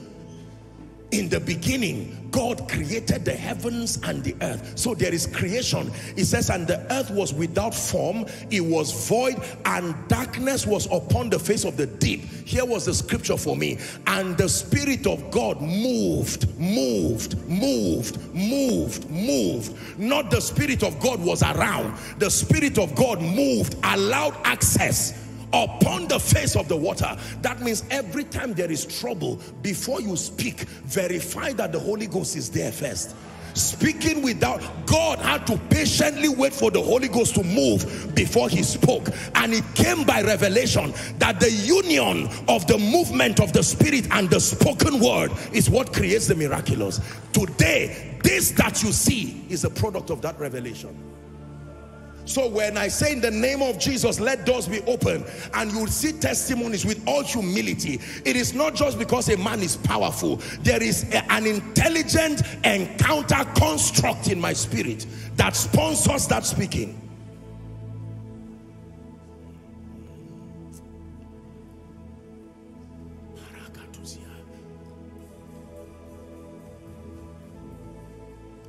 [1.10, 4.78] in the beginning God created the heavens and the earth.
[4.78, 5.90] So there is creation.
[6.16, 11.30] It says and the earth was without form it was void and darkness was upon
[11.30, 12.24] the face of the deep.
[12.44, 13.78] Here was the scripture for me.
[14.06, 19.98] And the spirit of God moved moved moved moved moved.
[19.98, 21.96] Not the spirit of God was around.
[22.18, 27.16] The spirit of God moved allowed access upon the face of the water.
[27.42, 32.36] That means every time there is trouble, before you speak, verify that the Holy Ghost
[32.36, 33.14] is there first.
[33.54, 38.62] Speaking without God had to patiently wait for the Holy Ghost to move before he
[38.62, 39.08] spoke.
[39.34, 44.30] And it came by revelation that the union of the movement of the spirit and
[44.30, 47.00] the spoken word is what creates the miraculous.
[47.32, 50.96] Today this that you see is a product of that revelation
[52.28, 55.24] so when I say in the name of Jesus, let doors be open
[55.54, 58.00] and you'll see testimonies with all humility.
[58.26, 60.36] It is not just because a man is powerful.
[60.60, 65.06] There is a, an intelligent encounter construct in my spirit
[65.36, 67.00] that sponsors that speaking.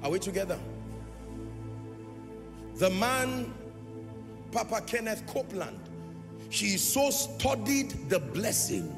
[0.02, 0.57] Are we together?
[2.80, 3.54] The man,
[4.54, 5.78] Papa Kenneth Copeland,
[6.50, 8.96] he so studied the blessing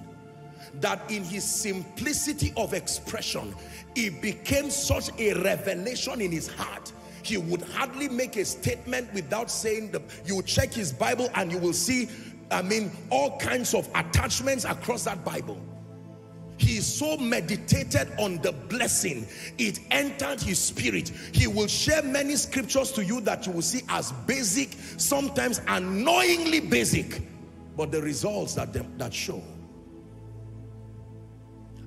[0.76, 3.56] that in his simplicity of expression,
[3.95, 6.94] it became such a revelation in his heart.
[7.24, 11.58] He would hardly make a statement without saying, the, you check his Bible and you
[11.58, 12.08] will see,
[12.52, 15.60] I mean, all kinds of attachments across that Bible
[16.61, 19.27] he so meditated on the blessing
[19.57, 21.09] it entered his spirit.
[21.33, 26.59] He will share many scriptures to you that you will see as basic sometimes annoyingly
[26.59, 27.21] basic
[27.75, 29.41] but the results that them, that show.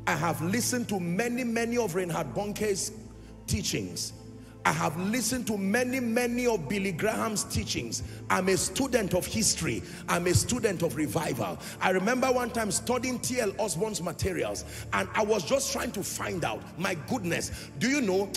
[0.06, 2.92] I have listened to many many of Reinhard Bonnke's
[3.46, 4.12] teachings
[4.65, 8.03] I have listened to many, many of Billy Graham's teachings.
[8.31, 9.82] I'm a student of history.
[10.09, 11.59] I'm a student of revival.
[11.81, 13.53] I remember one time studying T.L.
[13.59, 18.31] Osborn's materials and I was just trying to find out, my goodness, do you know,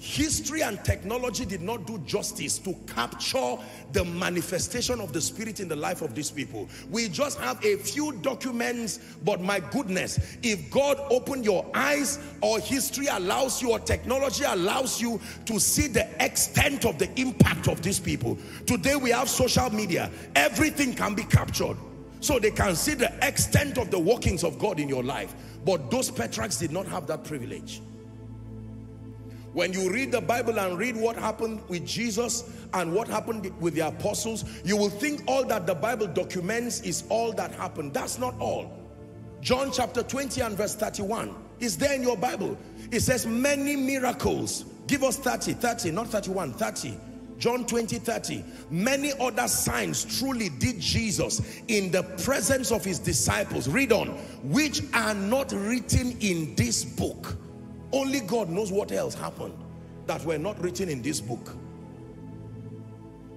[0.00, 3.56] history and technology did not do justice to capture
[3.92, 6.66] the manifestation of the spirit in the life of these people.
[6.90, 12.58] We just have a few documents but my goodness if god opened your eyes or
[12.58, 17.82] history allows you or technology allows you to see the extent of the impact of
[17.82, 20.10] these people today we have social media.
[20.34, 21.76] Everything can be captured.
[22.20, 25.34] So they can see the extent of the workings of god in your life.
[25.64, 27.82] But those patriarchs did not have that privilege
[29.52, 33.74] when you read the Bible and read what happened with Jesus and what happened with
[33.74, 37.92] the apostles, you will think all that the Bible documents is all that happened.
[37.92, 38.72] That's not all.
[39.40, 42.56] John chapter 20 and verse 31 is there in your Bible.
[42.92, 44.64] It says many miracles.
[44.86, 46.96] Give us 30, 30, not 31, 30.
[47.38, 48.44] John 20, 30.
[48.70, 53.66] Many other signs truly did Jesus in the presence of his disciples.
[53.66, 54.08] Read on.
[54.44, 57.36] Which are not written in this book.
[57.92, 59.54] Only God knows what else happened
[60.06, 61.56] that were not written in this book.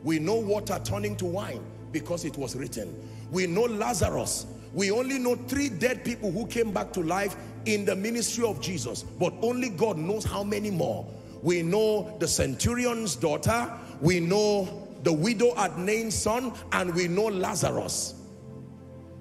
[0.03, 2.93] We know water turning to wine because it was written.
[3.31, 4.45] We know Lazarus.
[4.73, 7.35] We only know three dead people who came back to life
[7.65, 9.03] in the ministry of Jesus.
[9.03, 11.07] But only God knows how many more.
[11.41, 13.71] We know the centurion's daughter.
[14.01, 16.53] We know the widow at Nain's son.
[16.71, 18.15] And we know Lazarus.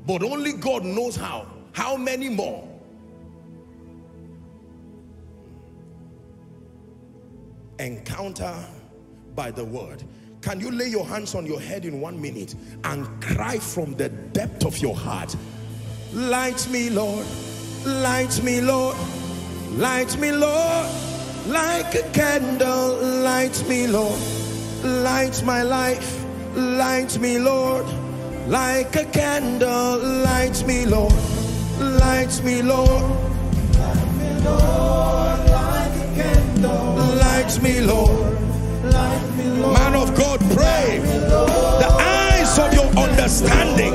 [0.07, 1.47] But only God knows how.
[1.73, 2.69] How many more?
[7.83, 8.55] Encounter
[9.35, 10.03] by the word.
[10.41, 12.55] Can you lay your hands on your head in one minute
[12.85, 15.35] and cry from the depth of your heart?
[16.13, 17.27] Light me, Lord.
[17.87, 18.97] Light me, Lord.
[19.71, 20.87] Light me, Lord.
[21.47, 22.97] Like a candle.
[23.23, 24.21] Light me, Lord.
[24.83, 26.25] Light my life.
[26.55, 27.87] Light me, Lord.
[28.49, 29.99] Like a candle.
[29.99, 31.15] Light me, Lord.
[31.79, 33.03] Light me, Lord.
[33.79, 35.52] Light me, Lord.
[37.43, 38.07] Like a candle.
[38.85, 39.75] Light me, Lord.
[39.75, 41.01] Man of God, pray.
[41.03, 43.93] The eyes of your understanding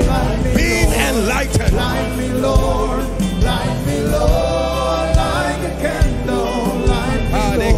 [0.54, 1.74] being enlightened.
[1.74, 3.04] Light me, Lord.
[3.42, 5.16] Light me, Lord.
[5.16, 6.86] Like a candle.
[6.86, 7.68] Light me,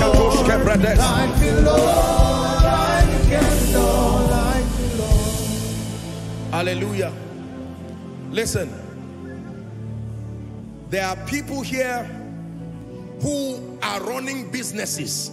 [0.00, 0.44] Lord.
[0.98, 2.62] Light me, Lord.
[2.64, 4.26] Like a candle.
[4.30, 6.50] Light me, Lord.
[6.50, 7.12] Hallelujah.
[8.30, 8.70] Listen.
[10.90, 12.08] There are people here
[13.24, 15.30] who are running businesses.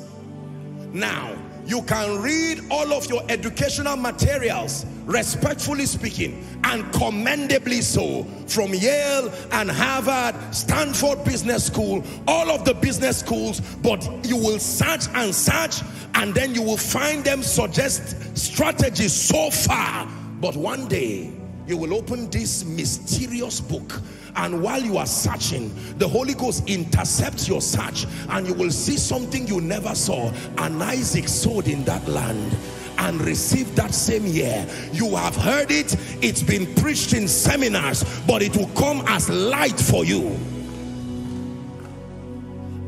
[0.94, 1.36] Now,
[1.66, 9.30] you can read all of your educational materials, respectfully speaking, and commendably so, from Yale
[9.52, 15.36] and Harvard, Stanford Business School, all of the business schools, but you will search and
[15.36, 15.82] search,
[16.16, 20.08] and then you will find them suggest strategies so far.
[20.40, 21.30] But one day,
[21.72, 24.02] you will open this mysterious book
[24.36, 28.98] and while you are searching the Holy Ghost intercepts your search and you will see
[28.98, 30.32] something you never saw.
[30.58, 32.56] And Isaac sowed in that land
[32.98, 34.68] and received that same year.
[34.92, 35.96] You have heard it.
[36.22, 40.28] It's been preached in seminars but it will come as light for you.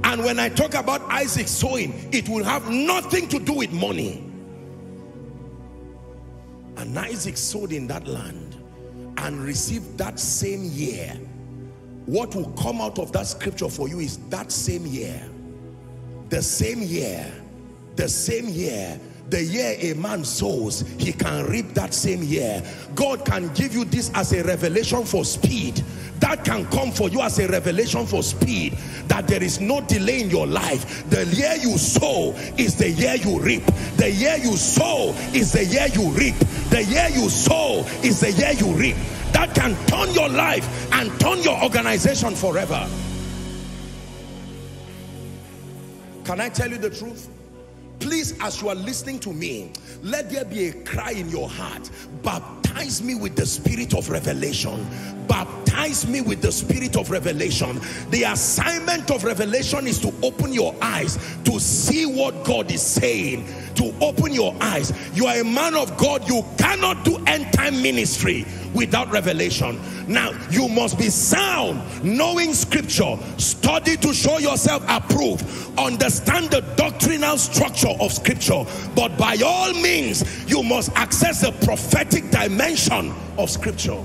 [0.03, 4.29] And when I talk about Isaac sowing it will have nothing to do with money.
[6.75, 8.42] And Isaac sowed in that land
[9.17, 11.17] and receive that same year
[12.05, 15.21] what will come out of that scripture for you is that same year.
[16.29, 17.31] The same year
[17.95, 18.99] the same year
[19.29, 22.61] the year a man sows he can reap that same year.
[22.93, 25.83] God can give you this as a revelation for speed.
[26.19, 28.77] That can come for you as a revelation for speed
[29.07, 31.09] that there is no delay in your life.
[31.09, 33.65] The year you sow is the year you reap.
[33.97, 36.35] The year you sow is the year you reap
[36.73, 38.95] the year you sow is the year you reap.
[39.31, 42.89] That can turn your life and turn your organization forever.
[46.25, 47.29] Can I tell you the truth?
[47.99, 49.71] Please as you are listening to me
[50.01, 51.91] let there be a cry in your heart.
[52.23, 54.87] Baptize me with the spirit of revelation.
[55.27, 55.62] Baptize
[56.07, 57.79] me with the spirit of revelation.
[58.09, 63.47] The assignment of revelation is to open your eyes to see what God is saying.
[63.75, 64.93] To open your eyes.
[65.15, 66.27] You are a man of God.
[66.27, 69.79] You cannot do end time ministry without revelation.
[70.07, 73.17] Now you must be sound knowing scripture.
[73.37, 75.43] Study to show yourself approved.
[75.77, 78.63] Understand the doctrinal structure of scripture.
[78.95, 83.99] But by all means you must access the prophetic dimension of scripture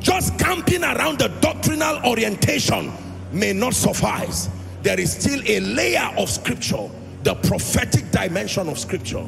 [0.00, 2.92] just camping around the doctrinal orientation
[3.32, 4.48] may not suffice
[4.86, 6.88] there is still a layer of scripture,
[7.24, 9.26] the prophetic dimension of scripture.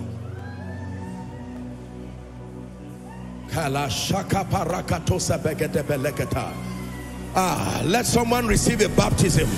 [7.34, 9.48] Ah, let someone receive a baptism,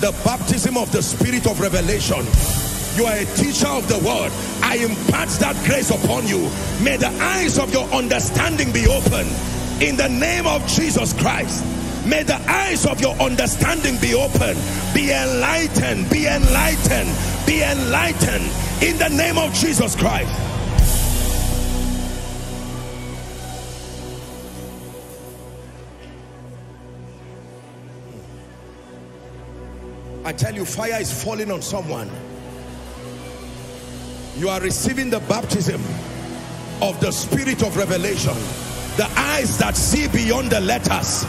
[0.00, 2.24] the baptism of the spirit of revelation.
[2.96, 4.32] You are a teacher of the word.
[4.62, 6.50] I impart that grace upon you.
[6.82, 9.28] May the eyes of your understanding be open
[9.80, 11.64] in the name of Jesus Christ.
[12.06, 14.56] May the eyes of your understanding be open,
[14.94, 17.10] be enlightened, be enlightened,
[17.46, 18.44] be enlightened
[18.82, 20.30] in the name of Jesus Christ.
[30.24, 32.10] I tell you, fire is falling on someone.
[34.36, 35.82] You are receiving the baptism
[36.82, 38.36] of the spirit of revelation.
[39.00, 41.24] The eyes that see beyond the letters.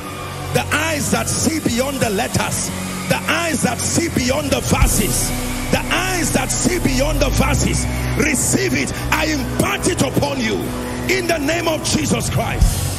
[0.52, 2.68] The eyes that see beyond the letters.
[3.08, 5.30] The eyes that see beyond the verses.
[5.72, 7.88] The eyes that see beyond the verses.
[8.20, 8.92] Receive it.
[9.14, 10.56] I impart it upon you.
[11.08, 12.92] In the name of Jesus Christ.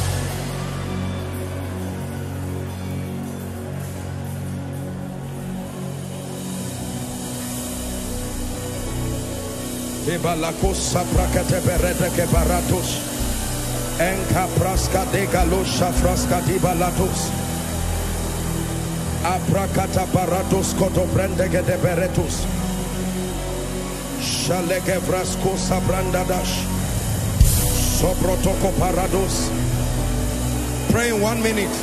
[11.61, 13.22] Berete ke baratos.
[14.01, 17.31] Enka praska de galosha fraska di balatos.
[19.25, 22.47] Aprakata baratos koto brende ke de beretus.
[24.21, 26.65] Shaleke vrasko sabranda dash.
[28.01, 29.51] Sobrotoko parados.
[30.91, 31.77] Pray in one minute.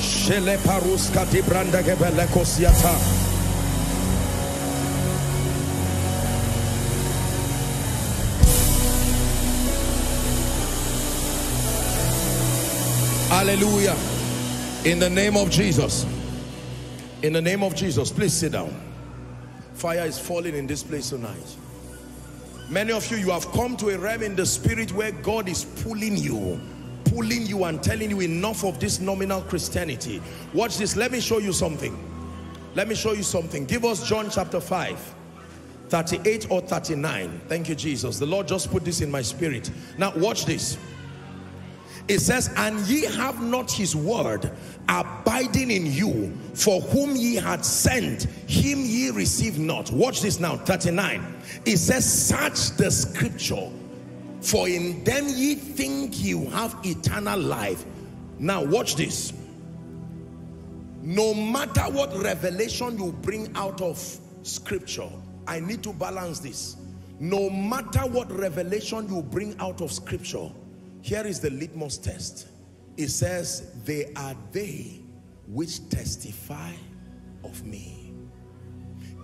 [0.00, 2.94] Shele paruska di branda ke belekos yata.
[13.36, 13.94] Hallelujah.
[14.86, 16.06] In the name of Jesus.
[17.20, 18.74] In the name of Jesus, please sit down.
[19.74, 21.56] Fire is falling in this place tonight.
[22.70, 25.66] Many of you, you have come to a realm in the spirit where God is
[25.82, 26.58] pulling you,
[27.04, 30.22] pulling you and telling you enough of this nominal Christianity.
[30.54, 30.96] Watch this.
[30.96, 31.94] Let me show you something.
[32.74, 33.66] Let me show you something.
[33.66, 35.14] Give us John chapter 5.
[35.90, 37.42] 38 or 39.
[37.48, 38.18] Thank you, Jesus.
[38.18, 39.70] The Lord just put this in my spirit.
[39.98, 40.78] Now, watch this.
[42.08, 44.52] It says, and ye have not his word
[44.88, 49.90] abiding in you, for whom ye had sent, him ye receive not.
[49.90, 51.34] Watch this now, 39.
[51.64, 53.68] It says, search the scripture,
[54.40, 57.84] for in them ye think you have eternal life.
[58.38, 59.32] Now watch this.
[61.02, 63.98] No matter what revelation you bring out of
[64.42, 65.08] scripture,
[65.48, 66.76] I need to balance this.
[67.18, 70.50] No matter what revelation you bring out of scripture,
[71.06, 72.48] here is the litmus test.
[72.96, 75.02] It says, they are they
[75.46, 76.72] which testify
[77.44, 78.12] of me.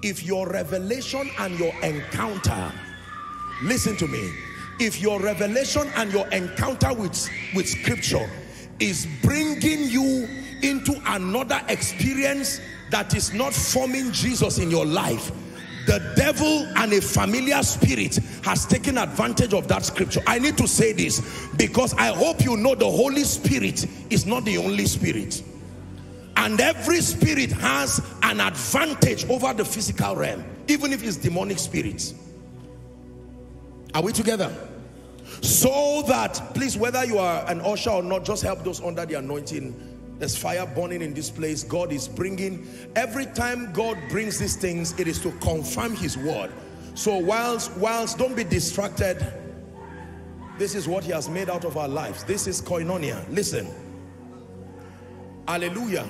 [0.00, 2.72] If your revelation and your encounter,
[3.64, 4.32] listen to me,
[4.78, 8.30] if your revelation and your encounter with, with scripture
[8.78, 10.28] is bringing you
[10.62, 12.60] into another experience
[12.90, 15.32] that is not forming Jesus in your life,
[15.86, 20.20] the devil and a familiar spirit has taken advantage of that scripture.
[20.26, 24.44] I need to say this because I hope you know the Holy Spirit is not
[24.44, 25.42] the only spirit.
[26.36, 32.14] And every spirit has an advantage over the physical realm, even if it's demonic spirits.
[33.94, 34.54] Are we together?
[35.42, 39.14] So that, please, whether you are an usher or not, just help those under the
[39.14, 39.91] anointing
[40.22, 41.64] there's fire burning in this place.
[41.64, 46.52] God is bringing, every time God brings these things, it is to confirm his word.
[46.94, 49.18] So whilst, whilst don't be distracted,
[50.58, 52.22] this is what he has made out of our lives.
[52.22, 53.28] This is koinonia.
[53.34, 53.66] Listen.
[55.48, 56.08] Hallelujah.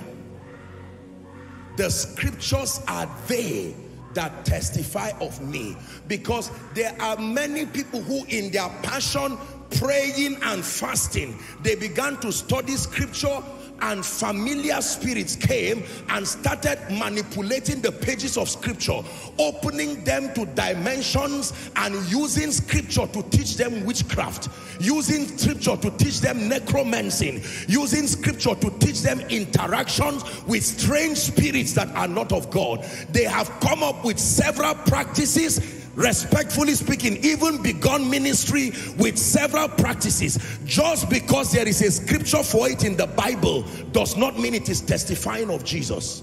[1.78, 3.74] The scriptures are they
[4.12, 5.74] that testify of me
[6.06, 9.38] because there are many people who in their passion
[9.70, 13.42] praying and fasting they began to study scripture
[13.82, 19.00] and familiar spirits came and started manipulating the pages of scripture,
[19.38, 24.48] opening them to dimensions and using scripture to teach them witchcraft,
[24.80, 31.72] using scripture to teach them necromancy, using scripture to teach them interactions with strange spirits
[31.74, 32.84] that are not of God.
[33.10, 40.38] They have come up with several practices respectfully speaking, even begun ministry with several practices.
[40.64, 43.62] Just because there is a scripture for it in the Bible
[43.92, 46.22] does not mean it is testifying of Jesus.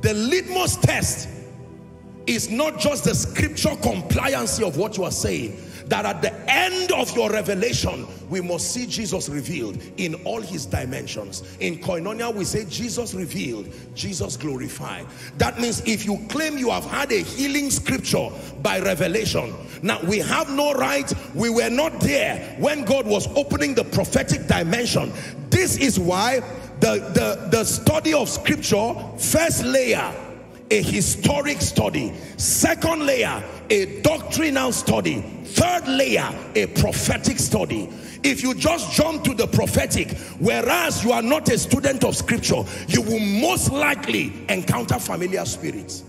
[0.00, 1.28] The litmus test
[2.26, 5.56] is not just the scripture compliancy of what you are saying,
[5.88, 10.66] that at the end of your revelation, we must see Jesus revealed in all his
[10.66, 11.42] dimensions.
[11.60, 15.06] In Koinonia, we say Jesus revealed, Jesus glorified.
[15.38, 18.28] That means if you claim you have had a healing scripture
[18.62, 23.74] by revelation, now we have no right, we were not there when God was opening
[23.74, 25.12] the prophetic dimension.
[25.50, 26.40] This is why
[26.80, 30.14] the, the, the study of scripture, first layer,
[30.70, 32.12] a historic study.
[32.36, 35.20] Second layer, a doctrinal study.
[35.44, 37.88] Third layer, a prophetic study.
[38.22, 42.64] If you just jump to the prophetic, whereas you are not a student of scripture,
[42.88, 46.04] you will most likely encounter familiar spirits.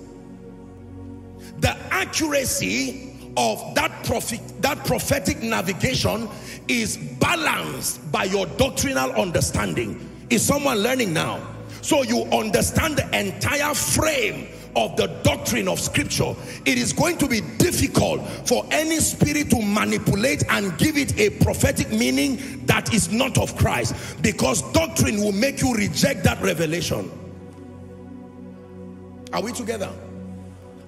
[1.60, 6.27] The accuracy of that prophet, that prophetic navigation
[6.68, 10.10] is balanced by your doctrinal understanding.
[10.30, 11.45] Is someone learning now?
[11.81, 16.35] So you understand the entire frame of the doctrine of scripture,
[16.65, 21.30] it is going to be difficult for any spirit to manipulate and give it a
[21.43, 27.11] prophetic meaning that is not of Christ because doctrine will make you reject that revelation.
[29.34, 29.91] Are we together?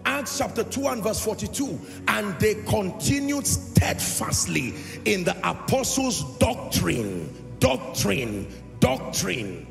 [0.04, 4.74] Acts chapter 2 and verse 42 and they continued steadfastly
[5.06, 7.30] in the apostles doctrine.
[7.60, 8.48] Doctrine.
[8.80, 9.71] Doctrine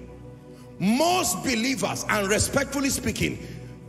[0.80, 3.38] most believers and respectfully speaking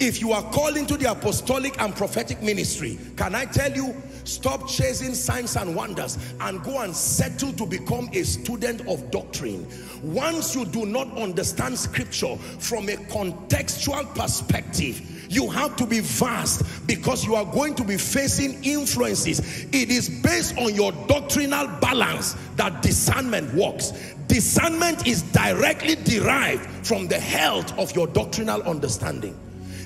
[0.02, 4.68] if you are called into the apostolic and prophetic ministry, can I tell you, stop
[4.68, 9.68] chasing signs and wonders and go and settle to become a student of doctrine.
[10.02, 16.88] Once you do not understand scripture from a contextual perspective, you have to be vast
[16.88, 19.66] because you are going to be facing influences.
[19.72, 23.94] It is based on your doctrinal balance that discernment works.
[24.32, 29.38] Discernment is directly derived from the health of your doctrinal understanding.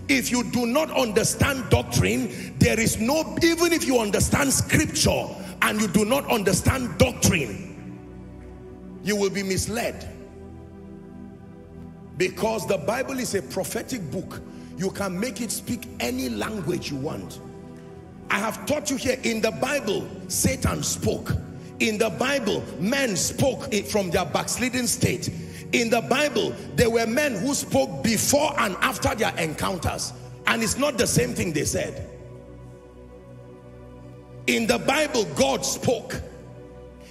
[0.07, 5.25] If you do not understand doctrine, there is no, even if you understand scripture
[5.63, 8.21] and you do not understand doctrine,
[9.03, 10.07] you will be misled.
[12.17, 14.43] Because the Bible is a prophetic book.
[14.77, 17.39] You can make it speak any language you want.
[18.29, 21.31] I have taught you here in the Bible, Satan spoke.
[21.79, 25.29] In the Bible, men spoke from their backsliding state.
[25.73, 30.13] In the Bible, there were men who spoke before and after their encounters.
[30.47, 32.09] And it's not the same thing they said.
[34.47, 36.21] In the Bible, God spoke.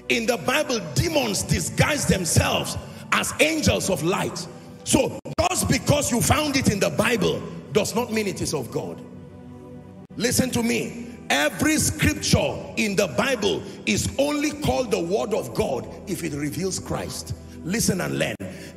[0.09, 2.79] In the Bible, demons disguise themselves
[3.13, 4.47] as angels of light.
[4.85, 5.19] So
[5.51, 7.43] just because you found it in the Bible
[7.73, 9.01] does not mean it is of God.
[10.17, 11.14] Listen to me.
[11.31, 16.79] Every scripture in the Bible is only called the word of God if it reveals
[16.79, 17.35] Christ.
[17.65, 18.35] Listen and learn.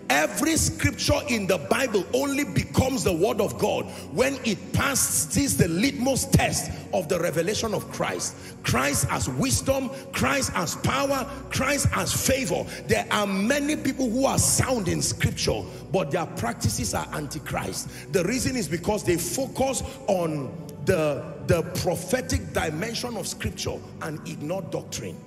[0.09, 5.67] Every scripture in the Bible only becomes the word of God when it passes the
[5.67, 8.35] litmus test of the revelation of Christ.
[8.63, 12.65] Christ as wisdom, Christ as power, Christ as favor.
[12.87, 15.61] There are many people who are sound in scripture,
[15.91, 18.13] but their practices are antichrist.
[18.13, 20.49] The reason is because they focus on
[20.87, 25.19] the, the prophetic dimension of scripture and ignore doctrine.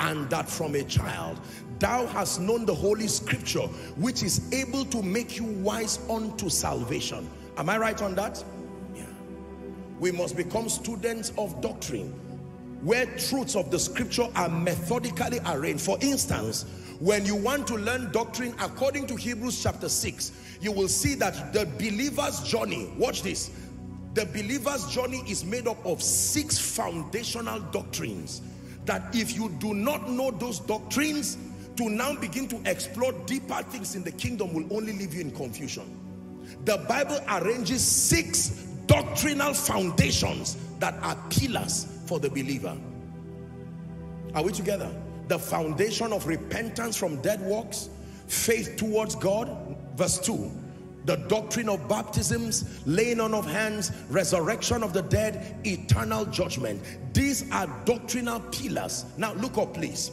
[0.00, 1.40] And that from a child.
[1.78, 3.66] Thou hast known the holy scripture
[3.96, 7.30] which is able to make you wise unto salvation.
[7.56, 8.42] Am i right on that?
[8.94, 9.04] Yeah.
[10.00, 12.08] We must become students of doctrine
[12.82, 15.82] where truths of the scripture are methodically arranged.
[15.82, 16.64] For instance
[16.98, 21.50] when you want to learn doctrine according to hebrews chapter 6 you will see that
[21.54, 23.50] the believer's journey watch this
[24.20, 28.42] the believer's journey is made up of six foundational doctrines
[28.84, 31.38] that if you do not know those doctrines
[31.76, 35.30] to now begin to explore deeper things in the kingdom will only leave you in
[35.30, 35.98] confusion.
[36.66, 42.76] The bible arranges six doctrinal foundations that are pillars for the believer.
[44.34, 44.94] Are we together?
[45.28, 47.88] The foundation of repentance from dead works
[48.26, 49.48] faith towards god
[49.96, 50.59] verse 2
[51.10, 56.80] the doctrine of baptisms, laying on of hands, resurrection of the dead, eternal judgment.
[57.12, 59.06] These are doctrinal pillars.
[59.16, 60.12] Now look up please.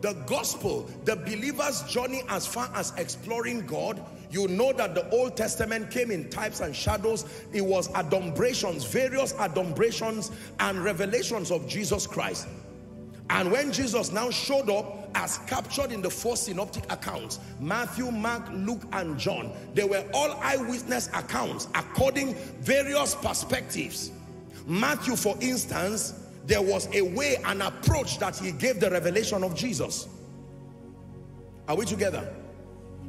[0.00, 5.36] The gospel, the believer's journey as far as exploring God, you know that the Old
[5.36, 7.24] Testament came in types and shadows.
[7.52, 12.48] It was adumbrations, various adumbrations and revelations of Jesus Christ.
[13.30, 18.44] And when Jesus now showed up as captured in the four synoptic accounts, Matthew, Mark,
[18.52, 24.12] Luke, and John, they were all eyewitness accounts according various perspectives.
[24.66, 26.14] Matthew, for instance,
[26.46, 30.08] there was a way, an approach that he gave the revelation of Jesus.
[31.68, 32.34] Are we together?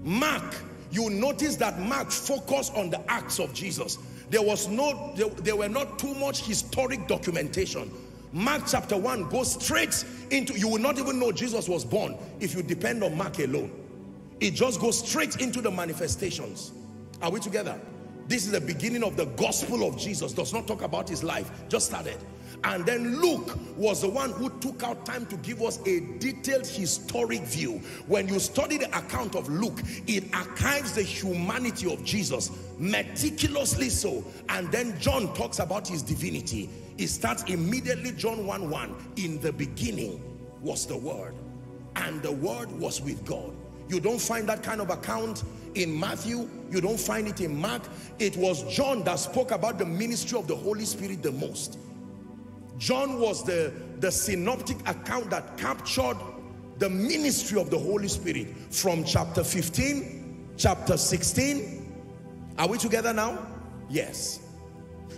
[0.03, 0.55] Mark,
[0.91, 3.97] you notice that Mark focused on the acts of Jesus.
[4.29, 7.91] There was no, there, there were not too much historic documentation.
[8.31, 12.53] Mark chapter 1 goes straight into, you will not even know Jesus was born if
[12.53, 13.71] you depend on Mark alone.
[14.39, 16.71] It just goes straight into the manifestations.
[17.21, 17.79] Are we together?
[18.27, 20.33] This is the beginning of the gospel of Jesus.
[20.33, 21.49] Does not talk about his life.
[21.67, 22.17] Just started.
[22.63, 26.67] And then Luke was the one who took out time to give us a detailed
[26.67, 27.81] historic view.
[28.07, 34.25] When you study the account of Luke, it archives the humanity of Jesus meticulously so.
[34.49, 36.69] And then John talks about his divinity.
[36.97, 38.95] It starts immediately, John 1 1.
[39.15, 40.21] In the beginning
[40.61, 41.33] was the Word,
[41.95, 43.53] and the Word was with God.
[43.87, 45.43] You don't find that kind of account
[45.75, 46.49] in Matthew.
[46.69, 47.83] You don't find it in Mark.
[48.19, 51.79] It was John that spoke about the ministry of the Holy Spirit the most.
[52.79, 56.17] John was the, the synoptic account that captured
[56.77, 61.85] the ministry of the Holy Spirit from chapter 15, chapter 16.
[62.57, 63.45] Are we together now?
[63.89, 64.39] Yes.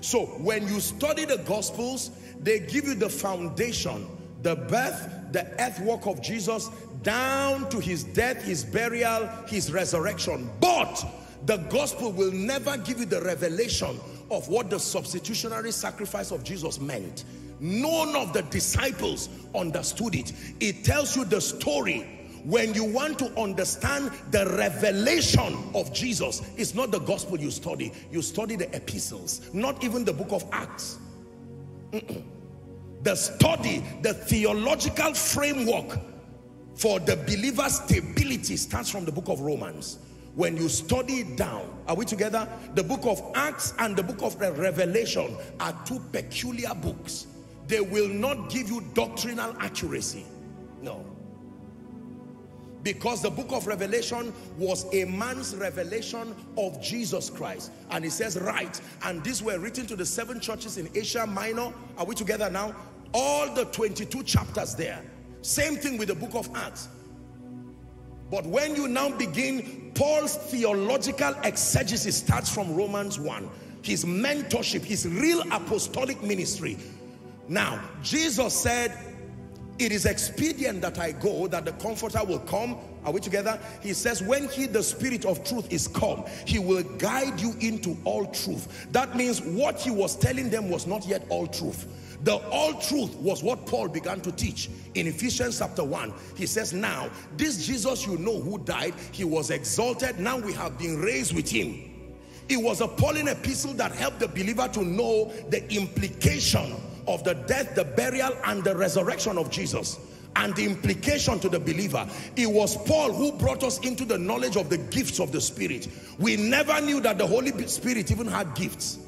[0.02, 2.10] So when you study the Gospels,
[2.40, 4.08] they give you the foundation,
[4.42, 6.70] the birth, the earthwork of Jesus,
[7.04, 10.50] down to his death, his burial, his resurrection.
[10.60, 11.06] But
[11.46, 14.00] the Gospel will never give you the revelation
[14.30, 17.26] of what the substitutionary sacrifice of Jesus meant.
[17.60, 20.34] None of the disciples understood it.
[20.60, 26.74] It tells you the story when you want to understand the revelation of Jesus, it's
[26.74, 27.92] not the gospel you study.
[28.12, 30.98] You study the epistles, not even the book of Acts.
[31.92, 32.24] Mm -mm.
[33.04, 36.00] The study, the theological framework
[36.76, 39.98] for the believer's stability starts from the book of Romans.
[40.36, 42.48] When you study it down, are we together?
[42.76, 47.28] The book of Acts and the book of Revelation are two peculiar books.
[47.68, 50.26] They will not give you doctrinal accuracy.
[50.82, 51.06] No.
[52.84, 57.72] Because the book of Revelation was a man's revelation of Jesus Christ.
[57.92, 58.80] And it says, right.
[59.04, 61.74] And these were written to the seven churches in Asia Minor.
[61.98, 62.76] Are we together now?
[63.14, 65.04] All the 22 chapters there.
[65.42, 66.88] Same thing with the book of Acts.
[68.32, 73.50] But when you now begin, Paul's theological exegesis starts from Romans 1.
[73.82, 76.78] His mentorship, his real apostolic ministry.
[77.50, 78.98] Now, Jesus said,
[79.80, 83.94] it is expedient that I go that the comforter will come are we together he
[83.94, 88.28] says when he the spirit of truth is come he will guide you into all
[88.28, 91.88] truth that means what he was telling them was not yet all truth
[92.24, 96.74] the all truth was what Paul began to teach in Ephesians chapter 1 he says
[96.74, 101.36] now this Jesus you know who died he was exalted now we have been raised
[101.36, 101.92] with him
[102.52, 106.76] it was a Pauline epistle that helped the believer to know the implication
[107.08, 110.00] of the death, the burial, and the resurrection of Jesus
[110.36, 112.08] and the implication to the believer.
[112.36, 115.88] It was Paul who brought us into the knowledge of the gifts of the Spirit.
[116.20, 119.00] We never knew that the Holy Spirit even had gifts.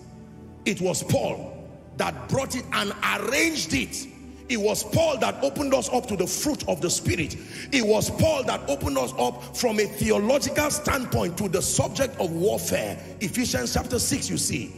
[0.66, 1.53] It was Paul
[1.98, 4.08] that brought it and arranged it.
[4.50, 7.38] It was Paul that opened us up to the fruit of the Spirit.
[7.72, 12.32] It was Paul that opened us up from a theological standpoint to the subject of
[12.32, 13.00] warfare.
[13.22, 14.74] Ephesians chapter 6, you see.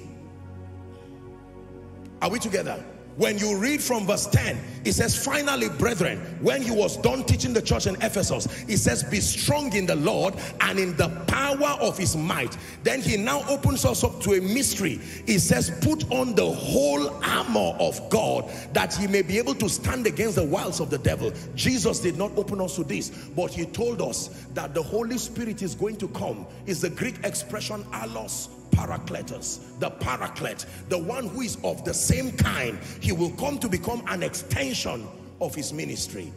[2.21, 2.83] Are we together?
[3.17, 7.53] When you read from verse 10, it says, finally, brethren, when he was done teaching
[7.53, 11.77] the church in Ephesus, he says, be strong in the Lord and in the power
[11.79, 12.57] of his might.
[12.83, 14.99] Then he now opens us up to a mystery.
[15.25, 19.69] He says, put on the whole armor of God that ye may be able to
[19.69, 21.31] stand against the wiles of the devil.
[21.55, 25.61] Jesus did not open us to this, but he told us that the Holy Spirit
[25.61, 26.45] is going to come.
[26.65, 32.31] Is the Greek expression allos Parakletos, the paraclete, the one who is of the same
[32.34, 32.77] kind.
[32.99, 35.07] He will come to become an extension
[35.41, 36.31] of his ministry.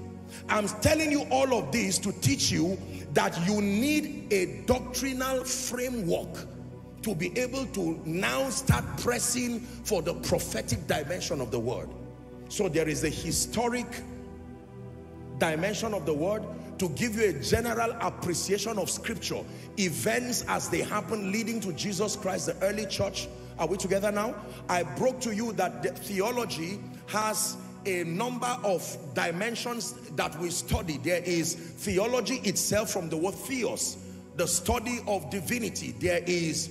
[0.48, 2.78] I'm telling you all of this to teach you
[3.14, 6.46] that you need a doctrinal framework
[7.02, 11.88] to be able to now start pressing for the prophetic dimension of the word.
[12.48, 13.86] So there is a historic
[15.38, 16.42] dimension of the word
[16.78, 19.42] to give you a general appreciation of scripture.
[19.78, 23.28] Events as they happen leading to Jesus Christ the early church.
[23.58, 24.34] Are we together now?
[24.68, 27.56] I broke to you that the theology has
[27.86, 30.98] a number of dimensions that we study.
[30.98, 33.96] There is theology itself from the word theos
[34.36, 35.92] the study of divinity.
[35.98, 36.70] There is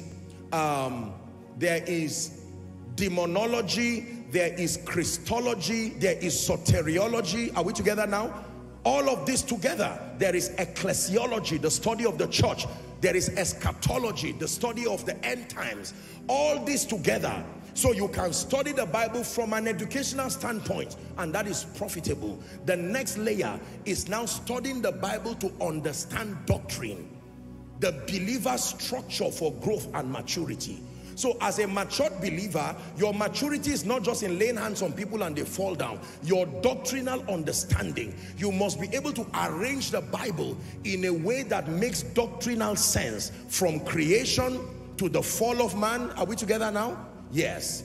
[0.53, 1.13] um,
[1.57, 2.41] there is
[2.95, 7.55] demonology there is Christology there is soteriology.
[7.55, 8.45] Are we together now
[8.87, 12.65] all of this together there is ecclesiology the study of the church.
[13.01, 15.93] There is eschatology the study of the end times.
[16.29, 17.43] All this together.
[17.73, 22.41] So you can study the Bible from an educational standpoint and that is profitable.
[22.65, 27.09] The next layer is now studying the Bible to understand doctrine
[27.79, 30.81] the believer's structure for growth and maturity
[31.17, 35.23] So as a matured believer, your maturity is not just in laying hands on people
[35.23, 35.99] and they fall down.
[36.21, 41.69] Your doctrinal understanding, you must be able to arrange the Bible in a way that
[41.69, 44.59] makes doctrinal sense from creation
[44.97, 46.11] to the fall of man.
[46.11, 47.03] Are we together now?
[47.31, 47.83] Yes.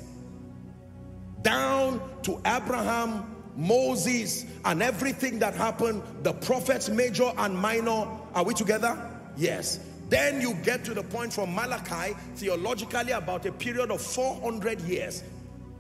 [1.41, 8.07] Down to Abraham, Moses, and everything that happened, the prophets, major and minor.
[8.35, 9.11] Are we together?
[9.39, 9.81] Yes.
[10.13, 15.25] Then you get to the point from Malachi, theologically about a period of 400 years.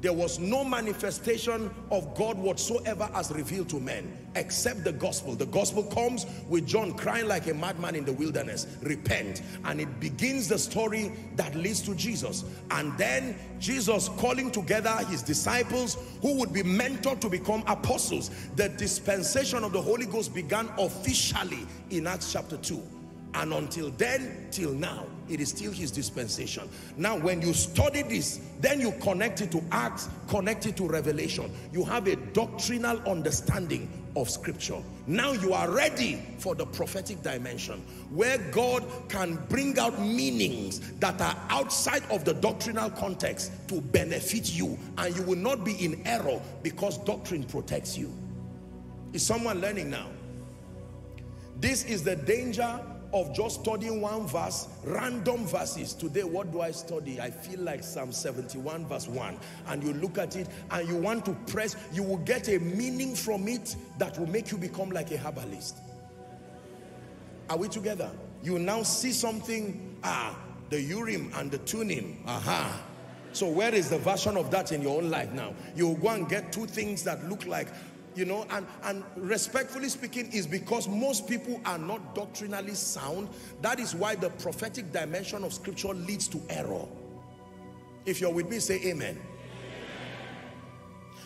[0.00, 5.34] There was no manifestation of God whatsoever as revealed to men except the gospel.
[5.34, 9.42] The gospel comes with John crying like a madman in the wilderness, repent.
[9.66, 12.42] And it begins the story that leads to Jesus.
[12.70, 18.30] And then Jesus calling together his disciples who would be mentored to become apostles.
[18.56, 22.82] The dispensation of the Holy Ghost began officially in Acts chapter 2.
[23.34, 26.68] And until then, till now, it is still his dispensation.
[26.96, 31.50] Now, when you study this, then you connect it to Acts, connect it to Revelation.
[31.72, 34.82] You have a doctrinal understanding of scripture.
[35.06, 37.80] Now you are ready for the prophetic dimension
[38.10, 44.52] where God can bring out meanings that are outside of the doctrinal context to benefit
[44.52, 48.12] you and you will not be in error because doctrine protects you.
[49.12, 50.08] Is someone learning now?
[51.60, 52.80] This is the danger
[53.12, 55.92] of just studying one verse, random verses.
[55.94, 57.20] Today, what do I study?
[57.20, 59.36] I feel like Psalm 71 verse 1.
[59.68, 63.14] And you look at it and you want to press, you will get a meaning
[63.14, 65.76] from it that will make you become like a herbalist.
[67.50, 68.10] Are we together?
[68.42, 70.38] You now see something, ah,
[70.70, 72.82] the Urim and the Thummim, aha.
[73.32, 75.54] So where is the version of that in your own life now?
[75.74, 77.68] You go and get two things that look like
[78.14, 83.28] you know and and respectfully speaking is because most people are not doctrinally sound.
[83.60, 86.86] That is why the prophetic dimension of scripture leads to error.
[88.04, 89.20] If you're with me say amen.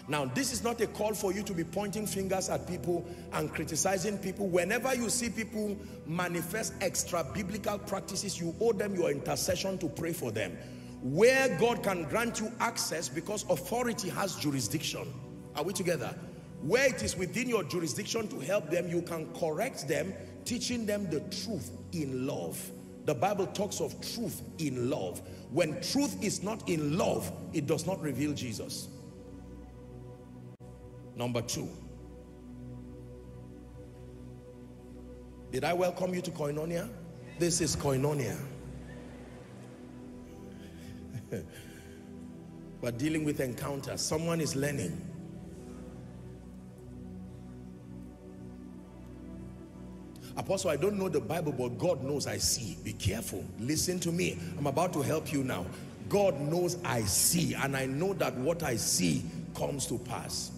[0.08, 3.52] Now this is not a call for you to be pointing fingers at people and
[3.52, 4.46] criticizing people.
[4.46, 5.76] Whenever you see people
[6.06, 10.56] manifest extra biblical practices you owe them your intercession to pray for them.
[11.02, 15.12] Where God can grant you access because authority has jurisdiction.
[15.56, 16.14] Are we together
[16.66, 20.12] where it is within your jurisdiction to help them, you can correct them,
[20.44, 22.58] teaching them the truth in love.
[23.04, 25.22] The Bible talks of truth in love.
[25.50, 28.88] When truth is not in love, it does not reveal Jesus.
[31.14, 31.68] Number two.
[35.52, 36.88] Did I welcome you to Koinonia?
[37.38, 38.36] This is Koinonia.
[42.80, 44.00] We're dealing with encounters.
[44.00, 45.15] Someone is learning.
[50.36, 52.76] Apostle, I don't know the Bible, but God knows I see.
[52.84, 53.44] Be careful.
[53.58, 54.38] Listen to me.
[54.58, 55.64] I'm about to help you now.
[56.08, 60.52] God knows I see, and I know that what I see comes to pass.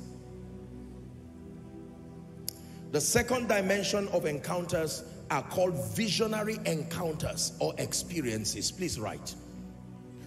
[2.90, 8.70] The second dimension of encounters are called visionary encounters or experiences.
[8.70, 9.34] Please write.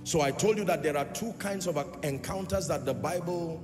[0.04, 3.64] So I told you that there are two kinds of encounters that the Bible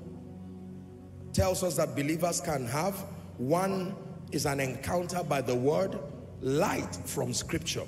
[1.34, 2.96] tells us that believers can have.
[3.38, 3.96] One
[4.32, 6.00] is an encounter by the word,
[6.42, 7.86] light from scripture.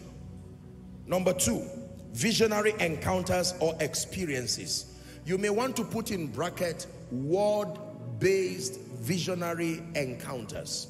[1.06, 1.66] Number two,
[2.14, 4.98] visionary encounters or experiences.
[5.26, 10.88] You may want to put in bracket word-based visionary encounters.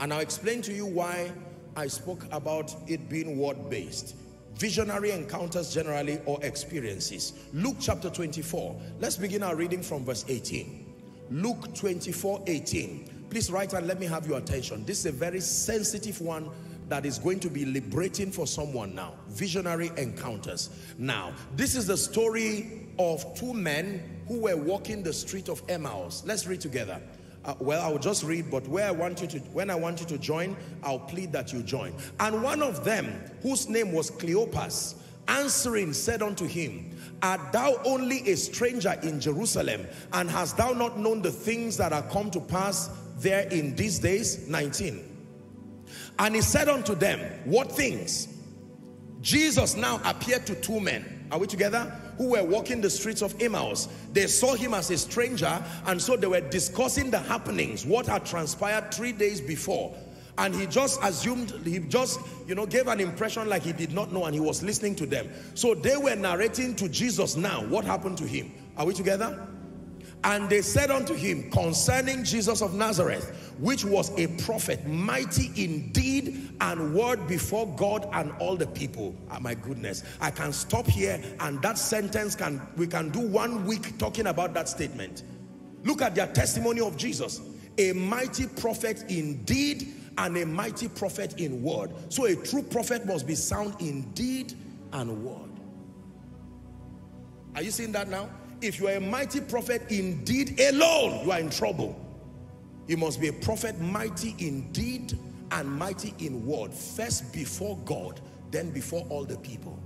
[0.00, 1.30] And I'll explain to you why
[1.76, 4.16] I spoke about it being word-based.
[4.56, 7.32] Visionary encounters generally or experiences.
[7.52, 8.80] Luke chapter 24.
[9.00, 10.92] Let's begin our reading from verse 18.
[11.30, 13.13] Luke 24, 18.
[13.34, 14.84] Please write and let me have your attention.
[14.84, 16.48] This is a very sensitive one
[16.88, 19.14] that is going to be liberating for someone now.
[19.30, 20.70] Visionary encounters.
[20.98, 26.22] Now, this is the story of two men who were walking the street of Emmaus.
[26.24, 27.02] Let's read together.
[27.44, 29.98] Uh, well, I will just read, but where I want you to, when I want
[29.98, 31.92] you to join, I'll plead that you join.
[32.20, 34.94] And one of them, whose name was Cleopas,
[35.26, 41.00] answering said unto him, Art thou only a stranger in Jerusalem, and hast thou not
[41.00, 44.48] known the things that are come to pass there in these days?
[44.48, 45.14] 19.
[46.18, 48.28] And he said unto them, What things?
[49.20, 51.26] Jesus now appeared to two men.
[51.32, 51.90] Are we together?
[52.18, 53.88] Who were walking the streets of Emmaus.
[54.12, 58.24] They saw him as a stranger, and so they were discussing the happenings, what had
[58.24, 59.96] transpired three days before.
[60.36, 64.12] And he just assumed, he just, you know, gave an impression like he did not
[64.12, 65.28] know and he was listening to them.
[65.54, 68.52] So they were narrating to Jesus now what happened to him.
[68.76, 69.46] Are we together?
[70.24, 75.92] And they said unto him concerning Jesus of Nazareth, which was a prophet, mighty in
[75.92, 79.14] deed and word before God and all the people.
[79.30, 83.66] Ah, my goodness, I can stop here and that sentence can, we can do one
[83.66, 85.24] week talking about that statement.
[85.84, 87.42] Look at their testimony of Jesus.
[87.76, 91.90] A mighty prophet in deed and a mighty prophet in word.
[92.08, 94.54] So a true prophet must be sound in deed
[94.94, 95.50] and word.
[97.56, 98.30] Are you seeing that now?
[98.64, 101.94] If you are a mighty prophet indeed alone, you are in trouble.
[102.86, 105.18] You must be a prophet mighty in deed
[105.50, 106.72] and mighty in word.
[106.72, 109.78] First before God, then before all the people.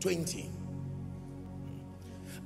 [0.00, 0.50] 20.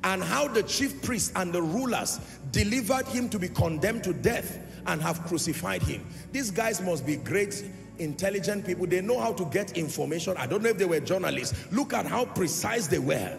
[0.03, 2.19] And how the chief priests and the rulers
[2.51, 6.05] delivered him to be condemned to death and have crucified him.
[6.33, 7.65] These guys must be great
[7.99, 8.89] intelligent people.
[8.89, 10.37] They know how to get information.
[10.37, 11.71] I don't know if they were journalists.
[11.71, 13.39] Look at how precise they were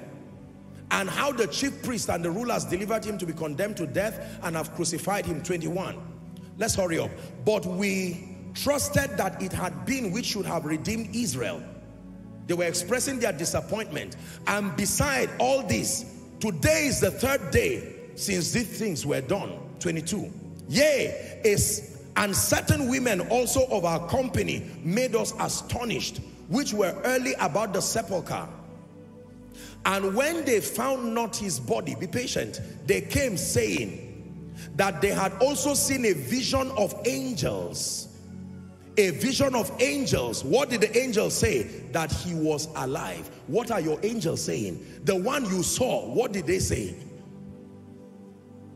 [0.94, 4.40] and how the chief priest and the rulers delivered him to be condemned to death
[4.44, 5.44] and have crucified him.
[5.44, 5.98] 21
[6.58, 7.12] let's hurry up.
[7.46, 11.62] But we trusted that it had been which should have redeemed Israel.
[12.48, 14.18] They were expressing their disappointment.
[14.48, 16.06] And beside all this
[16.40, 19.60] today is the third day since these things were done.
[19.80, 20.32] 22
[20.70, 27.34] yea is and certain women also of our company made us astonished which were early
[27.40, 28.48] about the sepulchre
[29.86, 34.00] and when they found not his body, be patient, they came saying
[34.76, 38.08] that they had also seen a vision of angels.
[38.98, 40.44] A vision of angels.
[40.44, 41.64] What did the angels say?
[41.92, 43.30] That he was alive.
[43.48, 45.02] What are your angels saying?
[45.04, 46.96] The one you saw, what did they say?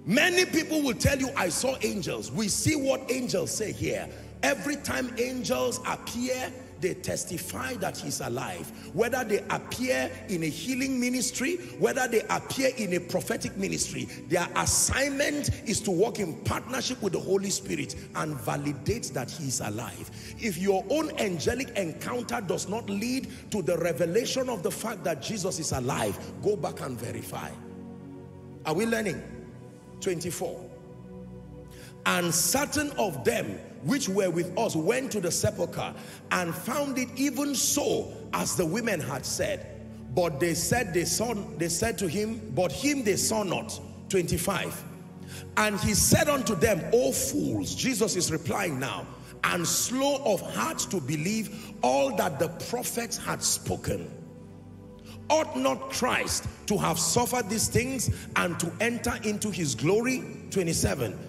[0.05, 2.31] Many people will tell you, I saw angels.
[2.31, 4.09] We see what angels say here.
[4.41, 8.71] Every time angels appear, they testify that he's alive.
[8.93, 14.47] Whether they appear in a healing ministry, whether they appear in a prophetic ministry, their
[14.55, 20.09] assignment is to work in partnership with the Holy Spirit and validate that he's alive.
[20.39, 25.21] If your own angelic encounter does not lead to the revelation of the fact that
[25.21, 27.49] Jesus is alive, go back and verify.
[28.65, 29.21] Are we learning?
[30.01, 30.69] 24.
[32.05, 35.93] And certain of them which were with us went to the sepulchre
[36.31, 39.73] and found it even so as the women had said.
[40.13, 43.79] But they said they saw, they said to him, but him they saw not.
[44.09, 44.83] 25.
[45.57, 49.05] And he said unto them, O fools, Jesus is replying now,
[49.43, 54.11] and slow of heart to believe all that the prophets had spoken.
[55.29, 60.23] Ought not Christ to have suffered these things and to enter into his glory?
[60.51, 61.26] 27.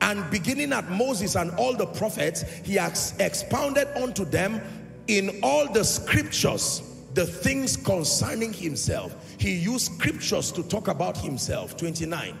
[0.00, 4.60] And beginning at Moses and all the prophets, he has expounded unto them
[5.08, 6.82] in all the scriptures
[7.14, 9.34] the things concerning himself.
[9.38, 11.76] He used scriptures to talk about himself.
[11.76, 12.36] 29.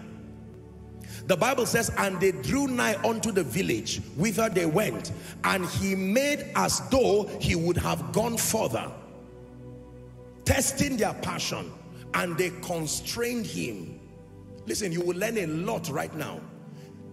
[1.26, 5.12] The Bible says, and they drew nigh unto the village whither they went,
[5.44, 8.90] and he made as though he would have gone further,
[10.44, 11.70] testing their passion,
[12.14, 14.00] and they constrained him.
[14.66, 16.40] Listen, you will learn a lot right now.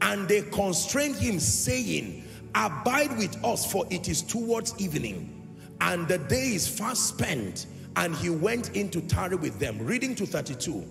[0.01, 2.23] And they constrained him saying,
[2.53, 5.35] abide with us for it is towards evening
[5.81, 7.67] and the day is fast spent.
[7.97, 9.77] And he went in to tarry with them.
[9.79, 10.83] Reading to 32.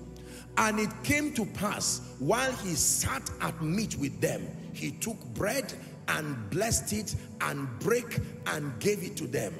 [0.56, 5.72] And it came to pass while he sat at meat with them, he took bread
[6.08, 9.52] and blessed it and break and gave it to them.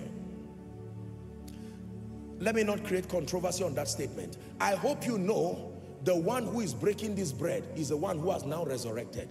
[2.38, 4.38] Let me not create controversy on that statement.
[4.60, 5.72] I hope you know
[6.04, 9.28] the one who is breaking this bread is the one who has now resurrected.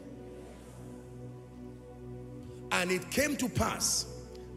[2.71, 4.07] And it came to pass,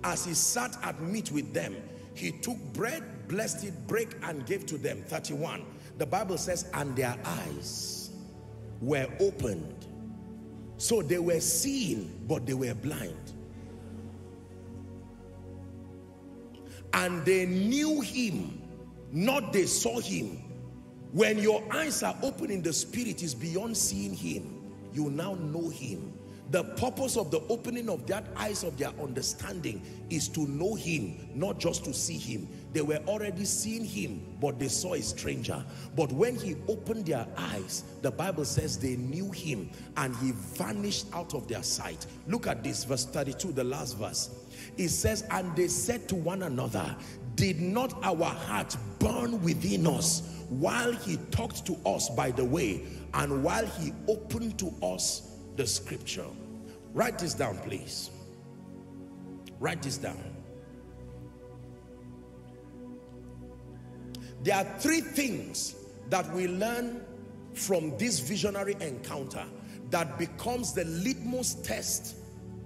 [0.03, 1.77] as he sat at meat with them,
[2.15, 5.03] he took bread, blessed it, break, and gave to them.
[5.07, 5.65] 31.
[5.99, 8.11] The Bible says, and their eyes
[8.81, 9.87] were opened.
[10.79, 13.33] So they were seeing, but they were blind.
[16.95, 18.63] And they knew him,
[19.13, 20.46] not they saw him.
[21.13, 24.63] When your eyes are open in the spirit is beyond seeing him.
[24.93, 26.13] You now know him.
[26.51, 31.29] The purpose of the opening of that eyes of their understanding is to know him,
[31.35, 32.49] not just to see him.
[32.73, 35.65] They were already seeing him, but they saw a stranger.
[35.97, 41.07] But when he opened their eyes, the Bible says they knew him and he vanished
[41.13, 42.07] out of their sight.
[42.29, 44.31] Look at this, verse 32, the last verse.
[44.77, 46.95] It says, and they said to one another,
[47.35, 52.85] did not our heart burn within us while he talked to us by the way
[53.15, 56.27] and while he opened to us the scripture.
[56.93, 58.11] Write this down, please.
[59.59, 60.23] Write this down.
[64.43, 65.75] There are three things
[66.09, 67.05] that we learn
[67.55, 69.45] from this visionary encounter
[69.91, 72.17] that becomes the litmus test.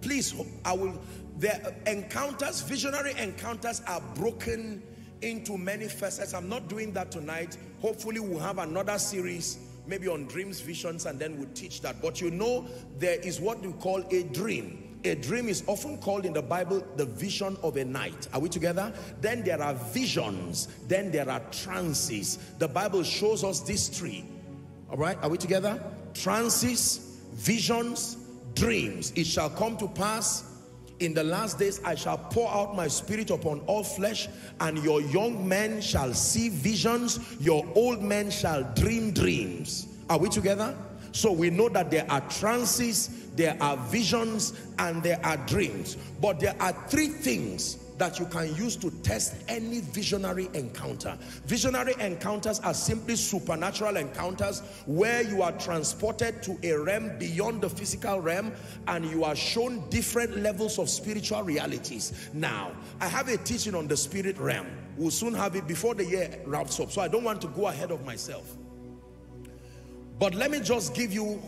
[0.01, 0.35] Please,
[0.65, 1.01] I will,
[1.39, 4.83] the encounters, visionary encounters are broken
[5.23, 6.35] into many facets.
[6.35, 7.57] I'm not doing that tonight.
[7.81, 12.01] Hopefully we'll have another series, maybe on dreams, visions, and then we'll teach that.
[12.03, 12.67] But you know,
[12.99, 14.99] there is what we call a dream.
[15.05, 18.29] A dream is often called in the Bible the vision of a night.
[18.35, 18.93] Are we together?
[19.23, 20.69] Then there are visions.
[20.89, 22.39] Then there are trances.
[22.59, 24.27] The Bible shows us these three.
[24.91, 25.83] All right, are we together?
[26.13, 28.19] Trances, visions,
[28.55, 29.13] dreams.
[29.17, 30.50] It shall come to pass
[31.01, 34.29] in the last days I shall pour out my spirit upon all flesh
[34.61, 39.87] and your young men shall see visions your old men shall dream dreams.
[40.09, 40.77] Are we together?
[41.13, 45.97] So we know that there are trances there are visions and there are dreams.
[46.21, 51.19] But there are three things that you can use to test any visionary encounter.
[51.45, 57.69] Visionary encounters are simply supernatural encounters where you are transported to a realm beyond the
[57.69, 58.53] physical realm
[58.89, 62.31] and you are shown different levels of spiritual realities.
[62.33, 62.73] Now,
[63.03, 64.67] I have a teaching on the spirit realm.
[64.97, 67.67] We'll soon have it before the year wraps up, so I don't want to go
[67.67, 68.57] ahead of myself.
[70.19, 71.43] But let me just give you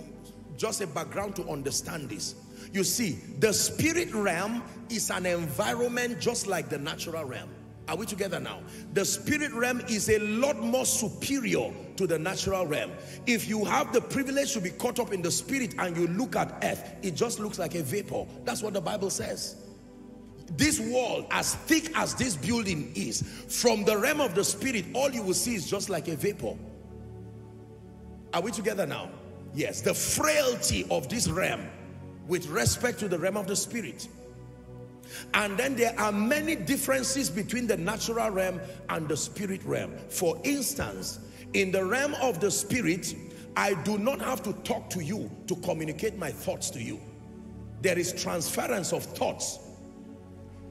[0.58, 2.34] just a background to understand this.
[2.72, 7.50] You see, the spirit realm is an environment just like the natural realm.
[7.88, 8.60] Are we together now?
[8.94, 12.92] The spirit realm is a lot more superior to the natural realm.
[13.26, 16.36] If you have the privilege to be caught up in the spirit and you look
[16.36, 18.24] at earth, it just looks like a vapor.
[18.44, 19.56] That's what the Bible says.
[20.56, 25.10] This wall, as thick as this building is, from the realm of the spirit, all
[25.10, 26.56] you will see is just like a vapor.
[28.32, 29.10] Are we together now?
[29.54, 31.66] Yes, the frailty of this realm
[32.26, 34.08] with respect to the realm of the spirit.
[35.34, 39.94] And then there are many differences between the natural realm and the spirit realm.
[40.08, 41.18] For instance,
[41.54, 43.14] in the realm of the spirit,
[43.56, 47.00] I do not have to talk to you to communicate my thoughts to you.
[47.82, 49.58] There is transference of thoughts.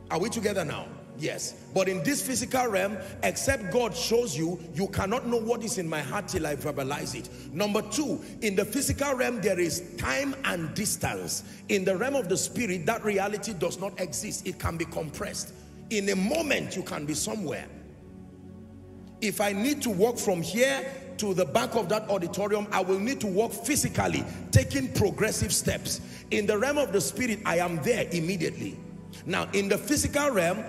[0.09, 0.87] Are we together now?
[1.21, 1.53] Yes.
[1.75, 5.87] But in this physical realm, except God shows you, you cannot know what is in
[5.87, 7.29] my heart till I verbalize it.
[7.53, 11.43] Number two, in the physical realm, there is time and distance.
[11.69, 14.47] In the realm of the spirit, that reality does not exist.
[14.47, 15.53] It can be compressed.
[15.91, 17.67] In a moment, you can be somewhere.
[19.21, 22.99] If I need to walk from here to the back of that auditorium, I will
[22.99, 26.01] need to walk physically, taking progressive steps.
[26.31, 28.79] In the realm of the spirit, I am there immediately.
[29.27, 30.63] Now, in the physical realm,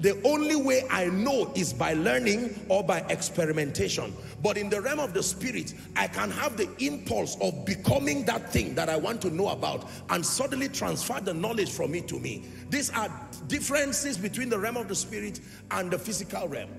[0.00, 4.14] the only way I know is by learning or by experimentation.
[4.42, 8.52] But in the realm of the spirit, I can have the impulse of becoming that
[8.52, 12.20] thing that I want to know about and suddenly transfer the knowledge from it to
[12.20, 12.44] me.
[12.68, 13.10] These are
[13.48, 15.40] differences between the realm of the spirit
[15.70, 16.70] and the physical realm.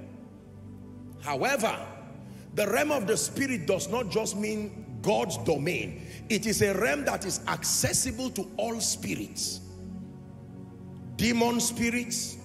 [1.22, 1.76] However,
[2.53, 6.06] the realm of the spirit does not just mean God's domain.
[6.30, 9.61] It is a realm that is accessible to all spirits.
[11.15, 12.38] Demon spirits,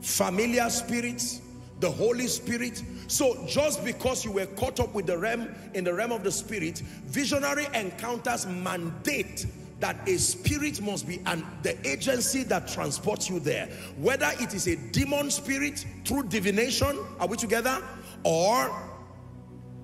[0.00, 1.40] familiar spirits,
[1.80, 2.82] the Holy Spirit.
[3.06, 6.32] So just because you were caught up with the realm, in the realm of the
[6.32, 9.46] spirit, visionary encounters mandate
[9.80, 13.66] that a spirit must be and the agency that transports you there.
[13.96, 17.80] Whether it is a demon spirit through divination, are we together?
[18.24, 18.74] Or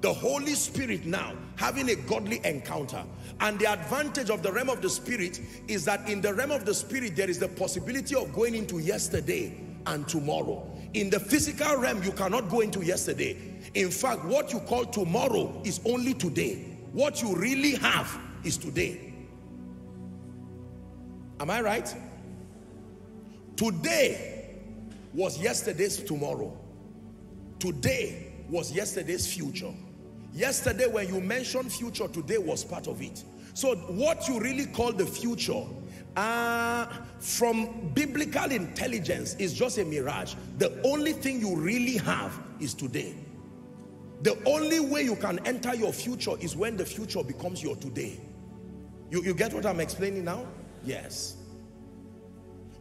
[0.00, 3.04] the Holy Spirit now having a godly encounter.
[3.40, 6.64] And the advantage of the realm of the spirit is that in the realm of
[6.64, 10.70] the spirit, there is the possibility of going into yesterday and tomorrow.
[10.94, 13.36] In the physical realm, you cannot go into yesterday.
[13.74, 16.78] In fact, what you call tomorrow is only today.
[16.92, 19.12] What you really have is today.
[21.40, 21.94] Am I right?
[23.56, 24.56] Today
[25.12, 26.56] was yesterday's tomorrow.
[27.58, 29.72] Today was yesterday's future.
[30.32, 33.24] Yesterday when you mentioned future, today was part of it.
[33.54, 35.62] So what you really call the future
[36.16, 36.86] uh,
[37.18, 40.34] from biblical intelligence is just a mirage.
[40.58, 43.14] The only thing you really have is today.
[44.22, 48.20] The only way you can enter your future is when the future becomes your today.
[49.10, 50.46] You, you get what I'm explaining now?
[50.84, 51.36] Yes.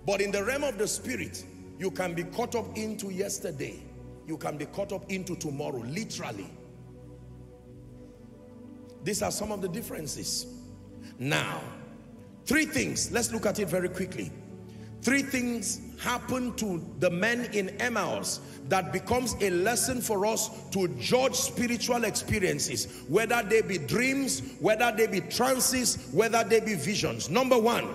[0.05, 1.43] But in the realm of the spirit,
[1.80, 3.84] you can be caught up into yesterday.
[4.27, 6.49] You can be caught up into tomorrow, literally.
[9.03, 10.45] These are some of the differences.
[11.19, 11.61] Now,
[12.45, 14.31] Three things, let's look at it very quickly.
[15.01, 18.39] Three things happen to the men in Emmaus
[18.69, 24.93] that becomes a lesson for us to judge spiritual experiences, whether they be dreams, whether
[24.95, 27.29] they be trances, whether they be visions.
[27.29, 27.93] Number one,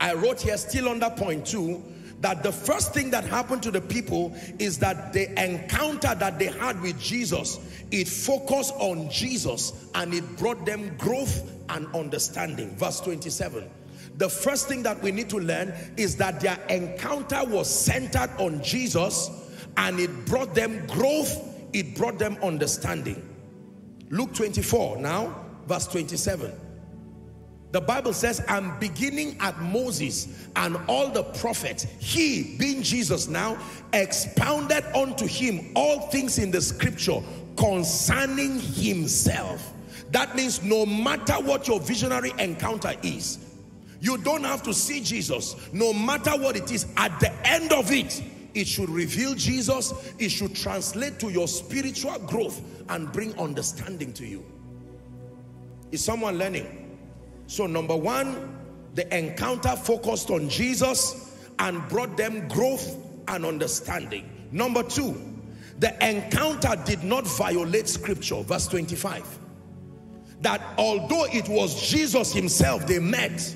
[0.00, 1.82] I wrote here still under point two,
[2.20, 6.46] that the first thing that happened to the people is that the encounter that they
[6.46, 7.58] had with Jesus,
[7.90, 12.76] it focused on Jesus and it brought them growth and understanding.
[12.76, 13.68] Verse 27.
[14.16, 18.62] The first thing that we need to learn is that their encounter was centered on
[18.62, 19.30] Jesus
[19.78, 21.38] and it brought them growth,
[21.72, 23.26] it brought them understanding.
[24.10, 26.52] Luke 24 now, verse 27.
[27.72, 31.84] The Bible says, I'm beginning at Moses and all the prophets.
[32.00, 33.58] He, being Jesus now,
[33.92, 37.20] expounded unto him all things in the scripture
[37.56, 39.72] concerning himself.
[40.10, 43.38] That means no matter what your visionary encounter is,
[44.00, 45.54] you don't have to see Jesus.
[45.72, 48.20] No matter what it is, at the end of it,
[48.54, 50.12] it should reveal Jesus.
[50.18, 54.44] It should translate to your spiritual growth and bring understanding to you.
[55.92, 56.89] Is someone learning?
[57.50, 58.56] So number one,
[58.94, 62.96] the encounter focused on Jesus and brought them growth
[63.26, 64.48] and understanding.
[64.52, 65.20] Number two,
[65.80, 68.40] the encounter did not violate scripture.
[68.44, 69.40] Verse 25.
[70.42, 73.52] That although it was Jesus himself they met,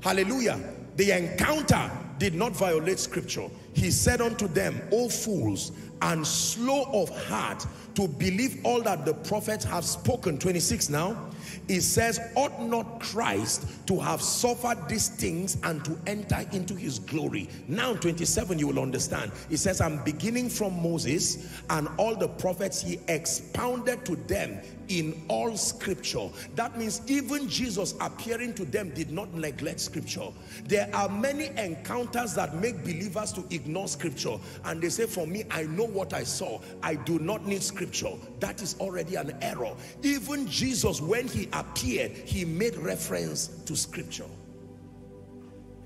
[0.00, 0.60] hallelujah,
[0.94, 3.48] the encounter did not violate scripture.
[3.72, 5.72] He said unto them, O fools,
[6.02, 7.66] and slow of heart
[7.96, 10.38] to believe all that the prophets have spoken.
[10.38, 11.30] 26 now.
[11.68, 16.98] It says, ought not Christ to have suffered these things and to enter into his
[16.98, 17.48] glory.
[17.68, 19.32] Now 27 you will understand.
[19.50, 25.24] It says, I'm beginning from Moses and all the prophets he expounded to them in
[25.28, 26.28] all scripture.
[26.56, 30.28] That means even Jesus appearing to them did not neglect scripture.
[30.64, 35.44] There are many encounters that make believers to ignore scripture and they say, for me,
[35.50, 36.60] I know what I saw.
[36.82, 38.12] I do not need scripture.
[38.40, 39.74] That is already an error.
[40.02, 44.26] Even Jesus, when he appeared, he made reference to scripture.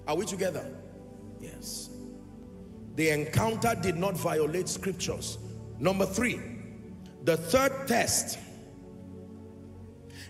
[0.07, 0.67] Are we together?
[1.41, 1.91] Yes.
[2.95, 5.39] The encounter did not violate scriptures.
[5.79, 6.41] Number three,
[7.25, 8.39] the third test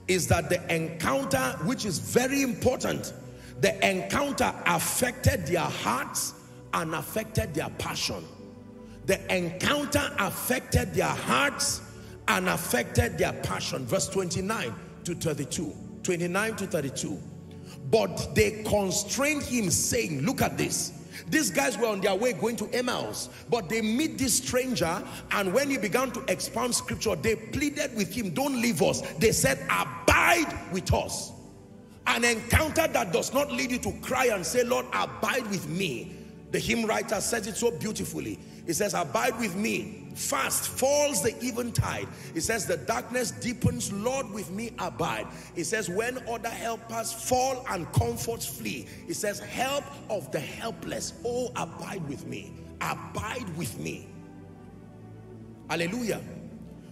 [0.06, 3.12] is that the encounter, which is very important,
[3.60, 6.34] the encounter affected their hearts
[6.74, 8.24] and affected their passion.
[9.06, 11.80] The encounter affected their hearts
[12.28, 13.86] and affected their passion.
[13.86, 14.74] Verse 29
[15.08, 15.74] to 32.
[16.02, 17.18] 29 to 32.
[17.90, 20.92] But they constrained him saying, look at this.
[21.28, 25.02] These guys were on their way going to Emmaus, but they meet this stranger,
[25.32, 29.02] and when he began to expound scripture, they pleaded with him, don't leave us.
[29.18, 31.32] They said, abide with us.
[32.06, 36.14] An encounter that does not lead you to cry and say, Lord, abide with me.
[36.50, 38.38] The hymn writer says it so beautifully.
[38.66, 40.07] He says, abide with me.
[40.18, 42.08] Fast falls the eventide.
[42.34, 43.92] It says, the darkness deepens.
[43.92, 45.28] Lord, with me abide.
[45.54, 48.86] It says, when other helpers fall and comforts flee.
[49.06, 51.12] It says, help of the helpless.
[51.24, 52.52] Oh, abide with me.
[52.80, 54.08] Abide with me.
[55.70, 56.20] Hallelujah.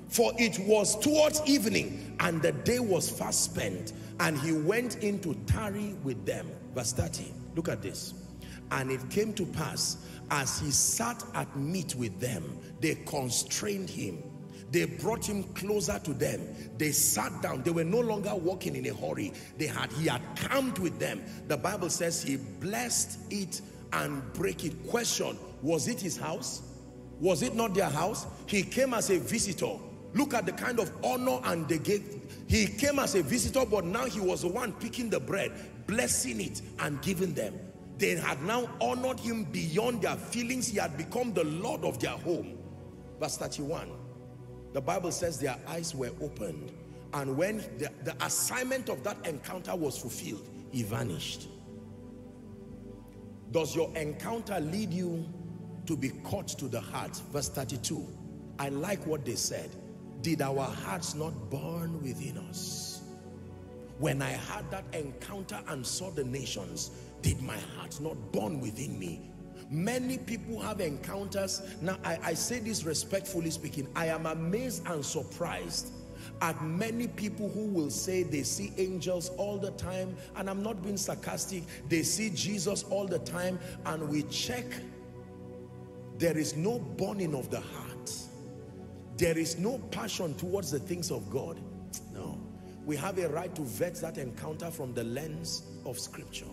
[0.08, 5.18] For it was towards evening and the day was fast spent and he went in
[5.22, 6.46] to tarry with them.
[6.76, 7.34] Verse 30.
[7.56, 8.14] Look at this.
[8.70, 9.96] And it came to pass
[10.30, 14.22] as he sat at meat with them, they constrained him.
[14.70, 16.40] They brought him closer to them.
[16.76, 17.62] They sat down.
[17.62, 19.32] They were no longer walking in a hurry.
[19.58, 21.22] They had he had camped with them.
[21.46, 23.60] The Bible says he blessed it
[23.92, 24.86] and break it.
[24.88, 26.62] Question: Was it his house?
[27.20, 28.26] Was it not their house?
[28.46, 29.78] He came as a visitor.
[30.14, 32.02] Look at the kind of honor and they gave.
[32.48, 35.52] He came as a visitor, but now he was the one picking the bread,
[35.86, 37.54] blessing it and giving them.
[37.98, 40.68] They had now honored him beyond their feelings.
[40.68, 42.58] He had become the Lord of their home.
[43.18, 43.90] Verse 31.
[44.72, 46.72] The Bible says their eyes were opened.
[47.14, 51.48] And when the, the assignment of that encounter was fulfilled, he vanished.
[53.52, 55.24] Does your encounter lead you
[55.86, 57.16] to be caught to the heart?
[57.32, 58.06] Verse 32.
[58.58, 59.70] I like what they said.
[60.20, 63.02] Did our hearts not burn within us?
[63.98, 66.90] When I had that encounter and saw the nations,
[67.26, 69.20] did my heart not burn within me?
[69.68, 71.60] Many people have encounters.
[71.82, 73.88] Now, I, I say this respectfully speaking.
[73.96, 75.90] I am amazed and surprised
[76.40, 80.16] at many people who will say they see angels all the time.
[80.36, 81.64] And I'm not being sarcastic.
[81.88, 83.58] They see Jesus all the time.
[83.86, 84.66] And we check.
[86.18, 88.12] There is no burning of the heart.
[89.16, 91.58] There is no passion towards the things of God.
[92.14, 92.40] No.
[92.84, 96.46] We have a right to vet that encounter from the lens of scripture.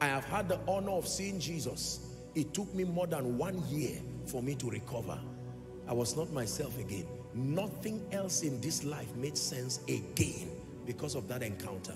[0.00, 2.00] I have had the honor of seeing Jesus.
[2.34, 5.18] It took me more than one year for me to recover.
[5.88, 7.06] I was not myself again.
[7.34, 10.50] Nothing else in this life made sense again
[10.86, 11.94] because of that encounter.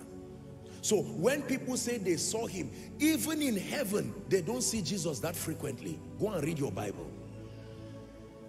[0.81, 5.35] So when people say they saw him, even in heaven, they don't see Jesus that
[5.35, 5.99] frequently.
[6.21, 7.11] Go and read your Bible.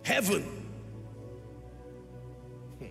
[0.04, 0.44] Heaven.
[2.80, 2.88] Hmm.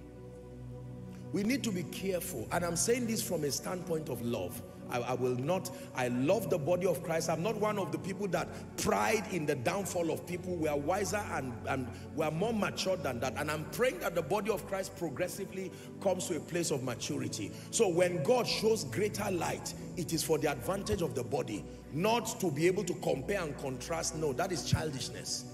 [1.33, 2.49] We need to be careful.
[2.53, 4.63] And I'm saying this from a standpoint of love.
[4.91, 7.29] I, I, will not, I love the body of Christ.
[7.31, 10.55] I'm not one of the people that pride in the downfall of people.
[10.57, 13.35] We are wiser and, and we are more mature than that.
[13.37, 17.53] And I'm praying that the body of Christ progressively comes to a place of maturity.
[17.71, 22.41] So when God shows greater light, it is for the advantage of the body, not
[22.41, 24.17] to be able to compare and contrast.
[24.17, 25.47] No, that is childishness.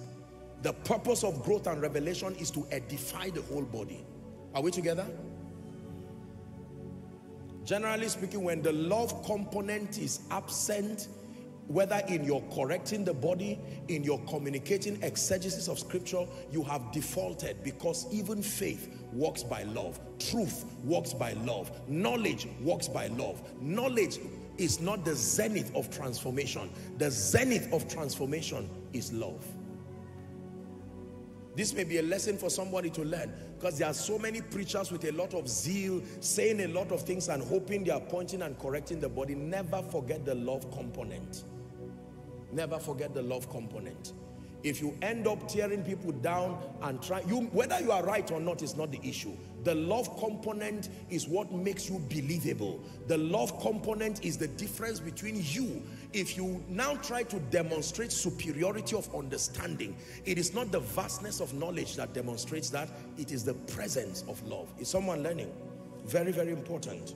[0.63, 4.05] The purpose of growth and revelation is to edify the whole body.
[4.55, 5.07] Are we together?
[7.65, 11.09] Generally speaking, when the love component is absent,
[11.71, 13.57] whether in your correcting the body,
[13.87, 20.01] in your communicating exegesis of scripture, you have defaulted because even faith works by love.
[20.19, 21.71] Truth works by love.
[21.89, 23.41] Knowledge works by love.
[23.61, 24.19] Knowledge
[24.59, 26.71] is not the zenith of transformation.
[26.99, 29.45] The zenith of transformation is love.
[31.57, 34.93] This may be a lesson for somebody to learn because there are so many preachers
[34.93, 38.43] with a lot of zeal saying a lot of things and hoping they are pointing
[38.43, 39.35] and correcting the body.
[39.35, 41.45] Never forget the love component.
[42.53, 44.13] Never forget the love component.
[44.63, 48.41] If you end up tearing people down and try, you whether you are right or
[48.41, 49.33] not is not the issue.
[49.65, 52.83] The love component is what makes you believable.
[53.07, 55.83] The love component is the difference between you.
[56.13, 61.55] If you now try to demonstrate superiority of understanding, it is not the vastness of
[61.55, 64.69] knowledge that demonstrates that, it is the presence of love.
[64.79, 65.53] Is someone learning?
[66.07, 67.15] Very, very important.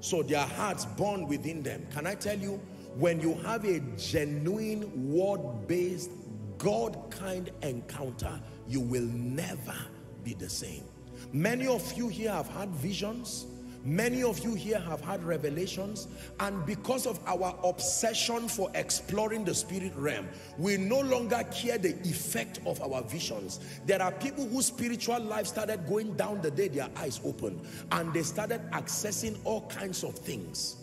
[0.00, 1.86] So their hearts burn within them.
[1.92, 2.60] Can I tell you,
[2.96, 6.10] when you have a genuine word-based
[6.56, 9.76] God kind encounter, you will never
[10.24, 10.84] be the same.
[11.32, 13.46] Many of you here have had visions.
[13.86, 16.08] Many of you here have had revelations
[16.40, 20.26] and because of our obsession for exploring the spirit realm,
[20.58, 23.60] we no longer care the effect of our visions.
[23.86, 28.12] There are people whose spiritual life started going down the day their eyes opened and
[28.12, 30.78] they started accessing all kinds of things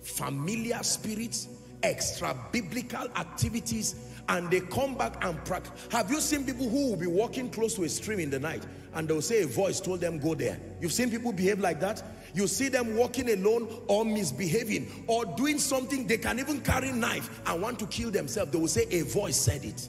[0.00, 1.48] familiar spirits,
[1.82, 3.96] extra biblical activities,
[4.30, 5.72] and they come back and practice.
[5.90, 8.64] Have you seen people who will be walking close to a stream in the night
[8.94, 10.58] and they'll say a voice told them go there?
[10.80, 12.02] You've seen people behave like that?
[12.34, 17.40] You see them walking alone or misbehaving or doing something, they can even carry knife
[17.46, 18.52] and want to kill themselves.
[18.52, 19.88] They will say a voice said it.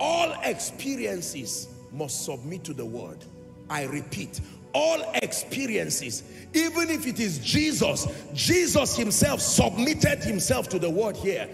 [0.00, 3.24] All experiences must submit to the word.
[3.70, 4.40] I repeat,
[4.72, 6.22] all experiences,
[6.54, 11.48] even if it is Jesus, Jesus himself submitted himself to the word here,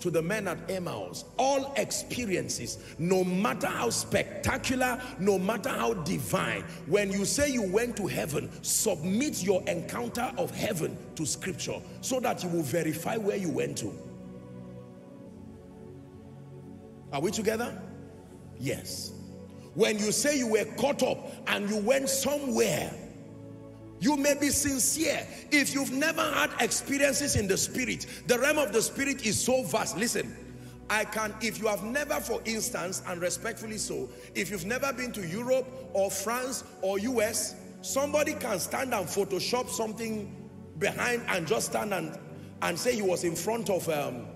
[0.00, 1.24] to the men at Emmaus.
[1.38, 7.96] All experiences, no matter how spectacular, no matter how divine, when you say you went
[7.96, 13.36] to heaven, submit your encounter of heaven to scripture so that you will verify where
[13.36, 13.92] you went to.
[17.12, 17.80] Are we together?
[18.58, 19.12] Yes.
[19.74, 22.92] When you say you were caught up and you went somewhere,
[24.00, 25.26] you may be sincere.
[25.50, 29.62] If you've never had experiences in the spirit, the realm of the spirit is so
[29.62, 29.96] vast.
[29.96, 30.36] Listen,
[30.88, 35.12] I can, if you have never, for instance, and respectfully so, if you've never been
[35.12, 40.34] to Europe or France or US, somebody can stand and Photoshop something
[40.78, 42.18] behind and just stand and,
[42.62, 44.26] and say he was in front of um,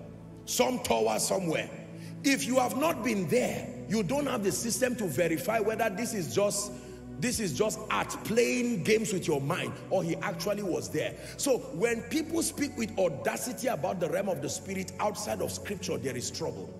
[0.45, 1.69] some tower somewhere.
[2.23, 6.13] If you have not been there, you don't have the system to verify whether this
[6.13, 6.71] is just
[7.21, 11.13] this is just art playing games with your mind or he actually was there.
[11.37, 15.97] So when people speak with audacity about the realm of the spirit outside of scripture
[15.97, 16.73] there is trouble.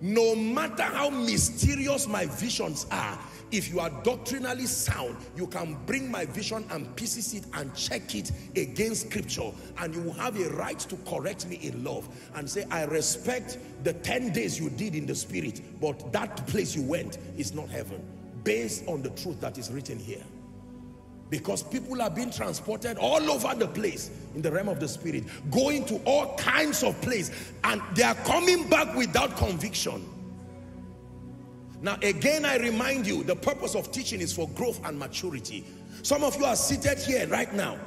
[0.00, 3.18] No matter how mysterious my visions are
[3.52, 8.14] if you are doctrinally sound you can bring my vision and pieces it and check
[8.16, 12.50] it against scripture and you will have a right to correct me in love and
[12.50, 16.82] say I respect the 10 days you did in the spirit but that place you
[16.82, 18.02] went is not heaven
[18.44, 20.22] based on the truth that is written here.
[21.30, 25.24] Because people are being transported all over the place in the realm of the spirit
[25.50, 27.34] going to all kinds of places
[27.64, 30.08] and they are coming back without conviction.
[31.80, 35.64] Now again I remind you the purpose of teaching is for growth and maturity.
[36.02, 37.78] Some of you are seated here right now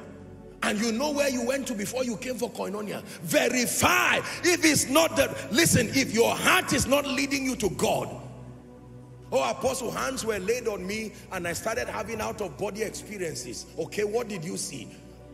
[0.63, 3.03] and you know where you went to before you came for koinonia.
[3.21, 8.09] Verify if it's not that listen if your heart is not leading you to God
[9.31, 13.65] Oh, apostle, hands were laid on me and I started having out of body experiences.
[13.77, 14.87] Okay, what did you see?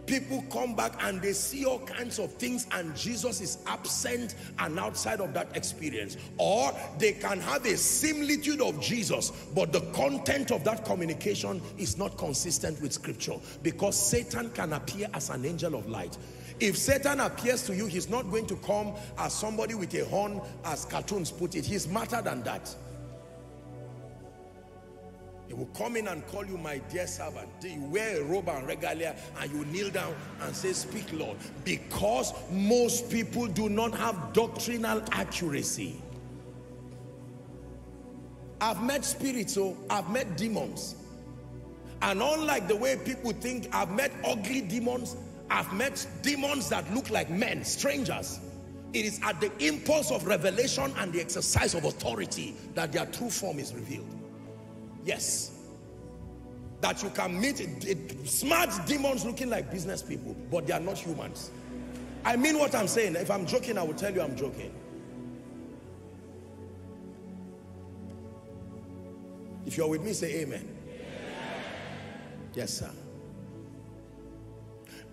[0.06, 4.78] People come back and they see all kinds of things and Jesus is absent and
[4.78, 6.18] outside of that experience.
[6.38, 11.98] Or they can have a similitude of Jesus, but the content of that communication is
[11.98, 16.18] not consistent with scripture because Satan can appear as an angel of light.
[16.60, 20.42] If Satan appears to you, he's not going to come as somebody with a horn,
[20.66, 21.66] as cartoons put it.
[21.66, 22.76] He's smarter than that.
[25.54, 27.48] He will come in and call you my dear servant.
[27.62, 31.38] You wear a robe and regalia and you kneel down and say, speak Lord.
[31.64, 36.02] Because most people do not have doctrinal accuracy.
[38.62, 40.96] I've met spirits, so oh, I've met demons.
[42.02, 45.16] And unlike the way people think, I've met ugly demons.
[45.52, 48.40] I've met demons that look like men, strangers.
[48.94, 53.30] It is at the impulse of revelation and the exercise of authority that their true
[53.30, 54.23] form is revealed.
[55.06, 55.52] Yes.
[56.82, 61.52] That you can meet smart demons looking like business people, but they are not humans.
[62.26, 63.16] I mean what I'm saying.
[63.16, 64.74] If I'm joking, I will tell you I'm joking.
[69.66, 70.60] If you're with me, say amen.
[70.60, 71.14] amen.
[72.54, 72.92] Yes, sir.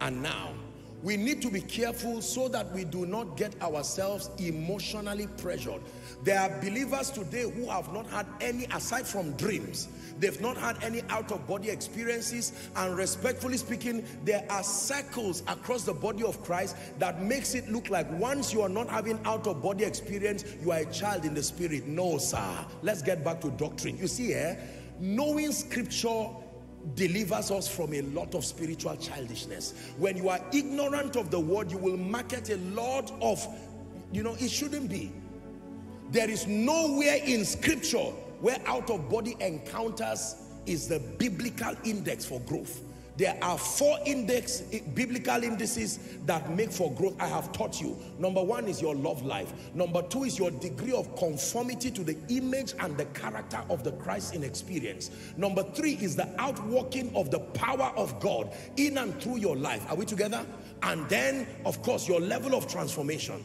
[0.00, 0.54] And now,
[1.02, 5.80] we need to be careful so that we do not get ourselves emotionally pressured.
[6.22, 9.88] There are believers today who have not had any, aside from dreams,
[10.18, 16.22] they've not had any out-of-body experiences and respectfully speaking, there are circles across the body
[16.22, 20.72] of Christ that makes it look like once you are not having out-of-body experience, you
[20.72, 21.86] are a child in the spirit.
[21.86, 22.66] No, sir.
[22.82, 23.96] Let's get back to doctrine.
[23.96, 24.64] You see here, eh?
[25.00, 26.26] knowing scripture
[26.94, 29.72] delivers us from a lot of spiritual childishness.
[29.96, 33.46] When you are ignorant of the word, you will market a lot of,
[34.12, 35.12] you know, it shouldn't be.
[36.10, 42.40] There is nowhere in scripture where out of body encounters is the biblical index for
[42.40, 42.80] growth.
[43.16, 47.14] There are four index, eh, biblical indices that make for growth.
[47.20, 47.98] I have taught you.
[48.18, 49.52] Number one is your love life.
[49.74, 53.92] Number two is your degree of conformity to the image and the character of the
[53.92, 55.10] Christ in experience.
[55.36, 59.84] Number three is the outworking of the power of God in and through your life.
[59.90, 60.46] Are we together?
[60.82, 63.44] And then, of course, your level of transformation.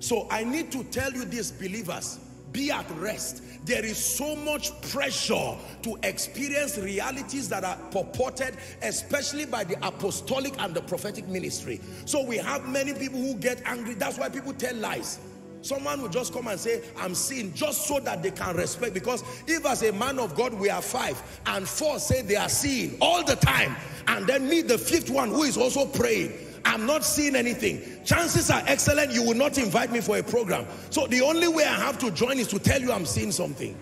[0.00, 2.18] So I need to tell you this, believers,
[2.52, 3.42] be at rest.
[3.66, 10.54] There is so much pressure to experience realities that are purported, especially by the apostolic
[10.60, 11.80] and the prophetic ministry.
[12.04, 13.94] So we have many people who get angry.
[13.94, 15.18] That's why people tell lies.
[15.62, 18.94] Someone will just come and say, I'm seeing, just so that they can respect.
[18.94, 22.48] Because if as a man of God, we are five, and four say they are
[22.48, 23.74] seeing all the time,
[24.06, 26.32] and then meet the fifth one, who is also praying,
[26.66, 27.80] I'm not seeing anything.
[28.04, 30.66] Chances are excellent you will not invite me for a program.
[30.90, 33.78] So the only way I have to join is to tell you I'm seeing something.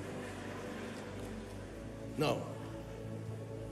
[2.19, 2.43] No.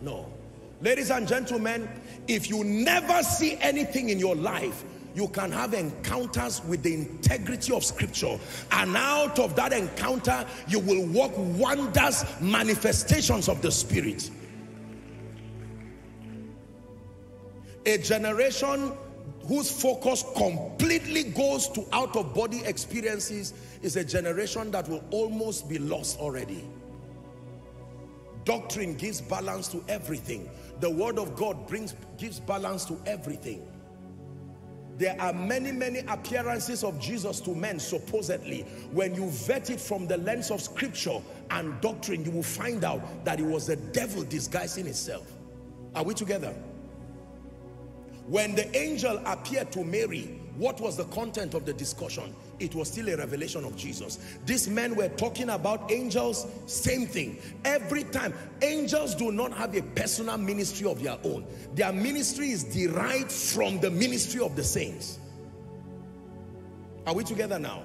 [0.01, 0.33] No.
[0.81, 1.89] Ladies and gentlemen,
[2.27, 4.83] if you never see anything in your life,
[5.15, 8.39] you can have encounters with the integrity of scripture
[8.71, 14.31] and out of that encounter you will work wonders manifestations of the spirit
[17.87, 18.93] a generation
[19.47, 26.19] whose focus completely goes to out-of-body experiences is a generation that will almost be lost
[26.21, 26.65] already.
[28.45, 30.49] Doctrine gives balance to everything.
[30.81, 33.67] The word of God brings gives balance to everything.
[34.99, 38.63] There are many, many appearances of Jesus to men, supposedly.
[38.93, 43.25] When you vet it from the lens of scripture and doctrine, you will find out
[43.25, 45.33] that it was the devil disguising itself.
[45.95, 46.55] Are we together?
[48.33, 52.35] When the angel appeared to Mary, what was the content of the discussion?
[52.61, 54.21] It was still a revelation of Jesus.
[54.47, 57.37] These men were talking about angels, same thing.
[57.67, 58.33] Every time,
[58.63, 61.45] angels do not have a personal ministry of their own.
[61.75, 65.19] Their ministry is derived from the ministry of the saints.
[67.07, 67.83] Are we together now?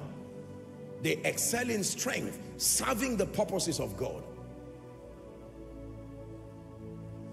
[1.02, 4.24] They excel in strength, serving the purposes of God.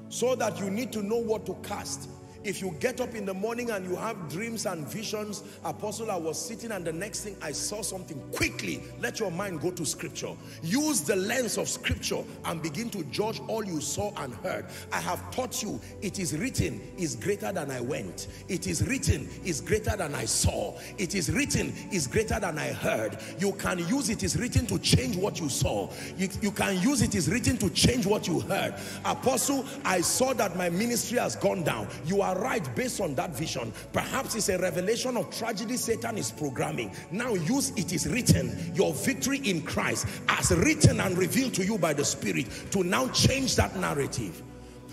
[0.08, 2.08] So that you need to know what to cast
[2.44, 6.16] if you get up in the morning and you have dreams and visions, apostle, I
[6.16, 9.86] was sitting and the next thing I saw something quickly, let your mind go to
[9.86, 10.34] scripture.
[10.62, 14.66] Use the lens of scripture and begin to judge all you saw and heard.
[14.92, 18.28] I have taught you, it is written is greater than I went.
[18.48, 20.78] It is written is greater than I saw.
[20.98, 23.18] It is written is greater than I heard.
[23.38, 25.90] You can use it is written to change what you saw.
[26.18, 28.74] You, you can use it is written to change what you heard.
[29.04, 31.88] Apostle, I saw that my ministry has gone down.
[32.04, 33.72] You are right based on that vision.
[33.92, 36.92] Perhaps it's a revelation of tragedy Satan is programming.
[37.10, 41.78] Now use it is written, your victory in Christ as written and revealed to you
[41.78, 44.42] by the Spirit to now change that narrative.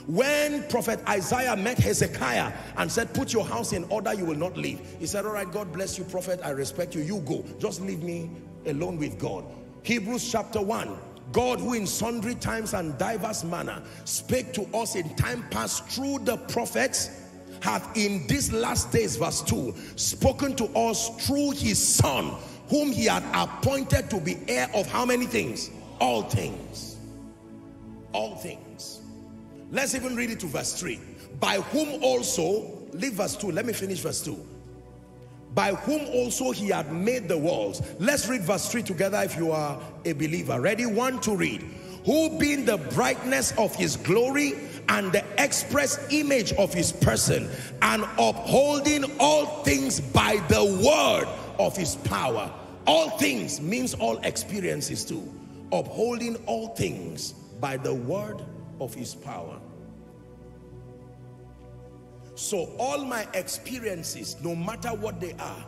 [0.07, 4.57] When prophet Isaiah met Hezekiah and said, put your house in order, you will not
[4.57, 4.81] leave.
[4.99, 6.39] He said, all right, God bless you, prophet.
[6.43, 7.01] I respect you.
[7.01, 7.45] You go.
[7.59, 8.31] Just leave me
[8.65, 9.45] alone with God.
[9.83, 10.97] Hebrews chapter 1.
[11.31, 16.19] God who in sundry times and diverse manner spake to us in time past through
[16.19, 17.20] the prophets
[17.61, 22.33] hath in these last days, verse 2, spoken to us through his son,
[22.69, 25.69] whom he had appointed to be heir of how many things?
[25.99, 26.97] All things.
[28.13, 29.01] All things.
[29.71, 30.99] Let's even read it to verse 3.
[31.39, 34.37] By whom also, leave verse 2, let me finish verse 2.
[35.53, 37.81] By whom also he had made the worlds.
[37.99, 40.59] Let's read verse 3 together if you are a believer.
[40.59, 40.85] Ready?
[40.85, 41.61] One to read.
[42.05, 44.55] Who being the brightness of his glory
[44.91, 47.49] and the express image of his person
[47.81, 51.27] and upholding all things by the word
[51.57, 52.51] of his power.
[52.85, 55.23] All things means all experiences too.
[55.71, 57.31] Upholding all things
[57.61, 58.43] by the word
[58.81, 59.61] of his power.
[62.35, 65.65] So all my experiences, no matter what they are,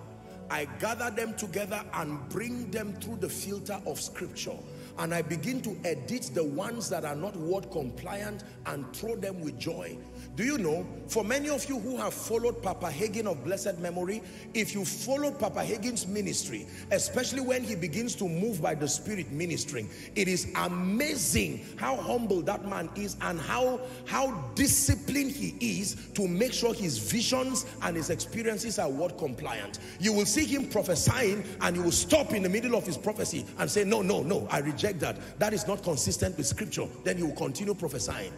[0.50, 4.58] I gather them together and bring them through the filter of scripture.
[4.98, 9.41] And I begin to edit the ones that are not word compliant and throw them
[9.41, 9.98] with joy.
[10.35, 14.23] Do you know, for many of you who have followed Papa Hagin of blessed memory,
[14.55, 19.30] if you followed Papa Hagin's ministry, especially when he begins to move by the Spirit
[19.31, 26.10] ministering, it is amazing how humble that man is and how, how disciplined he is
[26.15, 29.77] to make sure his visions and his experiences are word compliant.
[29.99, 33.45] You will see him prophesying and you will stop in the middle of his prophecy
[33.60, 35.18] and say, no, no, no, I reject that.
[35.38, 36.88] That is not consistent with scripture.
[37.03, 38.34] Then he will continue prophesying.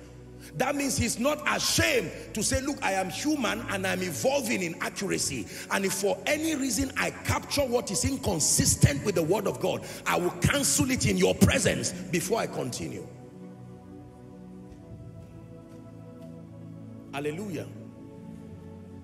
[0.58, 4.76] That means he's not ashamed to say, look, I am human and I'm evolving in
[4.82, 5.48] accuracy.
[5.72, 9.86] And if for any reason I capture what is inconsistent with the word of God,
[10.06, 13.06] I will cancel it in your presence before I continue.
[17.14, 17.68] Hallelujah.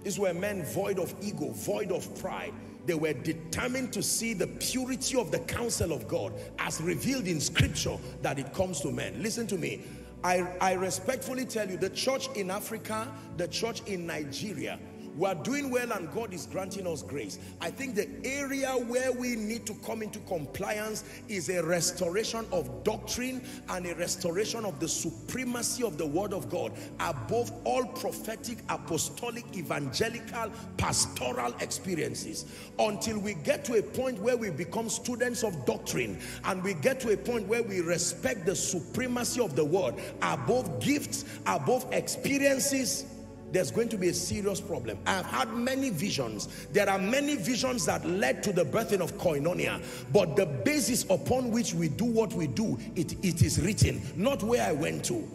[0.04, 2.54] These were men void of ego, void of pride.
[2.86, 7.40] They were determined to see the purity of the counsel of God as revealed in
[7.40, 9.22] scripture that it comes to men.
[9.22, 9.82] Listen to me.
[10.24, 13.08] I, I respectfully tell you, the church in Africa,
[13.38, 14.78] the church in Nigeria,
[15.18, 17.40] we are doing well and God is granting us grace.
[17.60, 22.84] I think the area where we need to come into compliance is a restoration of
[22.84, 28.60] doctrine and a restoration of the supremacy of the word of God above all prophetic,
[28.70, 32.46] apostolic, evangelical, pastoral experiences.
[32.80, 37.00] Until we get to a point where we become students of doctrine and we get
[37.02, 43.06] to a point where we respect the supremacy of the word above gifts, above experiences,
[43.52, 44.98] there's going to be a serious problem.
[45.06, 46.48] I've had many visions.
[46.72, 49.84] There are many visions that led to the birthing of koinonia.
[50.14, 54.44] But the basis upon which we do what we do, it, it is written, not
[54.44, 55.28] where I went to.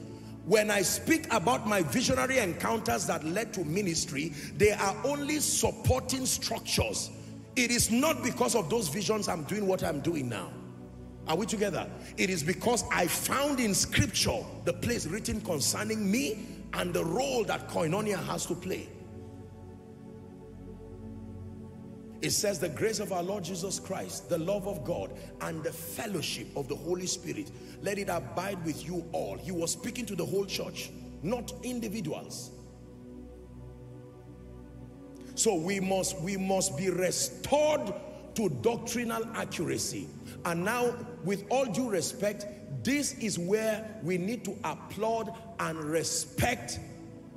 [0.47, 6.24] When I speak about my visionary encounters that led to ministry, they are only supporting
[6.24, 7.10] structures.
[7.56, 10.51] It is not because of those visions I'm doing what I'm doing now.
[11.26, 11.88] Are we together?
[12.16, 17.44] It is because I found in scripture the place written concerning me and the role
[17.44, 18.88] that koinonia has to play.
[22.22, 25.72] It says the grace of our Lord Jesus Christ, the love of God, and the
[25.72, 27.51] fellowship of the Holy Spirit,
[27.82, 29.36] let it abide with you all.
[29.36, 30.90] He was speaking to the whole church,
[31.22, 32.51] not individuals.
[35.34, 37.93] So we must, we must be restored
[38.36, 40.06] to doctrinal accuracy.
[40.44, 40.94] And now,
[41.24, 42.46] with all due respect,
[42.84, 46.78] this is where we need to applaud and respect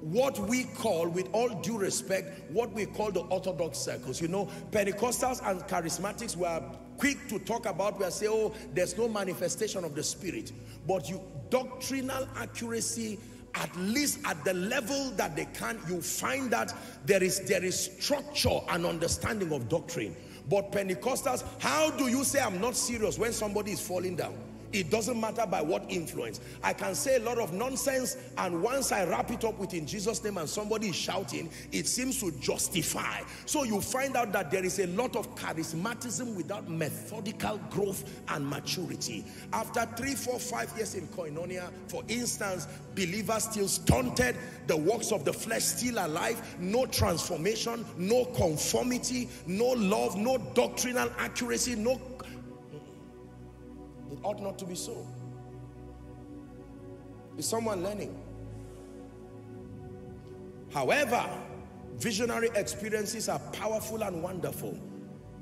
[0.02, 4.22] what we call, with all due respect, what we call the orthodox circles.
[4.22, 6.64] You know, Pentecostals and charismatics were
[6.98, 10.52] quick to talk about, we say, oh, there's no manifestation of the Spirit.
[10.88, 13.20] But you doctrinal accuracy
[13.56, 16.74] at least at the level that they can, you find that
[17.06, 20.16] there is, there is structure and understanding of doctrine.
[20.50, 24.34] But Pentecostals, how do you say I'm not serious when somebody is falling down?
[24.72, 26.40] It doesn't matter by what influence.
[26.64, 29.86] I can say a lot of nonsense and once I wrap it up with in
[29.86, 33.22] Jesus name and somebody is shouting, it seems to justify.
[33.46, 38.48] So you find out that there is a lot of charismatism without methodical growth and
[38.48, 39.26] maturity.
[39.54, 44.36] After three, four, five years in koinonia, for instance, believers still stunted,
[44.68, 51.10] the works of the flesh still alive, no transformation, no conformity, no love, no doctrinal
[51.18, 52.00] accuracy, no
[54.12, 55.06] it ought not to be so.
[57.38, 58.18] Is someone learning?
[60.74, 61.26] However,
[61.98, 64.78] visionary experiences are powerful and wonderful.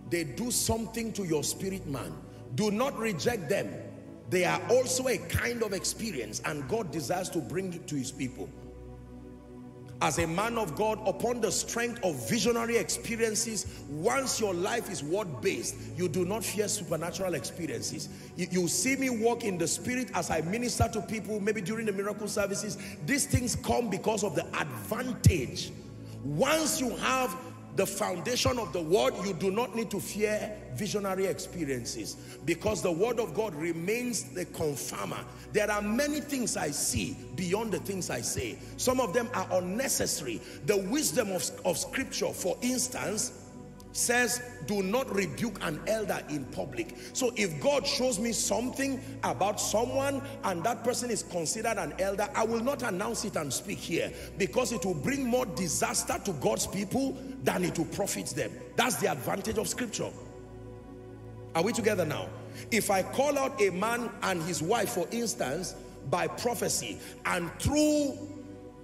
[0.10, 2.14] They do something to your spirit man.
[2.56, 3.74] Do not reject them.
[4.30, 8.12] They are also a kind of experience and God desires to bring it to his
[8.12, 8.50] people.
[10.02, 15.04] As a man of God, upon the strength of visionary experiences, once your life is
[15.04, 18.10] word-based, you do not fear supernatural experiences.
[18.36, 21.88] You, you, see me walk in the spirit as I minister to people, maybe during
[21.88, 22.78] the miracle services.
[23.06, 25.72] These things come because of the advantage.
[26.24, 27.36] Once you have
[27.78, 32.92] the foundation of the word, you do not need to fear visionary experiences because the
[32.92, 35.24] word of God remains the confirmer.
[35.54, 38.58] There are many things I see beyond the things I say.
[38.78, 40.42] Some of them are unnecessary.
[40.66, 43.47] The wisdom of, of scripture, for instance,
[43.98, 46.96] says do not rebuke an elder in public.
[47.14, 52.28] So if God shows me something about someone and that person is considered an elder
[52.36, 56.34] I will not announce it and speak here because it will bring more disaster to
[56.34, 58.52] God's people than it will profit them.
[58.76, 60.12] That's the advantage of scripture.
[61.56, 62.30] Are we together now?
[62.72, 65.76] If I call out a man and his wife for instance
[66.10, 68.18] by prophecy and through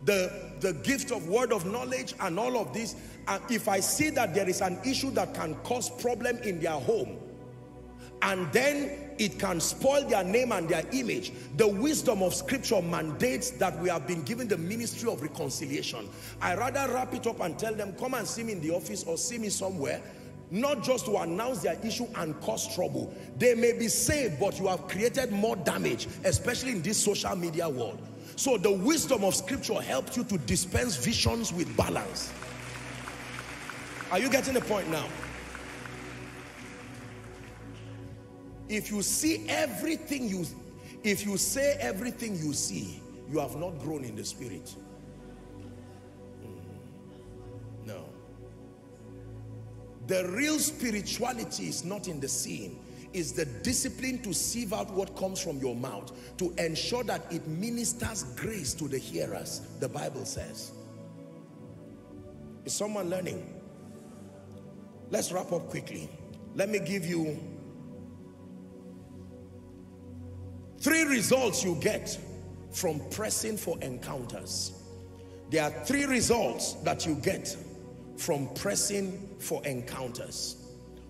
[0.05, 2.95] the the gift of word of knowledge and all of this
[3.27, 6.71] and if I see that there is an issue that can cause problem in their
[6.71, 7.17] home
[8.23, 13.51] and then it can spoil their name and their image the wisdom of scripture mandates
[13.51, 16.09] that we have been given the ministry of reconciliation.
[16.41, 19.03] I rather wrap it up and tell them come and see me in the office
[19.03, 20.01] or see me somewhere.
[20.51, 23.13] Not just to announce their issue and cause trouble.
[23.37, 27.67] They may be saved but you have created more damage especially in this social media
[27.69, 28.01] world.
[28.35, 32.33] So the wisdom of scripture helps you to dispense visions with balance.
[34.13, 35.07] Are you getting the point now?
[38.69, 40.45] If you see everything you,
[41.03, 44.75] if you say everything you see, you have not grown in the spirit.
[46.45, 47.87] Mm.
[47.87, 48.05] No.
[50.05, 55.15] The real spirituality is not in the seeing is the discipline to sieve out what
[55.17, 60.25] comes from your mouth to ensure that it ministers grace to the hearers the bible
[60.25, 60.71] says
[62.65, 63.62] is someone learning
[65.13, 66.09] let's wrap up quickly.
[66.55, 67.39] Let me give you
[70.79, 72.17] three results you get
[72.71, 74.71] from pressing for encounters.
[75.51, 77.55] There are three results that you get
[78.17, 80.62] from pressing for encounters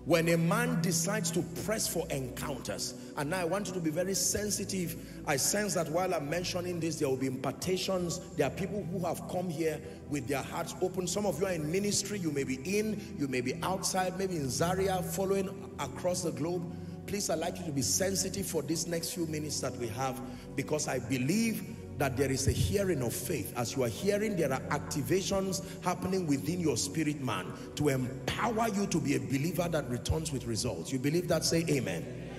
[0.04, 3.90] when a man decides to press for encounters, and now I want you to be
[3.90, 4.96] very sensitive.
[5.26, 8.20] I sense that while I'm mentioning this, there will be impartations.
[8.36, 11.06] There are people who have come here with their hearts open.
[11.06, 14.36] Some of you are in ministry, you may be in, you may be outside, maybe
[14.36, 15.48] in Zaria, following
[15.78, 16.62] across the globe.
[17.06, 20.20] Please, I'd like you to be sensitive for these next few minutes that we have
[20.56, 23.52] because I believe that there is a hearing of faith.
[23.56, 28.86] As you are hearing, there are activations happening within your spirit man to empower you
[28.86, 30.92] to be a believer that returns with results.
[30.92, 31.44] You believe that?
[31.44, 32.02] Say amen.
[32.02, 32.30] amen.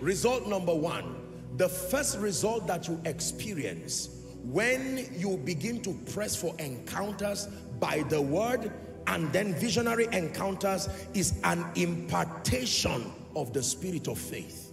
[0.00, 1.16] Result number one,
[1.56, 7.46] the first result that you experience when you begin to press for encounters
[7.78, 8.72] by the word
[9.06, 14.72] and then visionary encounters is an impartation of the spirit of faith.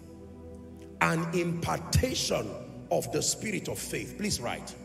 [1.02, 2.48] An impartation
[2.92, 4.16] of the spirit of faith.
[4.18, 4.76] Please write.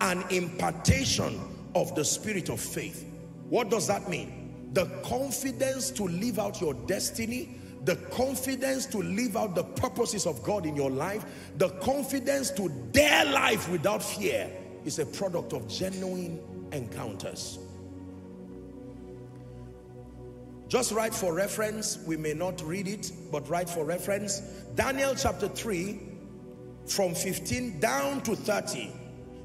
[0.00, 1.40] An impartation
[1.74, 3.06] of the spirit of faith.
[3.48, 4.68] What does that mean?
[4.72, 10.42] The confidence to live out your destiny, the confidence to live out the purposes of
[10.42, 11.24] God in your life,
[11.58, 14.50] the confidence to dare life without fear
[14.84, 16.40] is a product of genuine
[16.72, 17.58] encounters.
[20.68, 21.98] Just write for reference.
[22.06, 24.38] We may not read it, but write for reference.
[24.76, 25.98] Daniel chapter 3,
[26.90, 28.92] from 15 down to 30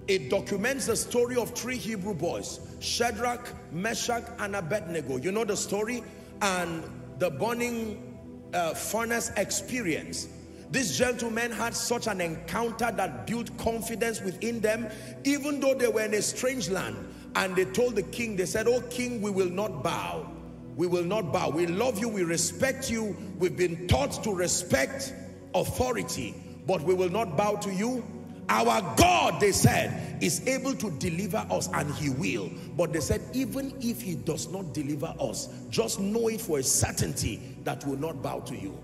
[0.08, 5.18] it documents the story of three Hebrew boys Shadrach, Meshach and Abednego.
[5.18, 6.04] You know the story?
[6.42, 6.84] And
[7.18, 10.28] the burning uh, furnace experience.
[10.70, 14.88] These gentlemen had such an encounter that built confidence within them
[15.24, 16.96] even though they were in a strange land.
[17.36, 20.30] And they told the king they said oh king we will not bow.
[20.76, 21.50] We will not bow.
[21.50, 22.10] We love you.
[22.10, 23.16] We respect you.
[23.40, 25.14] We've been taught to respect
[25.56, 26.36] authority
[26.68, 28.04] but we will not bow to you.
[28.48, 32.50] Our God, they said, is able to deliver us and he will.
[32.78, 36.64] But they said, even if he does not deliver us, just know it for a
[36.64, 38.78] certainty that will not bow to you.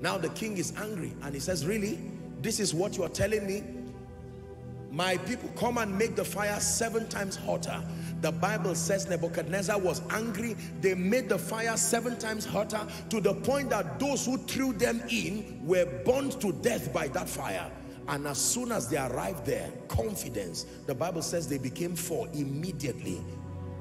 [0.00, 1.98] Now the king is angry and he says, really?
[2.40, 3.62] This is what you are telling me?
[4.94, 7.82] My people come and make the fire seven times hotter
[8.24, 10.56] the Bible says Nebuchadnezzar was angry.
[10.80, 12.80] They made the fire seven times hotter
[13.10, 17.28] to the point that those who threw them in were burned to death by that
[17.28, 17.70] fire.
[18.08, 23.20] And as soon as they arrived there, confidence, the Bible says they became four immediately.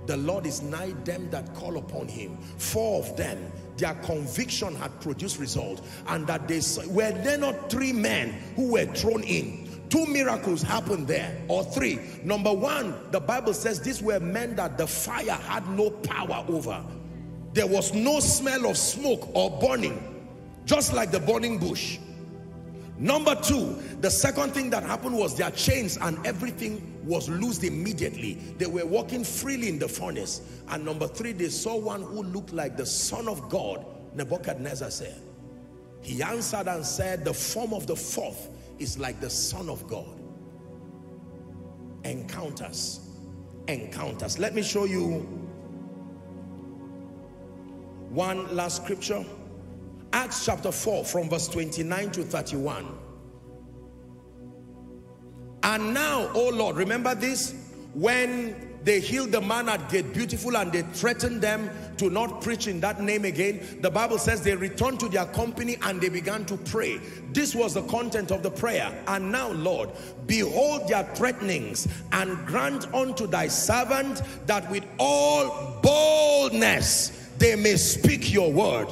[0.07, 2.37] The Lord is nigh them that call upon him.
[2.57, 5.85] Four of them, their conviction had produced result.
[6.07, 11.07] And that they were there not three men who were thrown in Two miracles happened
[11.07, 11.99] there, or three.
[12.23, 16.83] Number one, the Bible says these were men that the fire had no power over.
[17.53, 20.25] There was no smell of smoke or burning,
[20.65, 21.99] just like the burning bush.
[22.97, 28.35] Number two, the second thing that happened was their chains and everything was loosed immediately.
[28.57, 30.41] They were walking freely in the furnace.
[30.69, 33.85] And number three, they saw one who looked like the Son of God,
[34.15, 35.21] Nebuchadnezzar said.
[36.01, 38.49] He answered and said, the form of the fourth
[38.79, 40.19] is like the Son of God.
[42.03, 43.09] Encounters.
[43.67, 44.39] Encounters.
[44.39, 45.19] Let me show you
[48.09, 49.25] one last scripture.
[50.11, 52.85] Acts chapter 4 from verse 29 to 31.
[55.63, 57.55] And now, oh Lord, remember this?
[57.93, 62.67] When they healed the man at Gate Beautiful and they threatened them to not preach
[62.67, 63.79] in that name again.
[63.81, 66.99] The Bible says they returned to their company and they began to pray.
[67.31, 68.91] This was the content of the prayer.
[69.07, 69.89] And now, Lord,
[70.25, 78.31] behold their threatenings and grant unto thy servant that with all boldness they may speak
[78.33, 78.87] your word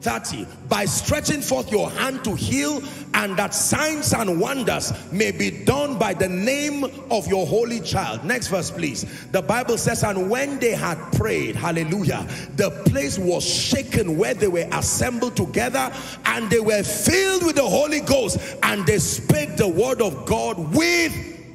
[0.00, 2.82] 30 by stretching forth your hand to heal
[3.14, 8.24] and that signs and wonders may be done by the name of your holy child.
[8.24, 9.04] Next verse please.
[9.32, 14.48] The bible says and when they had prayed hallelujah the place was shaken where they
[14.48, 15.92] were assembled together
[16.26, 20.56] and they were filled with the holy ghost and they spake the word of god
[20.74, 21.12] with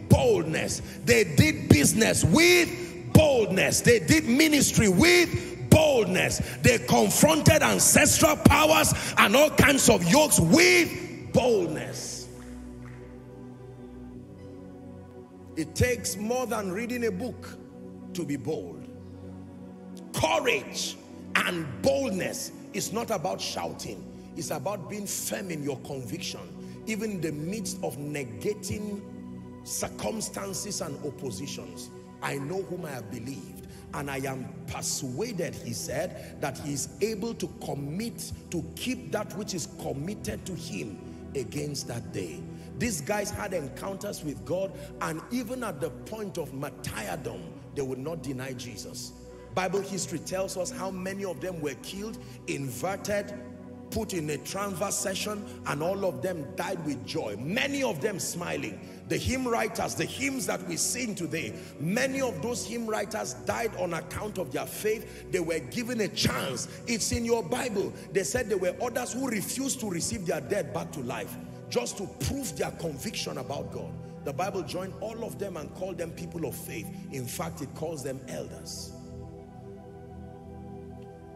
[0.09, 0.81] boldness.
[1.05, 2.69] They did business with
[3.13, 3.81] boldness.
[3.81, 6.41] They did ministry with boldness.
[6.61, 12.27] They confronted ancestral powers and all kinds of yokes with boldness.
[15.55, 17.57] It takes more than reading a book
[18.13, 18.87] to be bold.
[20.13, 20.95] Courage
[21.35, 24.03] and boldness is not about shouting.
[24.35, 26.41] It's about being firm in your conviction,
[26.87, 29.01] even in the midst of negating
[29.63, 31.89] circumstances and oppositions.
[32.21, 33.52] I know whom I have believed
[33.93, 39.35] and I am persuaded, he said, that he is able to commit, to keep that
[39.37, 40.97] which is committed to him
[41.35, 42.41] against that day.
[42.79, 47.41] These guys had encounters with God and even at the point of martyrdom,
[47.75, 49.13] they would not deny Jesus.
[49.53, 53.33] Bible history tells us how many of them were killed, inverted,
[53.93, 57.35] put in a transverse session and all of them died with joy.
[57.37, 62.41] Many of them smiling the hymn writers, the hymns that we sing today, many of
[62.41, 65.29] those hymn writers died on account of their faith.
[65.31, 66.67] They were given a chance.
[66.87, 67.93] It's in your Bible.
[68.11, 71.35] They said there were others who refused to receive their dead back to life
[71.69, 73.91] just to prove their conviction about God.
[74.23, 76.87] The Bible joined all of them and called them people of faith.
[77.11, 78.93] In fact, it calls them elders.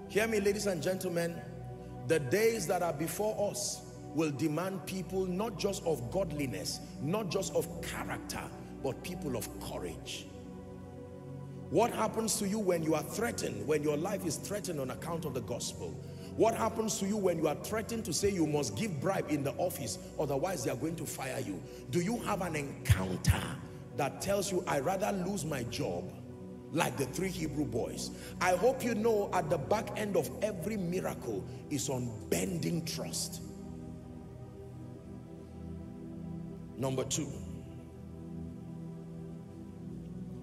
[0.07, 1.35] Hear me, ladies and gentlemen.
[2.07, 3.81] The days that are before us
[4.15, 8.41] will demand people not just of godliness, not just of character,
[8.81, 10.27] but people of courage.
[11.69, 15.25] What happens to you when you are threatened, when your life is threatened on account
[15.25, 15.89] of the gospel?
[16.37, 19.43] What happens to you when you are threatened to say you must give bribe in
[19.43, 21.61] the office, otherwise they are going to fire you?
[21.89, 23.43] Do you have an encounter
[23.97, 26.09] that tells you, I rather lose my job
[26.71, 28.11] like the three Hebrew boys.
[28.41, 33.41] I hope you know at the back end of every miracle is unbending trust.
[36.77, 37.27] Number two.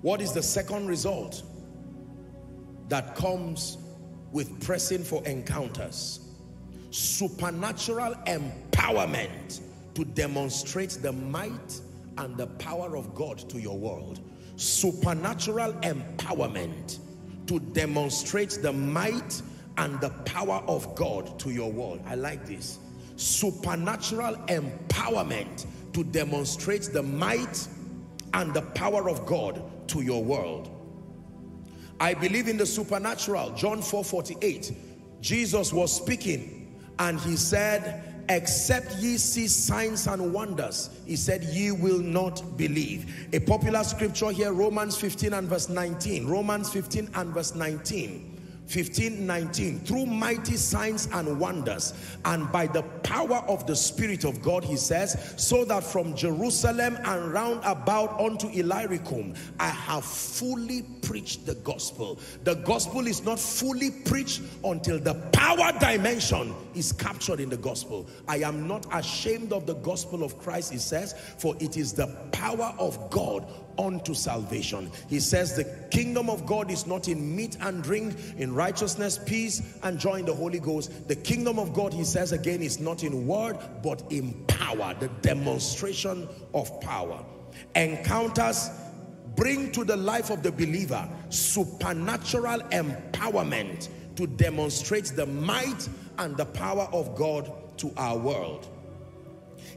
[0.03, 1.43] What is the second result
[2.89, 3.79] that comes
[4.33, 6.21] with pressing for encounters?
[6.91, 9.61] Supernatural empowerment
[9.95, 11.81] to demonstrate the might
[12.19, 14.21] and the power of God to your world.
[14.57, 16.99] Supernatural empowerment
[17.47, 19.43] to demonstrate the might
[19.77, 22.01] and the power of God to your world.
[22.07, 22.79] I like this.
[23.17, 27.69] Supernatural empowerment to demonstrate the might
[28.33, 30.71] and the power of God to your world.
[32.01, 33.51] I believe in the supernatural.
[33.51, 34.73] John 4 48.
[35.21, 41.73] Jesus was speaking and he said, Except ye see signs and wonders, he said, ye
[41.73, 43.29] will not believe.
[43.35, 46.27] A popular scripture here, Romans 15 and verse 19.
[46.27, 48.35] Romans 15 and verse 19.
[48.67, 51.93] 15 19 through mighty signs and wonders
[52.25, 56.99] and by the power of the spirit of god he says so that from jerusalem
[57.05, 62.19] and round about unto illyricum i have fully preach the gospel.
[62.45, 68.07] The gospel is not fully preached until the power dimension is captured in the gospel.
[68.27, 72.07] I am not ashamed of the gospel of Christ, he says, for it is the
[72.33, 73.47] power of God
[73.79, 74.91] unto salvation.
[75.09, 79.79] He says the kingdom of God is not in meat and drink, in righteousness, peace,
[79.83, 81.09] and joy in the Holy Ghost.
[81.09, 85.09] The kingdom of God, he says again, is not in word, but in power, the
[85.23, 87.25] demonstration of power.
[87.75, 88.71] Encounters
[89.37, 95.89] bring to the life of the believer supernatural empowerment to demonstrate the might
[96.19, 98.69] and the power of God to our world.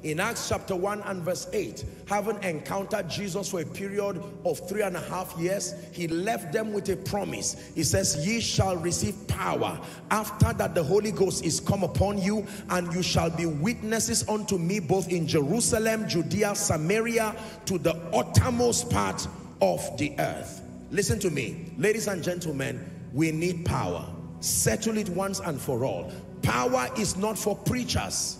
[0.03, 4.83] In Acts chapter 1 and verse 8, having encountered Jesus for a period of three
[4.83, 7.71] and a half years, he left them with a promise.
[7.73, 9.79] He says, ye shall receive power
[10.11, 14.57] after that the Holy Ghost is come upon you and you shall be witnesses unto
[14.57, 19.27] me both in Jerusalem, Judea, Samaria, to the uttermost part
[19.61, 20.61] of the earth.
[20.91, 24.05] Listen to me, ladies and gentlemen, we need power.
[24.39, 26.11] Settle it once and for all.
[26.41, 28.37] Power is not for preachers.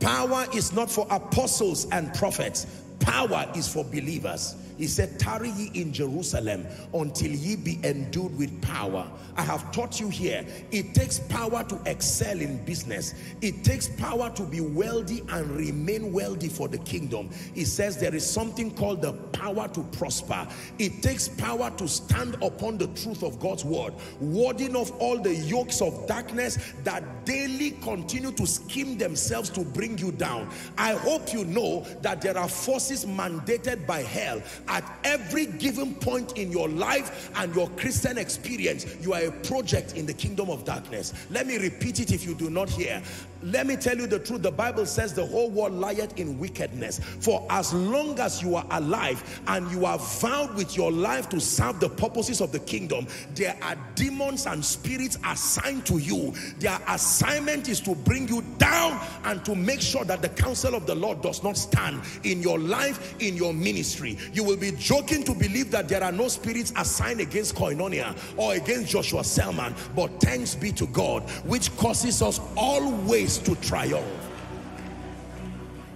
[0.00, 2.66] Power is not for apostles and prophets.
[3.00, 4.54] Power is for believers.
[4.76, 9.08] He said, tarry ye in Jerusalem until ye be endued with power.
[9.36, 13.14] I have taught you here, it takes power to excel in business.
[13.40, 17.30] It takes power to be wealthy and remain wealthy for the kingdom.
[17.54, 20.46] He says there is something called the power to prosper.
[20.78, 25.34] It takes power to stand upon the truth of God's word, warding off all the
[25.34, 30.50] yokes of darkness that daily continue to scheme themselves to bring you down.
[30.78, 36.38] I hope you know that there are forces mandated by hell at every given point
[36.38, 40.64] in your life and your Christian experience, you are a project in the kingdom of
[40.64, 41.12] darkness.
[41.30, 43.02] Let me repeat it if you do not hear.
[43.42, 44.40] Let me tell you the truth.
[44.40, 46.98] The Bible says the whole world lieth in wickedness.
[47.20, 51.40] For as long as you are alive and you are vowed with your life to
[51.40, 56.32] serve the purposes of the kingdom, there are demons and spirits assigned to you.
[56.58, 60.86] Their assignment is to bring you down and to make sure that the counsel of
[60.86, 64.16] the Lord does not stand in your life, in your ministry.
[64.32, 68.54] You will be joking to believe that there are no spirits assigned against Koinonia or
[68.54, 74.04] against Joshua Selman, but thanks be to God, which causes us always to triumph.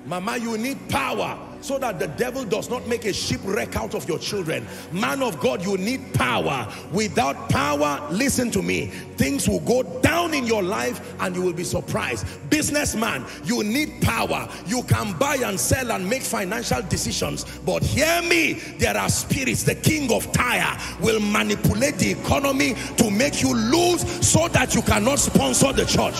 [0.06, 4.08] Mama, you need power so that the devil does not make a shipwreck out of
[4.08, 4.66] your children.
[4.92, 6.72] Man of God, you need power.
[6.92, 11.52] Without power, listen to me, things will go down in your life and you will
[11.52, 12.26] be surprised.
[12.50, 14.48] Businessman, you need power.
[14.66, 17.44] You can buy and sell and make financial decisions.
[17.60, 19.64] But hear me, there are spirits.
[19.64, 24.82] The king of Tyre will manipulate the economy to make you lose so that you
[24.82, 26.16] cannot sponsor the church.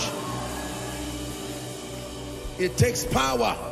[2.59, 3.68] It takes power.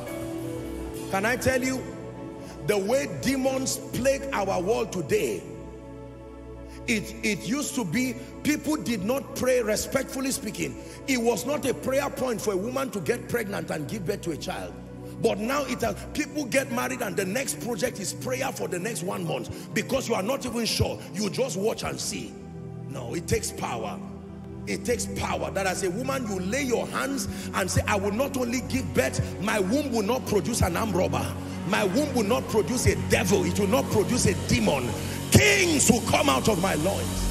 [1.11, 1.83] Can I tell you,
[2.67, 5.43] the way demons plague our world today,
[6.89, 10.77] it, it used to be people did not pray respectfully speaking.
[11.07, 14.23] It was not a prayer point for a woman to get pregnant and give birth
[14.23, 14.75] to a child.
[15.23, 18.79] But now it has, people get married and the next project is prayer for the
[18.79, 21.01] next one month because you are not even sure.
[21.15, 22.33] You just watch and see.
[22.89, 23.99] No, it takes power.
[24.67, 28.13] It takes power that as a woman you lay your hands and say, I will
[28.13, 31.25] not only give birth, my womb will not produce an arm robber.
[31.69, 33.45] My womb will not produce a devil.
[33.45, 34.89] It will not produce a demon.
[35.31, 37.23] Kings will come out of my loins.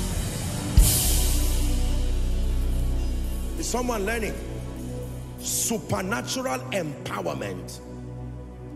[3.60, 4.34] Is someone learning?
[5.40, 7.80] Supernatural empowerment.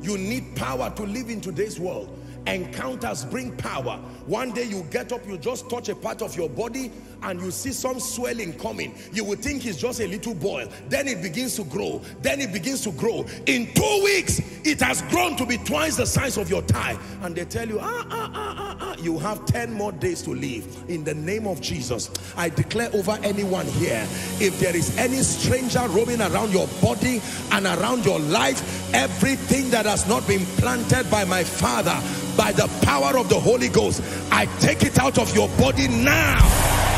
[0.01, 2.15] You need power to live in today's world.
[2.47, 3.97] Encounters bring power.
[4.25, 6.91] One day you get up, you just touch a part of your body
[7.23, 8.95] and you see some swelling coming.
[9.11, 10.67] You would think it's just a little boil.
[10.88, 12.01] Then it begins to grow.
[12.22, 13.25] Then it begins to grow.
[13.45, 16.98] In two weeks, it has grown to be twice the size of your thigh.
[17.22, 20.31] And they tell you, ah, ah, ah, ah, ah, you have 10 more days to
[20.33, 20.89] live.
[20.89, 24.06] In the name of Jesus, I declare over anyone here,
[24.39, 29.85] if there is any stranger roaming around your body and around your life, everything that
[29.85, 31.99] has not been planted by my Father,
[32.38, 36.89] by the power of the Holy Ghost, I take it out of your body now.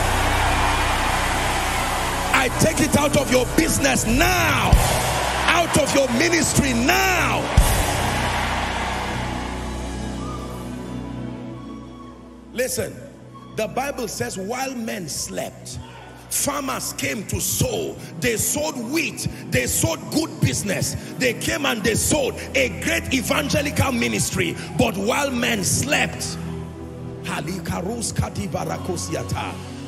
[2.42, 4.72] I take it out of your business now.
[5.46, 7.40] Out of your ministry now.
[12.52, 12.96] Listen,
[13.58, 15.78] the Bible says while men slept,
[16.32, 17.96] farmers came to sow.
[18.22, 19.28] They sowed wheat.
[19.52, 20.96] They sowed good business.
[21.20, 24.58] They came and they sowed a great evangelical ministry.
[24.80, 26.26] But while men slept,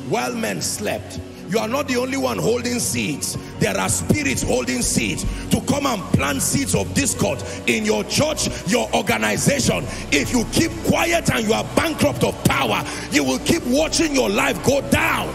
[0.08, 3.36] while men slept, You are not the only one holding seeds.
[3.58, 8.48] There are spirits holding seeds to come and plant seeds of discord in your church,
[8.66, 9.84] your organization.
[10.10, 14.30] If you keep quiet and you are bankrupt of power, you will keep watching your
[14.30, 15.34] life go down.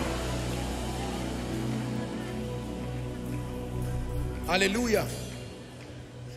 [4.45, 5.07] Hallelujah.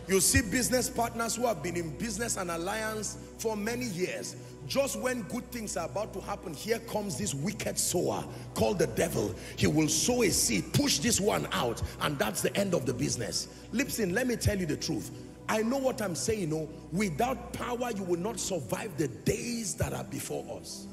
[0.07, 4.35] You see business partners who have been in business and alliance for many years.
[4.67, 8.87] Just when good things are about to happen, here comes this wicked sower called the
[8.87, 9.33] devil.
[9.57, 12.93] He will sow a seed, push this one out, and that's the end of the
[12.93, 13.47] business.
[13.73, 15.11] Lipson, let me tell you the truth.
[15.49, 16.49] I know what I'm saying.
[16.49, 20.87] Know, without power, you will not survive the days that are before us.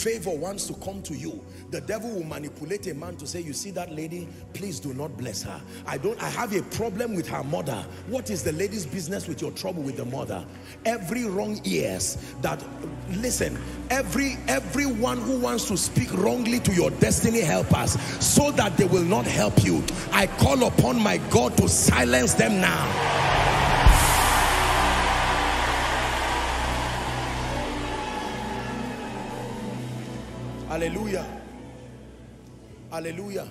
[0.00, 3.52] Favor wants to come to you the devil will manipulate a man to say you
[3.52, 4.26] see that lady?
[4.54, 5.60] Please do not bless her.
[5.86, 7.84] I don't i have a problem with her mother.
[8.08, 10.44] What is the lady's business with your trouble with the mother?
[10.86, 12.64] Every wrong ears that
[13.16, 13.58] listen
[13.90, 19.04] every everyone who wants to speak wrongly to your destiny helpers so that they will
[19.04, 23.49] not help you i call upon my god to silence them now
[30.70, 31.26] Hallelujah.
[32.92, 33.48] Hallelujah.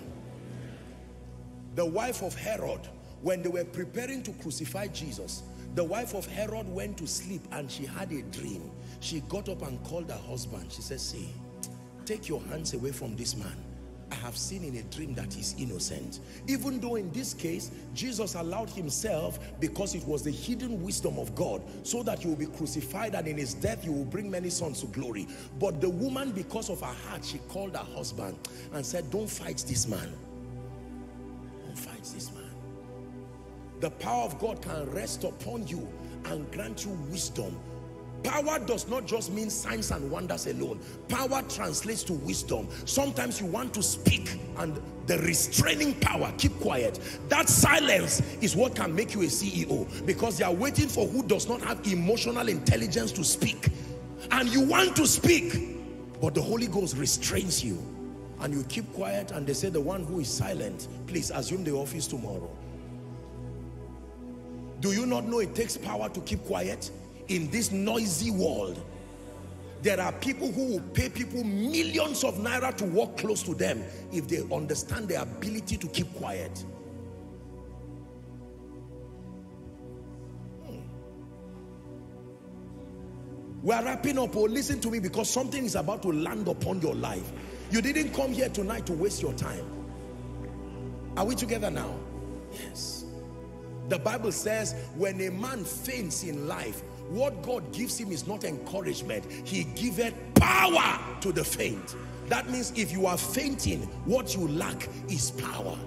[1.76, 2.80] The wife of Herod,
[3.22, 5.44] when they were preparing to crucify Jesus,
[5.76, 8.72] the wife of Herod went to sleep and she had a dream.
[9.02, 10.72] She got up and called her husband.
[10.72, 11.34] She said, see,
[12.06, 13.66] take your hands away from this man.
[14.12, 16.20] I have seen in a dream that he's innocent.
[16.48, 21.34] Even though in this case, Jesus allowed himself because it was the hidden wisdom of
[21.36, 24.50] God so that he will be crucified and in his death he will bring many
[24.50, 25.28] sons to glory.
[25.60, 28.38] But the woman, because of her heart, she called her husband
[28.74, 30.12] and said, don't fight this man.
[31.66, 32.44] Don't fight this man.
[33.80, 35.88] The power of God can rest upon you
[36.26, 37.58] and grant you wisdom
[38.24, 40.80] Power does not just mean signs and wonders alone.
[41.08, 42.68] Power translates to wisdom.
[42.86, 47.00] Sometimes you want to speak and the restraining power, keep quiet.
[47.30, 51.24] That silence is what can make you a CEO because they are waiting for who
[51.24, 53.70] does not have emotional intelligence to speak.
[54.32, 55.56] And you want to speak,
[56.22, 57.82] but the Holy Ghost restrains you.
[58.42, 61.74] And you keep quiet and they say the one who is silent, please assume the
[61.74, 62.50] office tomorrow.
[64.80, 66.90] Do you not know it takes power to keep quiet?
[67.30, 68.84] In this noisy world
[69.82, 73.84] there are people who will pay people millions of naira to walk close to them
[74.12, 76.66] if they understand their ability to keep quiet.
[80.66, 80.80] Hmm.
[83.64, 86.82] we are wrapping up oh listen to me because something is about to land upon
[86.82, 87.32] your life.
[87.72, 89.66] You didn't come here tonight to waste your time.
[91.16, 91.96] Are we together now?
[92.52, 93.06] Yes.
[93.88, 98.44] The bible says when a man faints in life what God gives him is not
[98.44, 99.26] encouragement.
[99.46, 101.96] He giveth power to the faint.
[102.28, 105.78] That means if you are fainting, what you lack is power.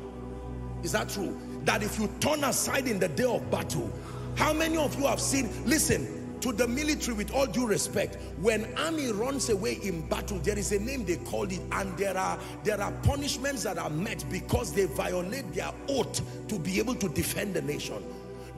[0.83, 1.39] Is that true?
[1.65, 3.91] That if you turn aside in the day of battle,
[4.35, 8.67] how many of you have seen, listen, to the military with all due respect when
[8.77, 12.37] army runs away in battle there is a name they call it and there are
[12.65, 17.09] there are punishments that are met because they violate their oath to be able to
[17.11, 18.03] defend the nation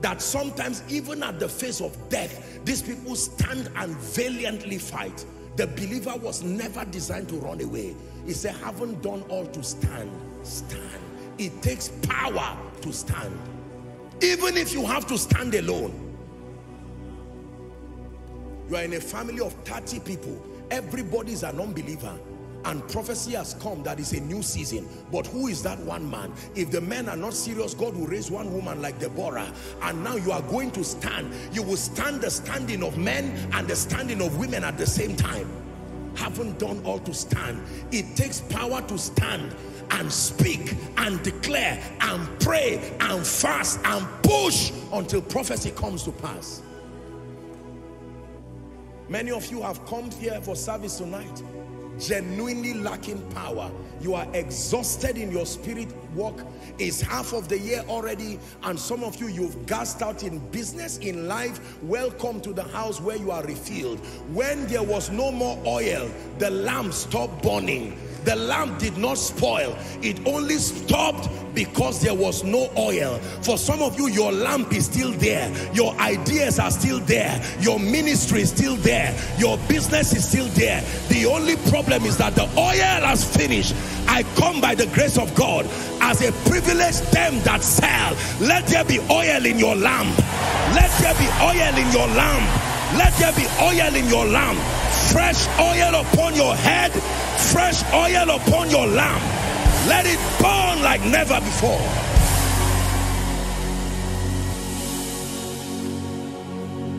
[0.01, 5.25] that sometimes even at the face of death, these people stand and valiantly fight.
[5.55, 7.95] The believer was never designed to run away.
[8.25, 10.11] He said, haven't done all to stand,
[10.43, 10.99] stand.
[11.37, 13.39] It takes power to stand.
[14.21, 16.01] Even if you have to stand alone.
[18.69, 20.43] You are in a family of 30 people.
[20.71, 22.17] Everybody is an unbeliever
[22.65, 24.87] and prophecy has come that is a new season.
[25.11, 26.33] But who is that one man?
[26.55, 29.51] If the men are not serious God will raise one woman like Deborah.
[29.83, 31.33] And now you are going to stand.
[31.53, 35.15] You will stand the standing of men and the standing of women at the same
[35.15, 35.49] time.
[36.15, 37.61] Haven't done all to stand.
[37.91, 39.55] It takes power to stand
[39.91, 46.61] and speak and declare and pray and fast and push until prophecy comes to pass.
[49.07, 51.43] Many of you have come here for service tonight
[51.99, 53.71] genuinely lacking power.
[54.01, 56.45] You are exhausted in your spirit work
[56.77, 60.97] is half of the year already and some of you you've gassed out in business
[60.99, 61.81] in life.
[61.83, 63.99] Welcome to the house where you are refilled.
[64.33, 66.09] When there was no more oil
[66.39, 69.77] the lamp stopped burning the lamp did not spoil.
[70.01, 73.17] It only stopped because there was no oil.
[73.41, 75.51] For some of you your lamp is still there.
[75.73, 77.41] Your ideas are still there.
[77.59, 79.15] Your ministry is still there.
[79.37, 80.81] Your business is still there.
[81.09, 83.75] The only problem is that the oil has finished.
[84.07, 85.65] I come by the grace of God
[86.01, 88.15] as a privileged them that sell.
[88.41, 90.17] Let there be oil in your lamp.
[90.73, 92.73] Let there be oil in your lamp.
[92.97, 96.91] Let there be oil in your lamp Fresh oil upon your head,
[97.51, 99.23] fresh oil upon your lamp.
[99.87, 101.79] Let it burn like never before.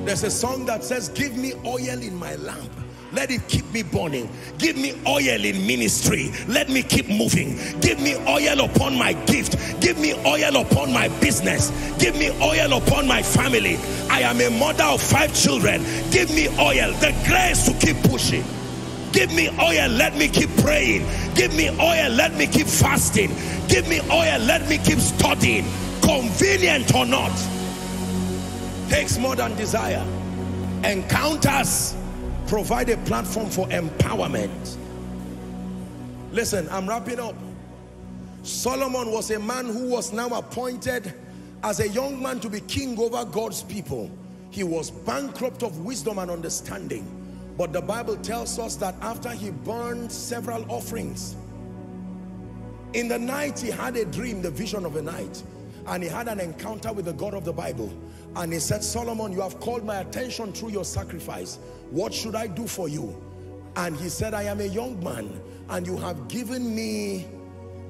[0.07, 2.86] There's a song that says, Give me oil in my lamp.
[3.17, 4.29] Let it keep me burning.
[4.59, 6.31] Give me oil in ministry.
[6.49, 7.57] Let me keep moving.
[7.81, 9.81] Give me oil upon my gift.
[9.81, 11.71] Give me oil upon my business.
[11.99, 13.79] Give me oil upon my family.
[14.11, 15.83] I am a mother of five children.
[16.11, 18.45] Give me oil, the grace to keep pushing.
[19.13, 21.07] Give me oil, let me keep praying.
[21.35, 23.35] Give me oil, let me keep fasting.
[23.67, 25.65] Give me oil, let me keep studying.
[26.03, 27.33] Convenient or not
[28.91, 30.05] takes more than desire.
[30.85, 31.96] Encounters
[32.47, 34.77] provide a platform for empowerment.
[36.33, 37.35] Listen, I'm wrapping up.
[38.43, 41.15] Solomon was a man who was now appointed
[41.63, 44.11] as a young man to be king over God's people.
[44.51, 47.13] He was bankrupt of wisdom and understanding.
[47.57, 51.37] But the Bible tells us that after he burned several offerings,
[52.93, 55.43] in the night he had a dream, the vision of a night,
[55.87, 57.93] and he had an encounter with the God of the Bible.
[58.37, 61.59] And he said, Solomon, you have called my attention through your sacrifice.
[61.91, 63.17] What should I do for you?
[63.77, 65.41] And he said, I am a young man
[65.71, 67.27] and you have given me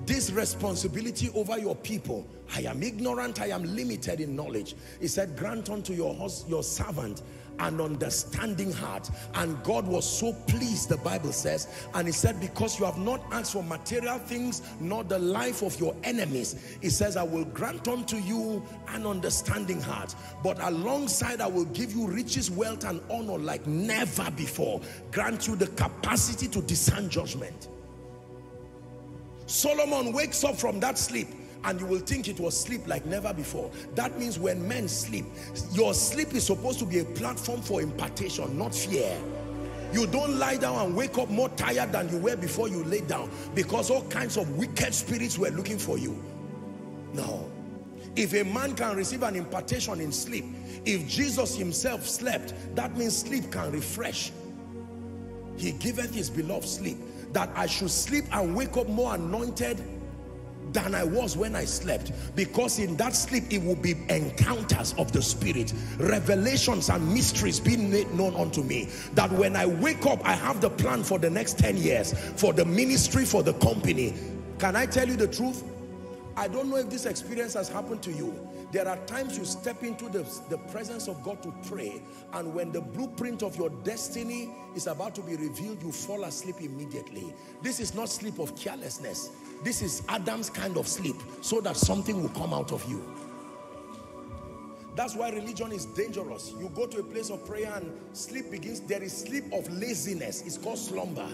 [0.07, 2.29] this responsibility over your people.
[2.55, 4.77] I am ignorant, I am limited in knowledge.
[5.01, 6.15] He said, grant unto your,
[6.47, 7.23] your servant
[7.59, 9.11] an understanding heart.
[9.35, 13.23] And God was so pleased, the Bible says, and he said, because you have not
[13.33, 17.89] asked for material things, nor the life of your enemies, he says, I will grant
[17.89, 20.15] unto you an understanding heart.
[20.43, 24.81] But alongside, I will give you riches, wealth, and honor like never before.
[25.13, 27.69] Grant you the capacity to discern judgment.
[29.47, 31.29] Solomon wakes up from that sleep
[31.65, 33.71] and you will think it was sleep like never before.
[33.95, 35.25] That means when men sleep,
[35.73, 39.17] your sleep is supposed to be a platform for impartation, not fear.
[39.93, 43.01] You don't lie down and wake up more tired than you were before you lay
[43.01, 46.23] down because all kinds of wicked spirits were looking for you.
[47.13, 47.51] No.
[48.15, 50.45] If a man can receive an impartation in sleep,
[50.85, 54.33] if Jesus himself slept, that means sleep can refresh.
[55.57, 56.99] He giveth his beloved sleep
[57.33, 59.83] that I should sleep and wake up more anointed
[60.77, 65.11] than I was when I slept because in that sleep it will be encounters of
[65.11, 70.21] the spirit revelations and mysteries being made known unto me that when I wake up
[70.23, 74.13] I have the plan for the next 10 years for the ministry for the company
[74.59, 75.65] can I tell you the truth
[76.37, 79.83] I don't know if this experience has happened to you there are times you step
[79.83, 82.03] into the, the presence of God to pray
[82.35, 86.57] and when the blueprint of your destiny is about to be revealed, you fall asleep
[86.61, 87.33] immediately.
[87.63, 89.31] This is not sleep of carelessness.
[89.63, 93.03] This is Adam's kind of sleep so that something will come out of you.
[94.97, 96.55] That's why religion is dangerous.
[96.59, 98.81] You go to a place of prayer and sleep begins.
[98.81, 100.43] There is sleep of laziness.
[100.43, 101.29] It's called slumber.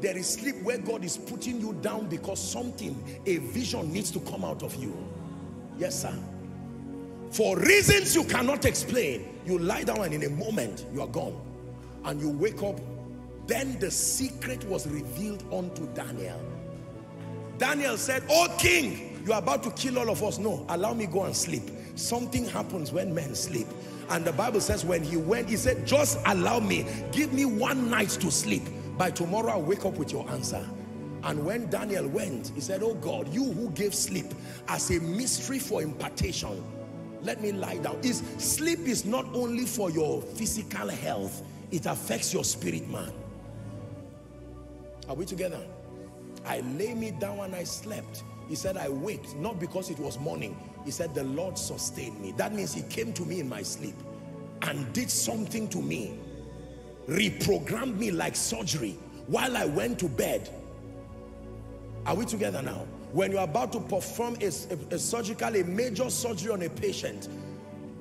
[0.00, 4.20] There is sleep where God is putting you down because something, a vision needs to
[4.20, 4.94] come out of you.
[5.78, 6.14] Yes, sir.
[7.30, 11.40] For reasons you cannot explain, you lie down and in a moment you are gone.
[12.04, 12.78] And you wake up.
[13.46, 16.40] Then the secret was revealed unto Daniel.
[17.58, 20.38] Daniel said, Oh king, you are about to kill all of us.
[20.38, 21.70] No, allow me go and sleep.
[21.96, 23.66] Something happens when men sleep.
[24.10, 26.86] And the Bible says when he went, he said, just allow me.
[27.10, 28.62] Give me one night to sleep.
[28.96, 30.64] By tomorrow I'll wake up with your answer.
[31.24, 34.26] And when Daniel went, he said, oh God, you who gave sleep
[34.68, 36.62] as a mystery for impartation,
[37.22, 37.98] let me lie down.
[38.02, 43.12] Is sleep is not only for your physical health, it affects your spirit man.
[45.08, 45.60] Are we together?
[46.46, 48.22] I lay me down and I slept.
[48.48, 50.56] He said, I waked, not because it was morning.
[50.84, 52.32] He said, the Lord sustained me.
[52.36, 53.96] That means he came to me in my sleep
[54.62, 56.18] and did something to me.
[57.08, 60.48] Reprogrammed me like surgery while I went to bed.
[62.04, 62.86] Are we together now?
[63.12, 67.28] When you're about to perform a, a, a surgical, a major surgery on a patient,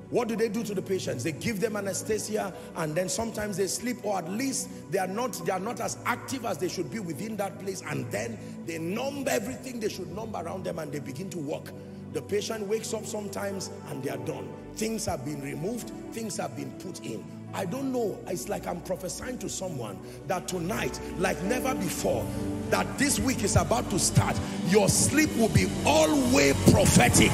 [0.09, 1.23] what do they do to the patients?
[1.23, 5.33] They give them anesthesia and then sometimes they sleep or at least they are not
[5.45, 8.77] they are not as active as they should be within that place and then they
[8.77, 11.71] numb everything they should numb around them and they begin to work.
[12.13, 14.47] The patient wakes up sometimes and they are done.
[14.75, 17.23] Things have been removed, things have been put in.
[17.55, 22.27] I don't know, it's like I'm prophesying to someone that tonight, like never before,
[22.69, 27.31] that this week is about to start, your sleep will be all way prophetic,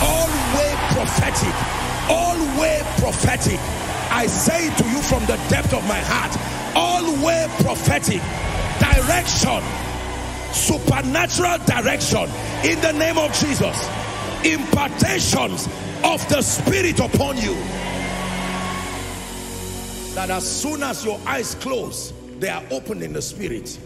[0.00, 1.54] all way prophetic,
[2.08, 3.60] all way prophetic.
[4.10, 6.34] I say to you from the depth of my heart,
[6.74, 8.22] all way prophetic,
[8.80, 9.60] direction,
[10.54, 12.24] supernatural direction.
[12.64, 13.76] In the name of Jesus,
[14.46, 15.68] impartations
[16.04, 17.54] of the Spirit upon you
[20.14, 23.78] that as soon as your eyes close they are open in the spirit.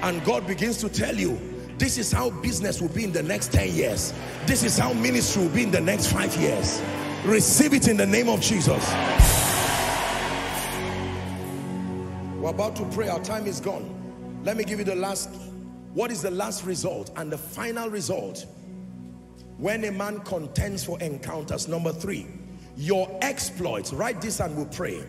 [0.00, 1.38] And God begins to tell you,
[1.76, 4.14] this is how business will be in the next 10 years.
[4.46, 6.80] This is how ministry will be in the next five years.
[7.24, 8.82] Receive it in the name of Jesus.
[12.40, 13.08] We're about to pray.
[13.08, 14.42] Our time is gone.
[14.42, 15.28] Let me give you the last.
[15.92, 18.46] What is the last result and the final result?
[19.58, 21.68] When a man contends for encounters.
[21.68, 22.26] Number three,
[22.74, 23.92] your exploits.
[23.92, 25.04] Write this and we'll pray.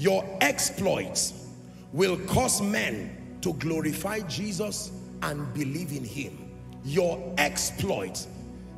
[0.00, 1.46] Your exploits
[1.92, 6.50] will cause men to glorify Jesus and believe in him.
[6.86, 8.26] Your exploits.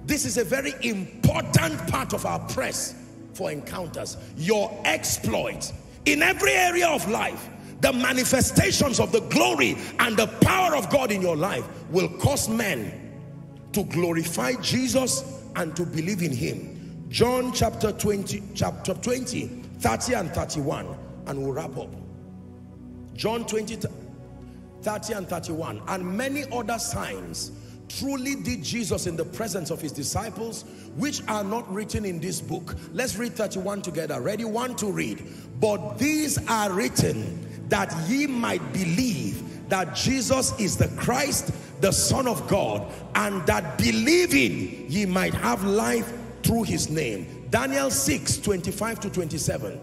[0.04, 2.96] This is a very important part of our press
[3.34, 4.16] for encounters.
[4.36, 5.72] Your exploits
[6.06, 7.48] in every area of life
[7.82, 12.48] the manifestations of the glory and the power of God in your life will cause
[12.48, 13.12] men
[13.72, 17.06] to glorify Jesus and to believe in him.
[17.10, 19.46] John chapter 20, chapter 20,
[19.78, 21.90] 30 and 31, and we'll wrap up.
[23.14, 23.76] John 20,
[24.82, 27.52] 30 and 31, and many other signs
[27.88, 30.64] truly did Jesus in the presence of his disciples,
[30.96, 32.74] which are not written in this book.
[32.92, 34.20] Let's read 31 together.
[34.20, 34.44] Ready?
[34.44, 35.24] One to read.
[35.60, 42.26] But these are written that ye might believe that Jesus is the Christ, the Son
[42.26, 47.46] of God, and that believing ye might have life through his name.
[47.50, 49.80] Daniel 6, 25 to 27.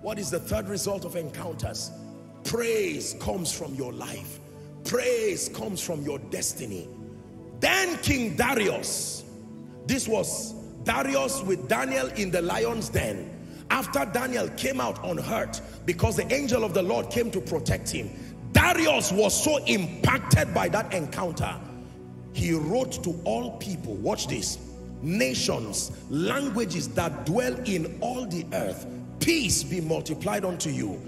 [0.00, 1.90] What is the third result of encounters?
[2.44, 4.40] Praise comes from your life.
[4.84, 6.88] Praise comes from your destiny.
[7.60, 9.24] Then King Darius,
[9.86, 10.52] this was
[10.84, 16.64] Darius with Daniel in the lion's den after Daniel came out unhurt because the angel
[16.64, 18.10] of the Lord came to protect him,
[18.52, 21.54] Darius was so impacted by that encounter.
[22.32, 24.58] He wrote to all people, watch this,
[25.02, 28.86] nations, languages that dwell in all the earth,
[29.20, 31.00] peace be multiplied unto you.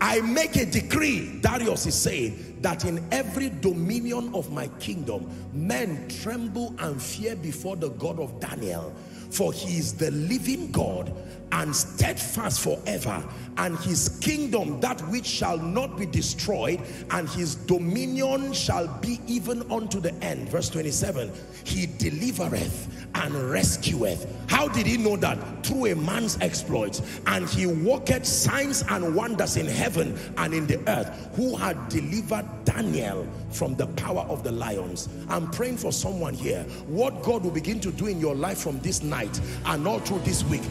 [0.00, 6.08] I make a decree, Darius is saying, that in every dominion of my kingdom, men
[6.08, 8.94] tremble and fear before the God of Daniel.
[9.30, 11.12] For he is the living God
[11.52, 13.24] and steadfast forever
[13.58, 19.68] and his kingdom that which shall not be destroyed and his dominion shall be even
[19.70, 20.48] unto the end.
[20.48, 21.30] Verse 27
[21.64, 24.26] he delivereth and rescueth.
[24.48, 25.66] How did he know that?
[25.66, 30.78] Through a man's exploits and he worketh signs and wonders in heaven and in the
[30.88, 35.08] earth who had delivered Daniel from the power of the lions.
[35.28, 36.62] I'm praying for someone here.
[36.86, 40.20] What God will begin to do in your life from this night and all through
[40.20, 40.62] this week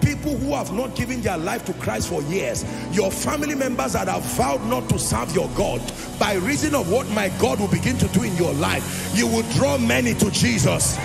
[0.00, 4.08] people who have not given their life to Christ for years, your family members that
[4.08, 5.80] have vowed not to serve your God,
[6.18, 9.44] by reason of what my God will begin to do in your life, you will
[9.52, 10.96] draw many to Jesus.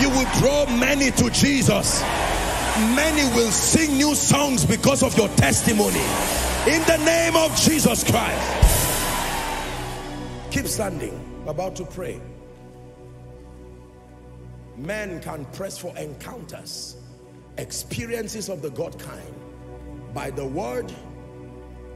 [0.00, 2.02] You will draw many to Jesus.
[2.94, 6.04] Many will sing new songs because of your testimony.
[6.66, 8.66] In the name of Jesus Christ.
[10.50, 11.44] Keep standing.
[11.44, 12.20] We're about to pray.
[14.76, 16.95] Men can press for encounters
[17.58, 19.34] experiences of the God kind
[20.14, 20.92] by the word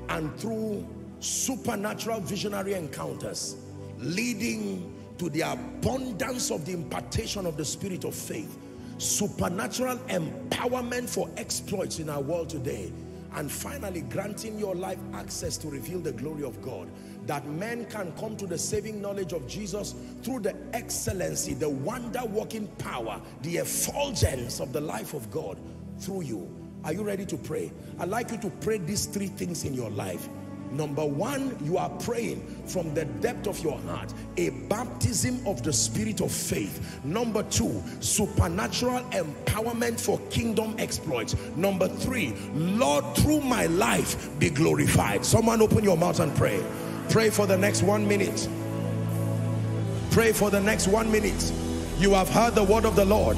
[0.08, 0.86] and through
[1.20, 3.56] supernatural visionary encounters
[3.98, 8.58] leading to the abundance of the impartation of the spirit of faith
[8.98, 12.92] supernatural empowerment for exploits in our world today
[13.34, 16.90] and finally granting your life access to reveal the glory of God
[17.30, 19.94] that men can come to the saving knowledge of Jesus
[20.24, 25.56] through the excellency, the wonder-working power, the effulgence of the life of God
[26.00, 26.52] through you.
[26.82, 27.70] Are you ready to pray?
[28.00, 30.28] I'd like you to pray these three things in your life.
[30.72, 35.72] Number one, you are praying from the depth of your heart, a baptism of the
[35.72, 37.00] spirit of faith.
[37.04, 41.36] Number two, supernatural empowerment for kingdom exploits.
[41.54, 45.24] Number three, Lord, through my life, be glorified.
[45.24, 46.60] Someone open your mouth and pray.
[47.10, 48.48] Pray for the next one minute.
[50.12, 51.52] Pray for the next one minute.
[51.98, 53.36] You have heard the word of the Lord.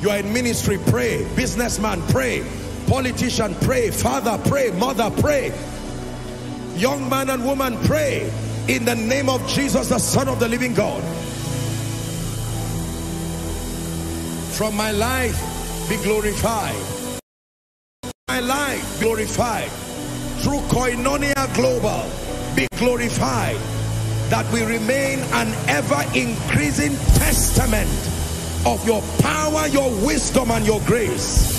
[0.00, 1.26] You are in ministry, pray.
[1.34, 2.44] Businessman, pray.
[2.86, 3.90] Politician, pray.
[3.90, 4.70] Father, pray.
[4.72, 5.52] Mother, pray.
[6.76, 8.30] Young man and woman, pray.
[8.68, 11.02] In the name of Jesus, the Son of the living God.
[14.54, 16.76] From my life, be glorified.
[18.28, 19.70] My life, glorified.
[20.42, 22.25] Through Koinonia Global,
[22.56, 23.56] be glorified
[24.30, 27.90] that we remain an ever increasing testament
[28.64, 31.54] of your power, your wisdom, and your grace.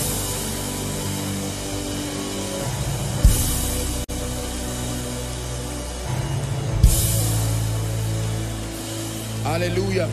[9.44, 10.10] Hallelujah.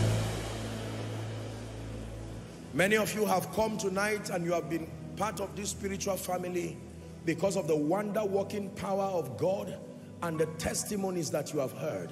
[2.75, 6.77] Many of you have come tonight and you have been part of this spiritual family
[7.25, 9.79] because of the wonder working power of God
[10.25, 12.11] and the testimonies that you have heard.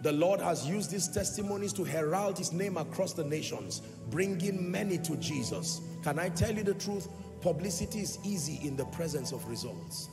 [0.00, 4.96] The Lord has used these testimonies to herald his name across the nations, bringing many
[4.98, 5.82] to Jesus.
[6.02, 7.08] Can I tell you the truth?
[7.42, 10.08] Publicity is easy in the presence of results.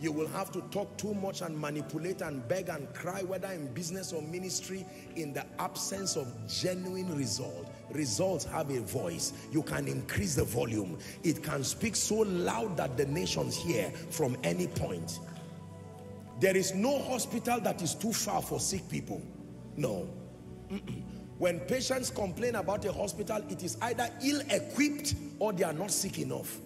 [0.00, 3.72] You will have to talk too much and manipulate and beg and cry, whether in
[3.74, 7.68] business or ministry, in the absence of genuine result.
[7.90, 9.32] Results have a voice.
[9.50, 10.98] You can increase the volume.
[11.24, 15.18] It can speak so loud that the nations hear from any point.
[16.44, 19.22] There is no hospital that is too far for sick people.
[19.78, 20.10] No.
[21.38, 26.18] When patients complain about a hospital, it is either ill-equipped or they are not sick
[26.18, 26.58] enough.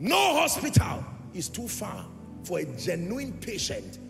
[0.00, 2.04] No hospital is too far
[2.42, 4.00] for a genuine patient.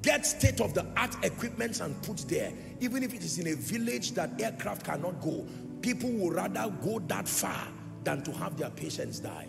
[0.00, 2.54] Get state-of-the-art equipment and put there.
[2.80, 5.46] Even if it is in a village that aircraft cannot go,
[5.82, 7.68] people will rather go that far
[8.02, 9.46] than to have their patients die.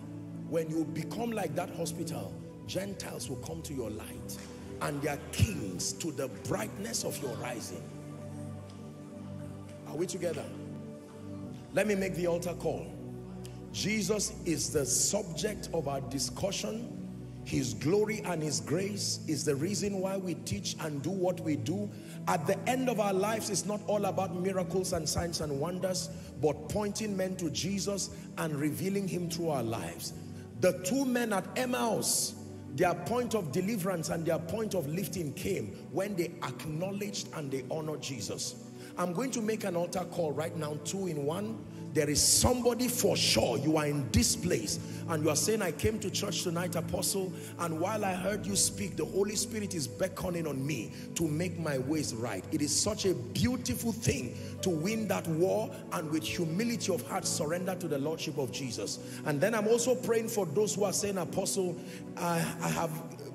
[0.50, 2.34] When you become like that hospital,
[2.70, 4.38] Gentiles will come to your light
[4.84, 7.84] and their kings to the brightness of your rising.
[9.88, 10.46] Are we together?
[11.74, 12.86] Let me make the altar call.
[13.72, 16.96] Jesus is the subject of our discussion.
[17.44, 21.56] His glory and His grace is the reason why we teach and do what we
[21.56, 21.90] do.
[22.28, 26.10] At the end of our lives, it's not all about miracles and signs and wonders,
[26.40, 30.14] but pointing men to Jesus and revealing Him through our lives.
[30.60, 32.36] The two men at Emmaus,
[32.76, 37.66] their point of deliverance and their point of lifting came when they acknowledged and they
[37.70, 38.56] honored Jesus.
[38.98, 41.66] I'm going to make an altar call right now, two in one.
[41.94, 45.72] There is somebody for sure, you are in this place and you are saying, I
[45.72, 49.88] came to church tonight, Apostle, and while I heard you speak, the Holy Spirit is
[49.88, 52.44] beckoning on me to make my ways right.
[52.52, 57.26] It is such a beautiful thing to win that war and with humility of heart
[57.26, 59.00] surrender to the Lordship of Jesus.
[59.26, 61.76] And then I'm also praying for those who are saying, Apostle,
[62.16, 62.92] I, I have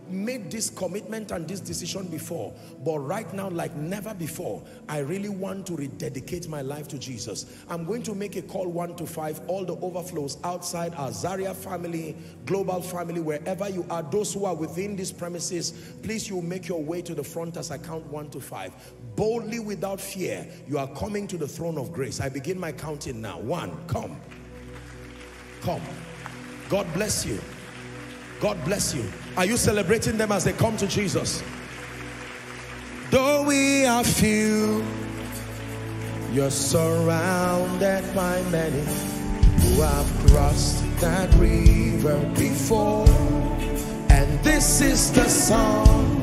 [0.08, 2.52] made this commitment and this decision before
[2.84, 7.47] but right now like never before I really want to rededicate my life to Jesus.
[7.68, 11.55] I'm going to make a call one to five all the overflows outside our Zaria
[11.55, 12.16] family
[12.47, 16.83] global family wherever you are those who are within these premises please you make your
[16.83, 18.73] way to the front as I count one to five.
[19.16, 22.20] Boldly without fear you are coming to the throne of grace.
[22.20, 23.39] I begin my counting now.
[23.39, 24.20] One come.
[25.62, 25.83] Come.
[26.68, 27.41] God bless you.
[28.41, 29.10] God bless you.
[29.36, 31.42] Are you celebrating them as they come to Jesus?
[33.10, 34.84] Though we are few,
[36.32, 43.08] you're surrounded by many who have crossed that river before.
[44.08, 46.20] And this is the song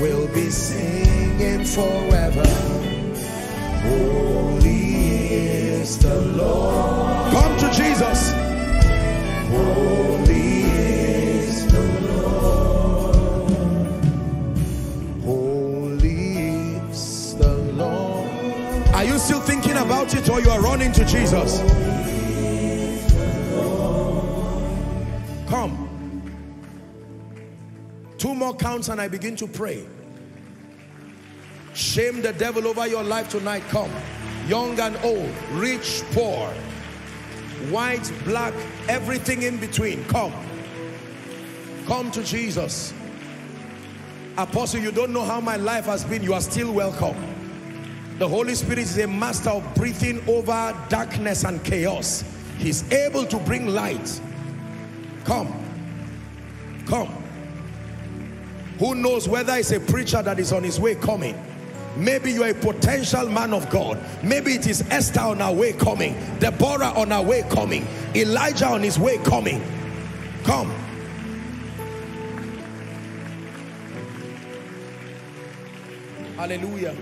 [0.00, 2.46] we'll be singing forever.
[3.82, 7.32] Holy is the Lord.
[7.32, 8.32] Come to Jesus.
[9.50, 10.03] Holy
[19.84, 21.60] about it or you are running to Jesus?
[25.48, 26.30] Come.
[28.18, 29.86] Two more counts and I begin to pray.
[31.74, 33.62] Shame the devil over your life tonight.
[33.68, 33.90] Come.
[34.46, 36.52] Young and old, rich, poor
[37.70, 38.54] white, black,
[38.88, 40.04] everything in between.
[40.04, 40.32] Come.
[41.86, 42.92] Come to Jesus.
[44.36, 46.22] Apostle, you don't know how my life has been.
[46.22, 47.33] You are still welcome.
[48.18, 52.24] The Holy Spirit is a master of breathing over darkness and chaos.
[52.58, 54.20] He's able to bring light.
[55.24, 55.52] Come.
[56.86, 57.08] Come.
[58.78, 61.38] Who knows whether it's a preacher that is on his way coming
[61.96, 63.98] Maybe you're a potential man of God.
[64.22, 66.16] Maybe it is Esther on her way coming.
[66.40, 67.86] Deborah on her way coming.
[68.14, 69.62] Elijah on his way coming.
[70.42, 70.72] Come.
[76.36, 76.96] Hallelujah.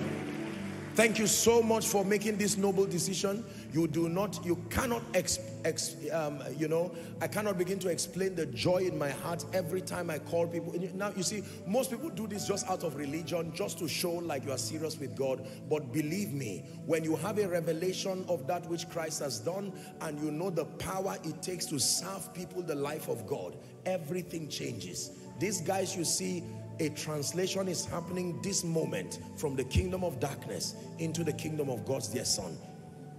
[0.94, 3.46] Thank you so much for making this noble decision.
[3.72, 8.34] You do not, you cannot, ex, ex, um, you know, I cannot begin to explain
[8.34, 10.74] the joy in my heart every time I call people.
[10.94, 14.44] Now, you see, most people do this just out of religion, just to show like
[14.44, 15.48] you are serious with God.
[15.70, 19.72] But believe me, when you have a revelation of that which Christ has done
[20.02, 23.56] and you know the power it takes to serve people the life of God,
[23.86, 25.12] everything changes.
[25.38, 26.44] These guys you see,
[26.82, 31.86] a translation is happening this moment from the kingdom of darkness into the kingdom of
[31.86, 32.58] God's dear son.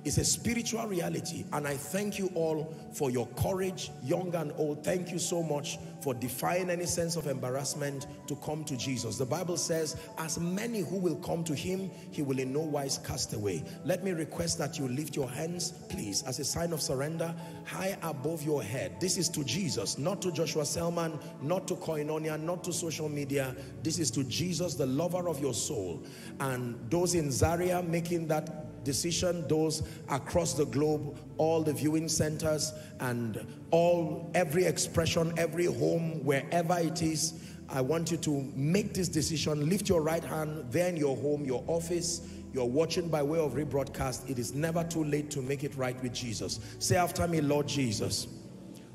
[0.06, 1.45] It's a spiritual reality.
[1.53, 4.83] And I thank you all for your courage, young and old.
[4.83, 9.17] Thank you so much for defying any sense of embarrassment to come to Jesus.
[9.17, 12.98] The Bible says, as many who will come to him, he will in no wise
[12.98, 13.64] cast away.
[13.85, 17.33] Let me request that you lift your hands, please, as a sign of surrender,
[17.65, 18.99] high above your head.
[18.99, 23.56] This is to Jesus, not to Joshua Selman, not to Koinonia, not to social media.
[23.83, 26.03] This is to Jesus, the lover of your soul.
[26.41, 32.74] And those in Zaria making that decision those across the globe all the viewing centers
[33.00, 37.34] and all every expression every home wherever it is
[37.70, 39.70] i want you to make this decision.
[39.70, 42.28] Lift your right hand there in your home your office.
[42.53, 44.30] You're watching by way of rebroadcast.
[44.30, 46.60] It is never too late to make it right with jesus.
[46.80, 48.28] Say after me lord jesus.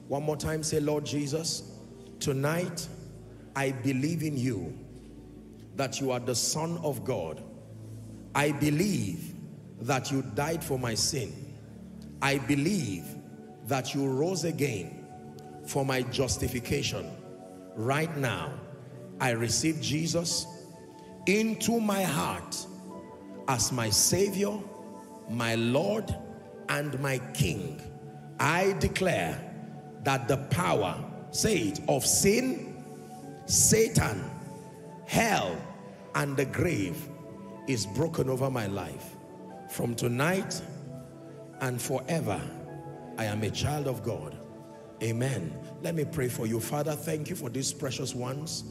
[0.06, 1.72] One more time say lord jesus
[2.20, 2.88] tonight
[3.54, 4.76] i believe in you
[5.76, 7.42] that you are the son of god.
[8.34, 9.34] I believe
[9.82, 11.32] that you died for my sin.
[12.20, 13.04] I believe
[13.66, 15.06] that you rose again
[15.66, 17.10] for my justification.
[17.76, 18.52] Right now,
[19.20, 20.46] I receive Jesus
[21.26, 22.66] into my heart
[23.48, 24.58] as my Savior,
[25.28, 26.14] my Lord,
[26.68, 27.80] and my King.
[28.40, 29.38] I declare
[30.04, 30.96] that the power,
[31.30, 32.82] say it, of sin,
[33.46, 34.30] Satan,
[35.06, 35.56] hell,
[36.14, 37.08] and the grave
[37.66, 39.17] is broken over my life.
[39.68, 40.60] From tonight
[41.60, 42.40] and forever,
[43.18, 44.38] I am a child of God.
[45.02, 45.56] Amen.
[45.82, 46.58] Let me pray for you.
[46.58, 48.64] Father, thank you for these precious ones.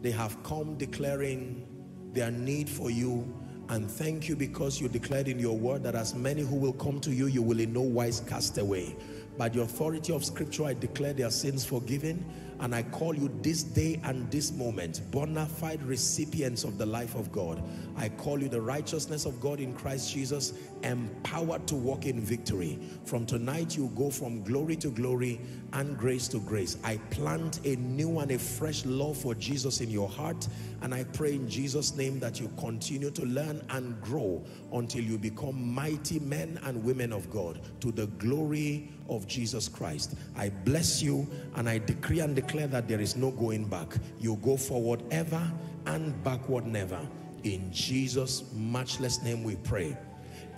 [0.00, 1.66] They have come declaring
[2.12, 3.34] their need for you.
[3.68, 7.00] And thank you because you declared in your word that as many who will come
[7.00, 8.94] to you, you will in no wise cast away.
[9.36, 12.24] By the authority of scripture, I declare their sins forgiven
[12.60, 17.14] and I call you this day and this moment bona fide recipients of the life
[17.14, 17.62] of God.
[17.96, 22.78] I call you the righteousness of God in Christ Jesus, empowered to walk in victory.
[23.04, 25.40] From tonight, you go from glory to glory
[25.72, 26.76] and grace to grace.
[26.84, 30.46] I plant a new and a fresh love for Jesus in your heart
[30.84, 35.16] and I pray in Jesus' name that you continue to learn and grow until you
[35.16, 40.14] become mighty men and women of God to the glory of Jesus Christ.
[40.36, 43.94] I bless you and I decree and declare that there is no going back.
[44.18, 45.50] You go forward ever
[45.86, 47.00] and backward never.
[47.42, 49.96] In Jesus' matchless name we pray.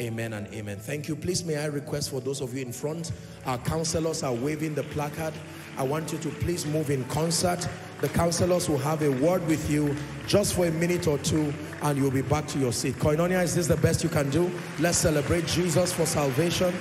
[0.00, 0.78] Amen and amen.
[0.78, 1.16] Thank you.
[1.16, 3.12] Please may I request for those of you in front,
[3.46, 5.32] our counselors are waving the placard.
[5.78, 7.66] I want you to please move in concert.
[8.02, 11.52] The counselors will have a word with you just for a minute or two
[11.82, 12.94] and you'll be back to your seat.
[12.96, 14.50] Koinonia, is this the best you can do?
[14.78, 16.74] Let's celebrate Jesus for salvation.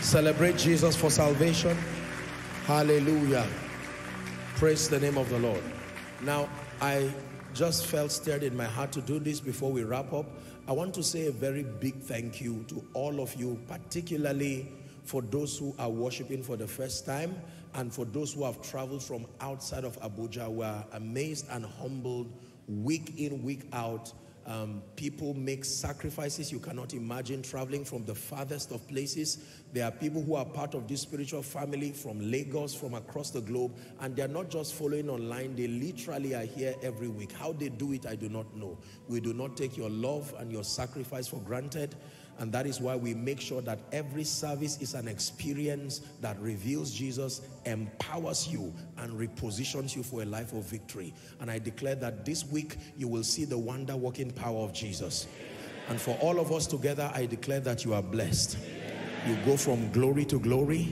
[0.00, 1.76] Celebrate Jesus for salvation.
[2.64, 3.46] Hallelujah.
[4.56, 5.62] Praise the name of the Lord.
[6.22, 6.48] Now,
[6.80, 7.12] I
[7.52, 10.24] just felt stirred in my heart to do this before we wrap up.
[10.66, 14.72] I want to say a very big thank you to all of you, particularly
[15.04, 17.36] for those who are worshiping for the first time
[17.74, 20.50] and for those who have traveled from outside of Abuja.
[20.50, 22.32] We are amazed and humbled
[22.68, 24.12] week in, week out
[24.46, 29.38] um, people make sacrifices you cannot imagine traveling from the farthest of places.
[29.72, 33.40] There are people who are part of this spiritual family from Lagos, from across the
[33.40, 37.32] globe, and they're not just following online, they literally are here every week.
[37.32, 38.78] How they do it, I do not know.
[39.08, 41.94] We do not take your love and your sacrifice for granted.
[42.40, 46.90] And that is why we make sure that every service is an experience that reveals
[46.90, 51.12] Jesus, empowers you, and repositions you for a life of victory.
[51.40, 55.26] And I declare that this week you will see the wonder working power of Jesus.
[55.90, 58.56] And for all of us together, I declare that you are blessed.
[59.26, 60.88] You go from glory to glory.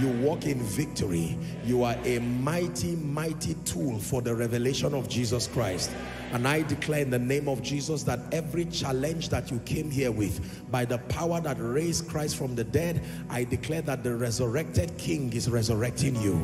[0.00, 1.36] You walk in victory.
[1.64, 5.90] You are a mighty, mighty tool for the revelation of Jesus Christ.
[6.36, 10.12] And I declare in the name of Jesus that every challenge that you came here
[10.12, 14.98] with, by the power that raised Christ from the dead, I declare that the resurrected
[14.98, 16.34] King is resurrecting you.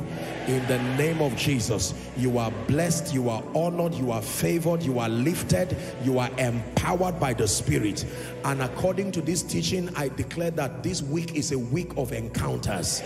[0.47, 4.99] In the name of Jesus, you are blessed, you are honored, you are favored, you
[4.99, 8.07] are lifted, you are empowered by the Spirit.
[8.47, 13.03] And according to this teaching, I declare that this week is a week of encounters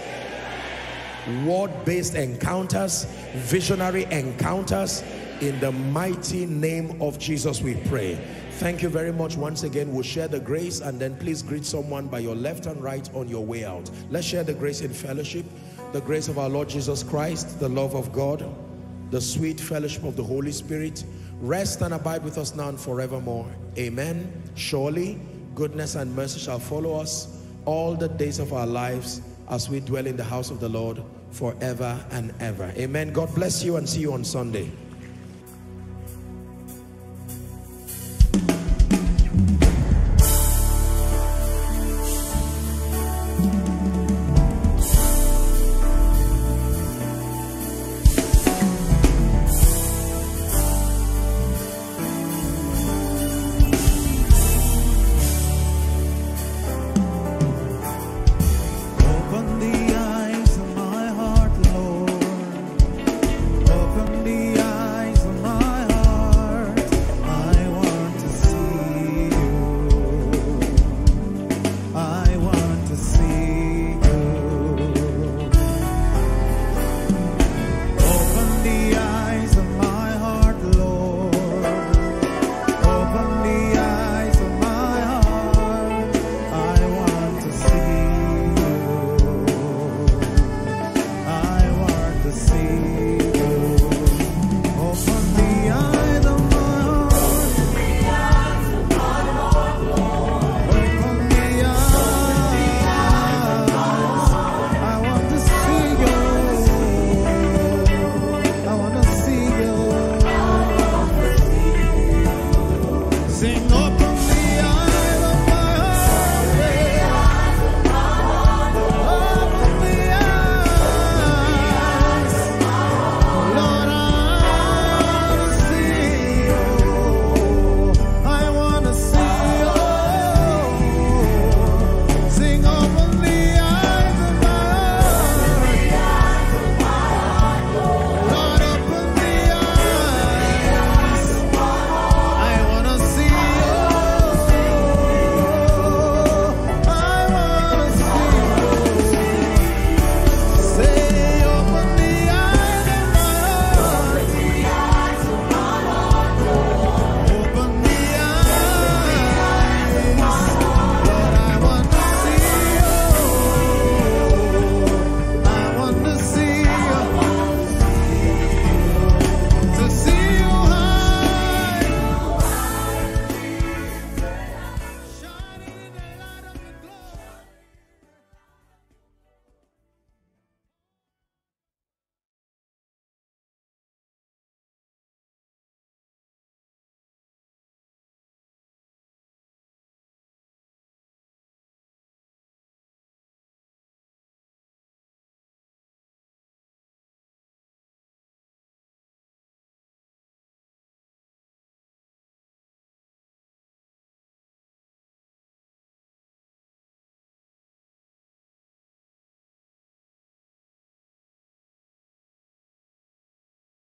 [1.45, 5.03] word-based encounters visionary encounters
[5.41, 8.15] in the mighty name of Jesus we pray
[8.53, 12.07] thank you very much once again we'll share the grace and then please greet someone
[12.07, 15.45] by your left and right on your way out let's share the grace in fellowship
[15.93, 18.45] the grace of our Lord Jesus Christ the love of God
[19.11, 21.05] the sweet fellowship of the Holy Spirit
[21.41, 25.21] rest and abide with us now and forevermore amen surely
[25.55, 30.07] goodness and mercy shall follow us all the days of our lives as we dwell
[30.07, 32.73] in the house of the Lord forever and ever.
[32.77, 33.13] Amen.
[33.13, 34.71] God bless you and see you on Sunday.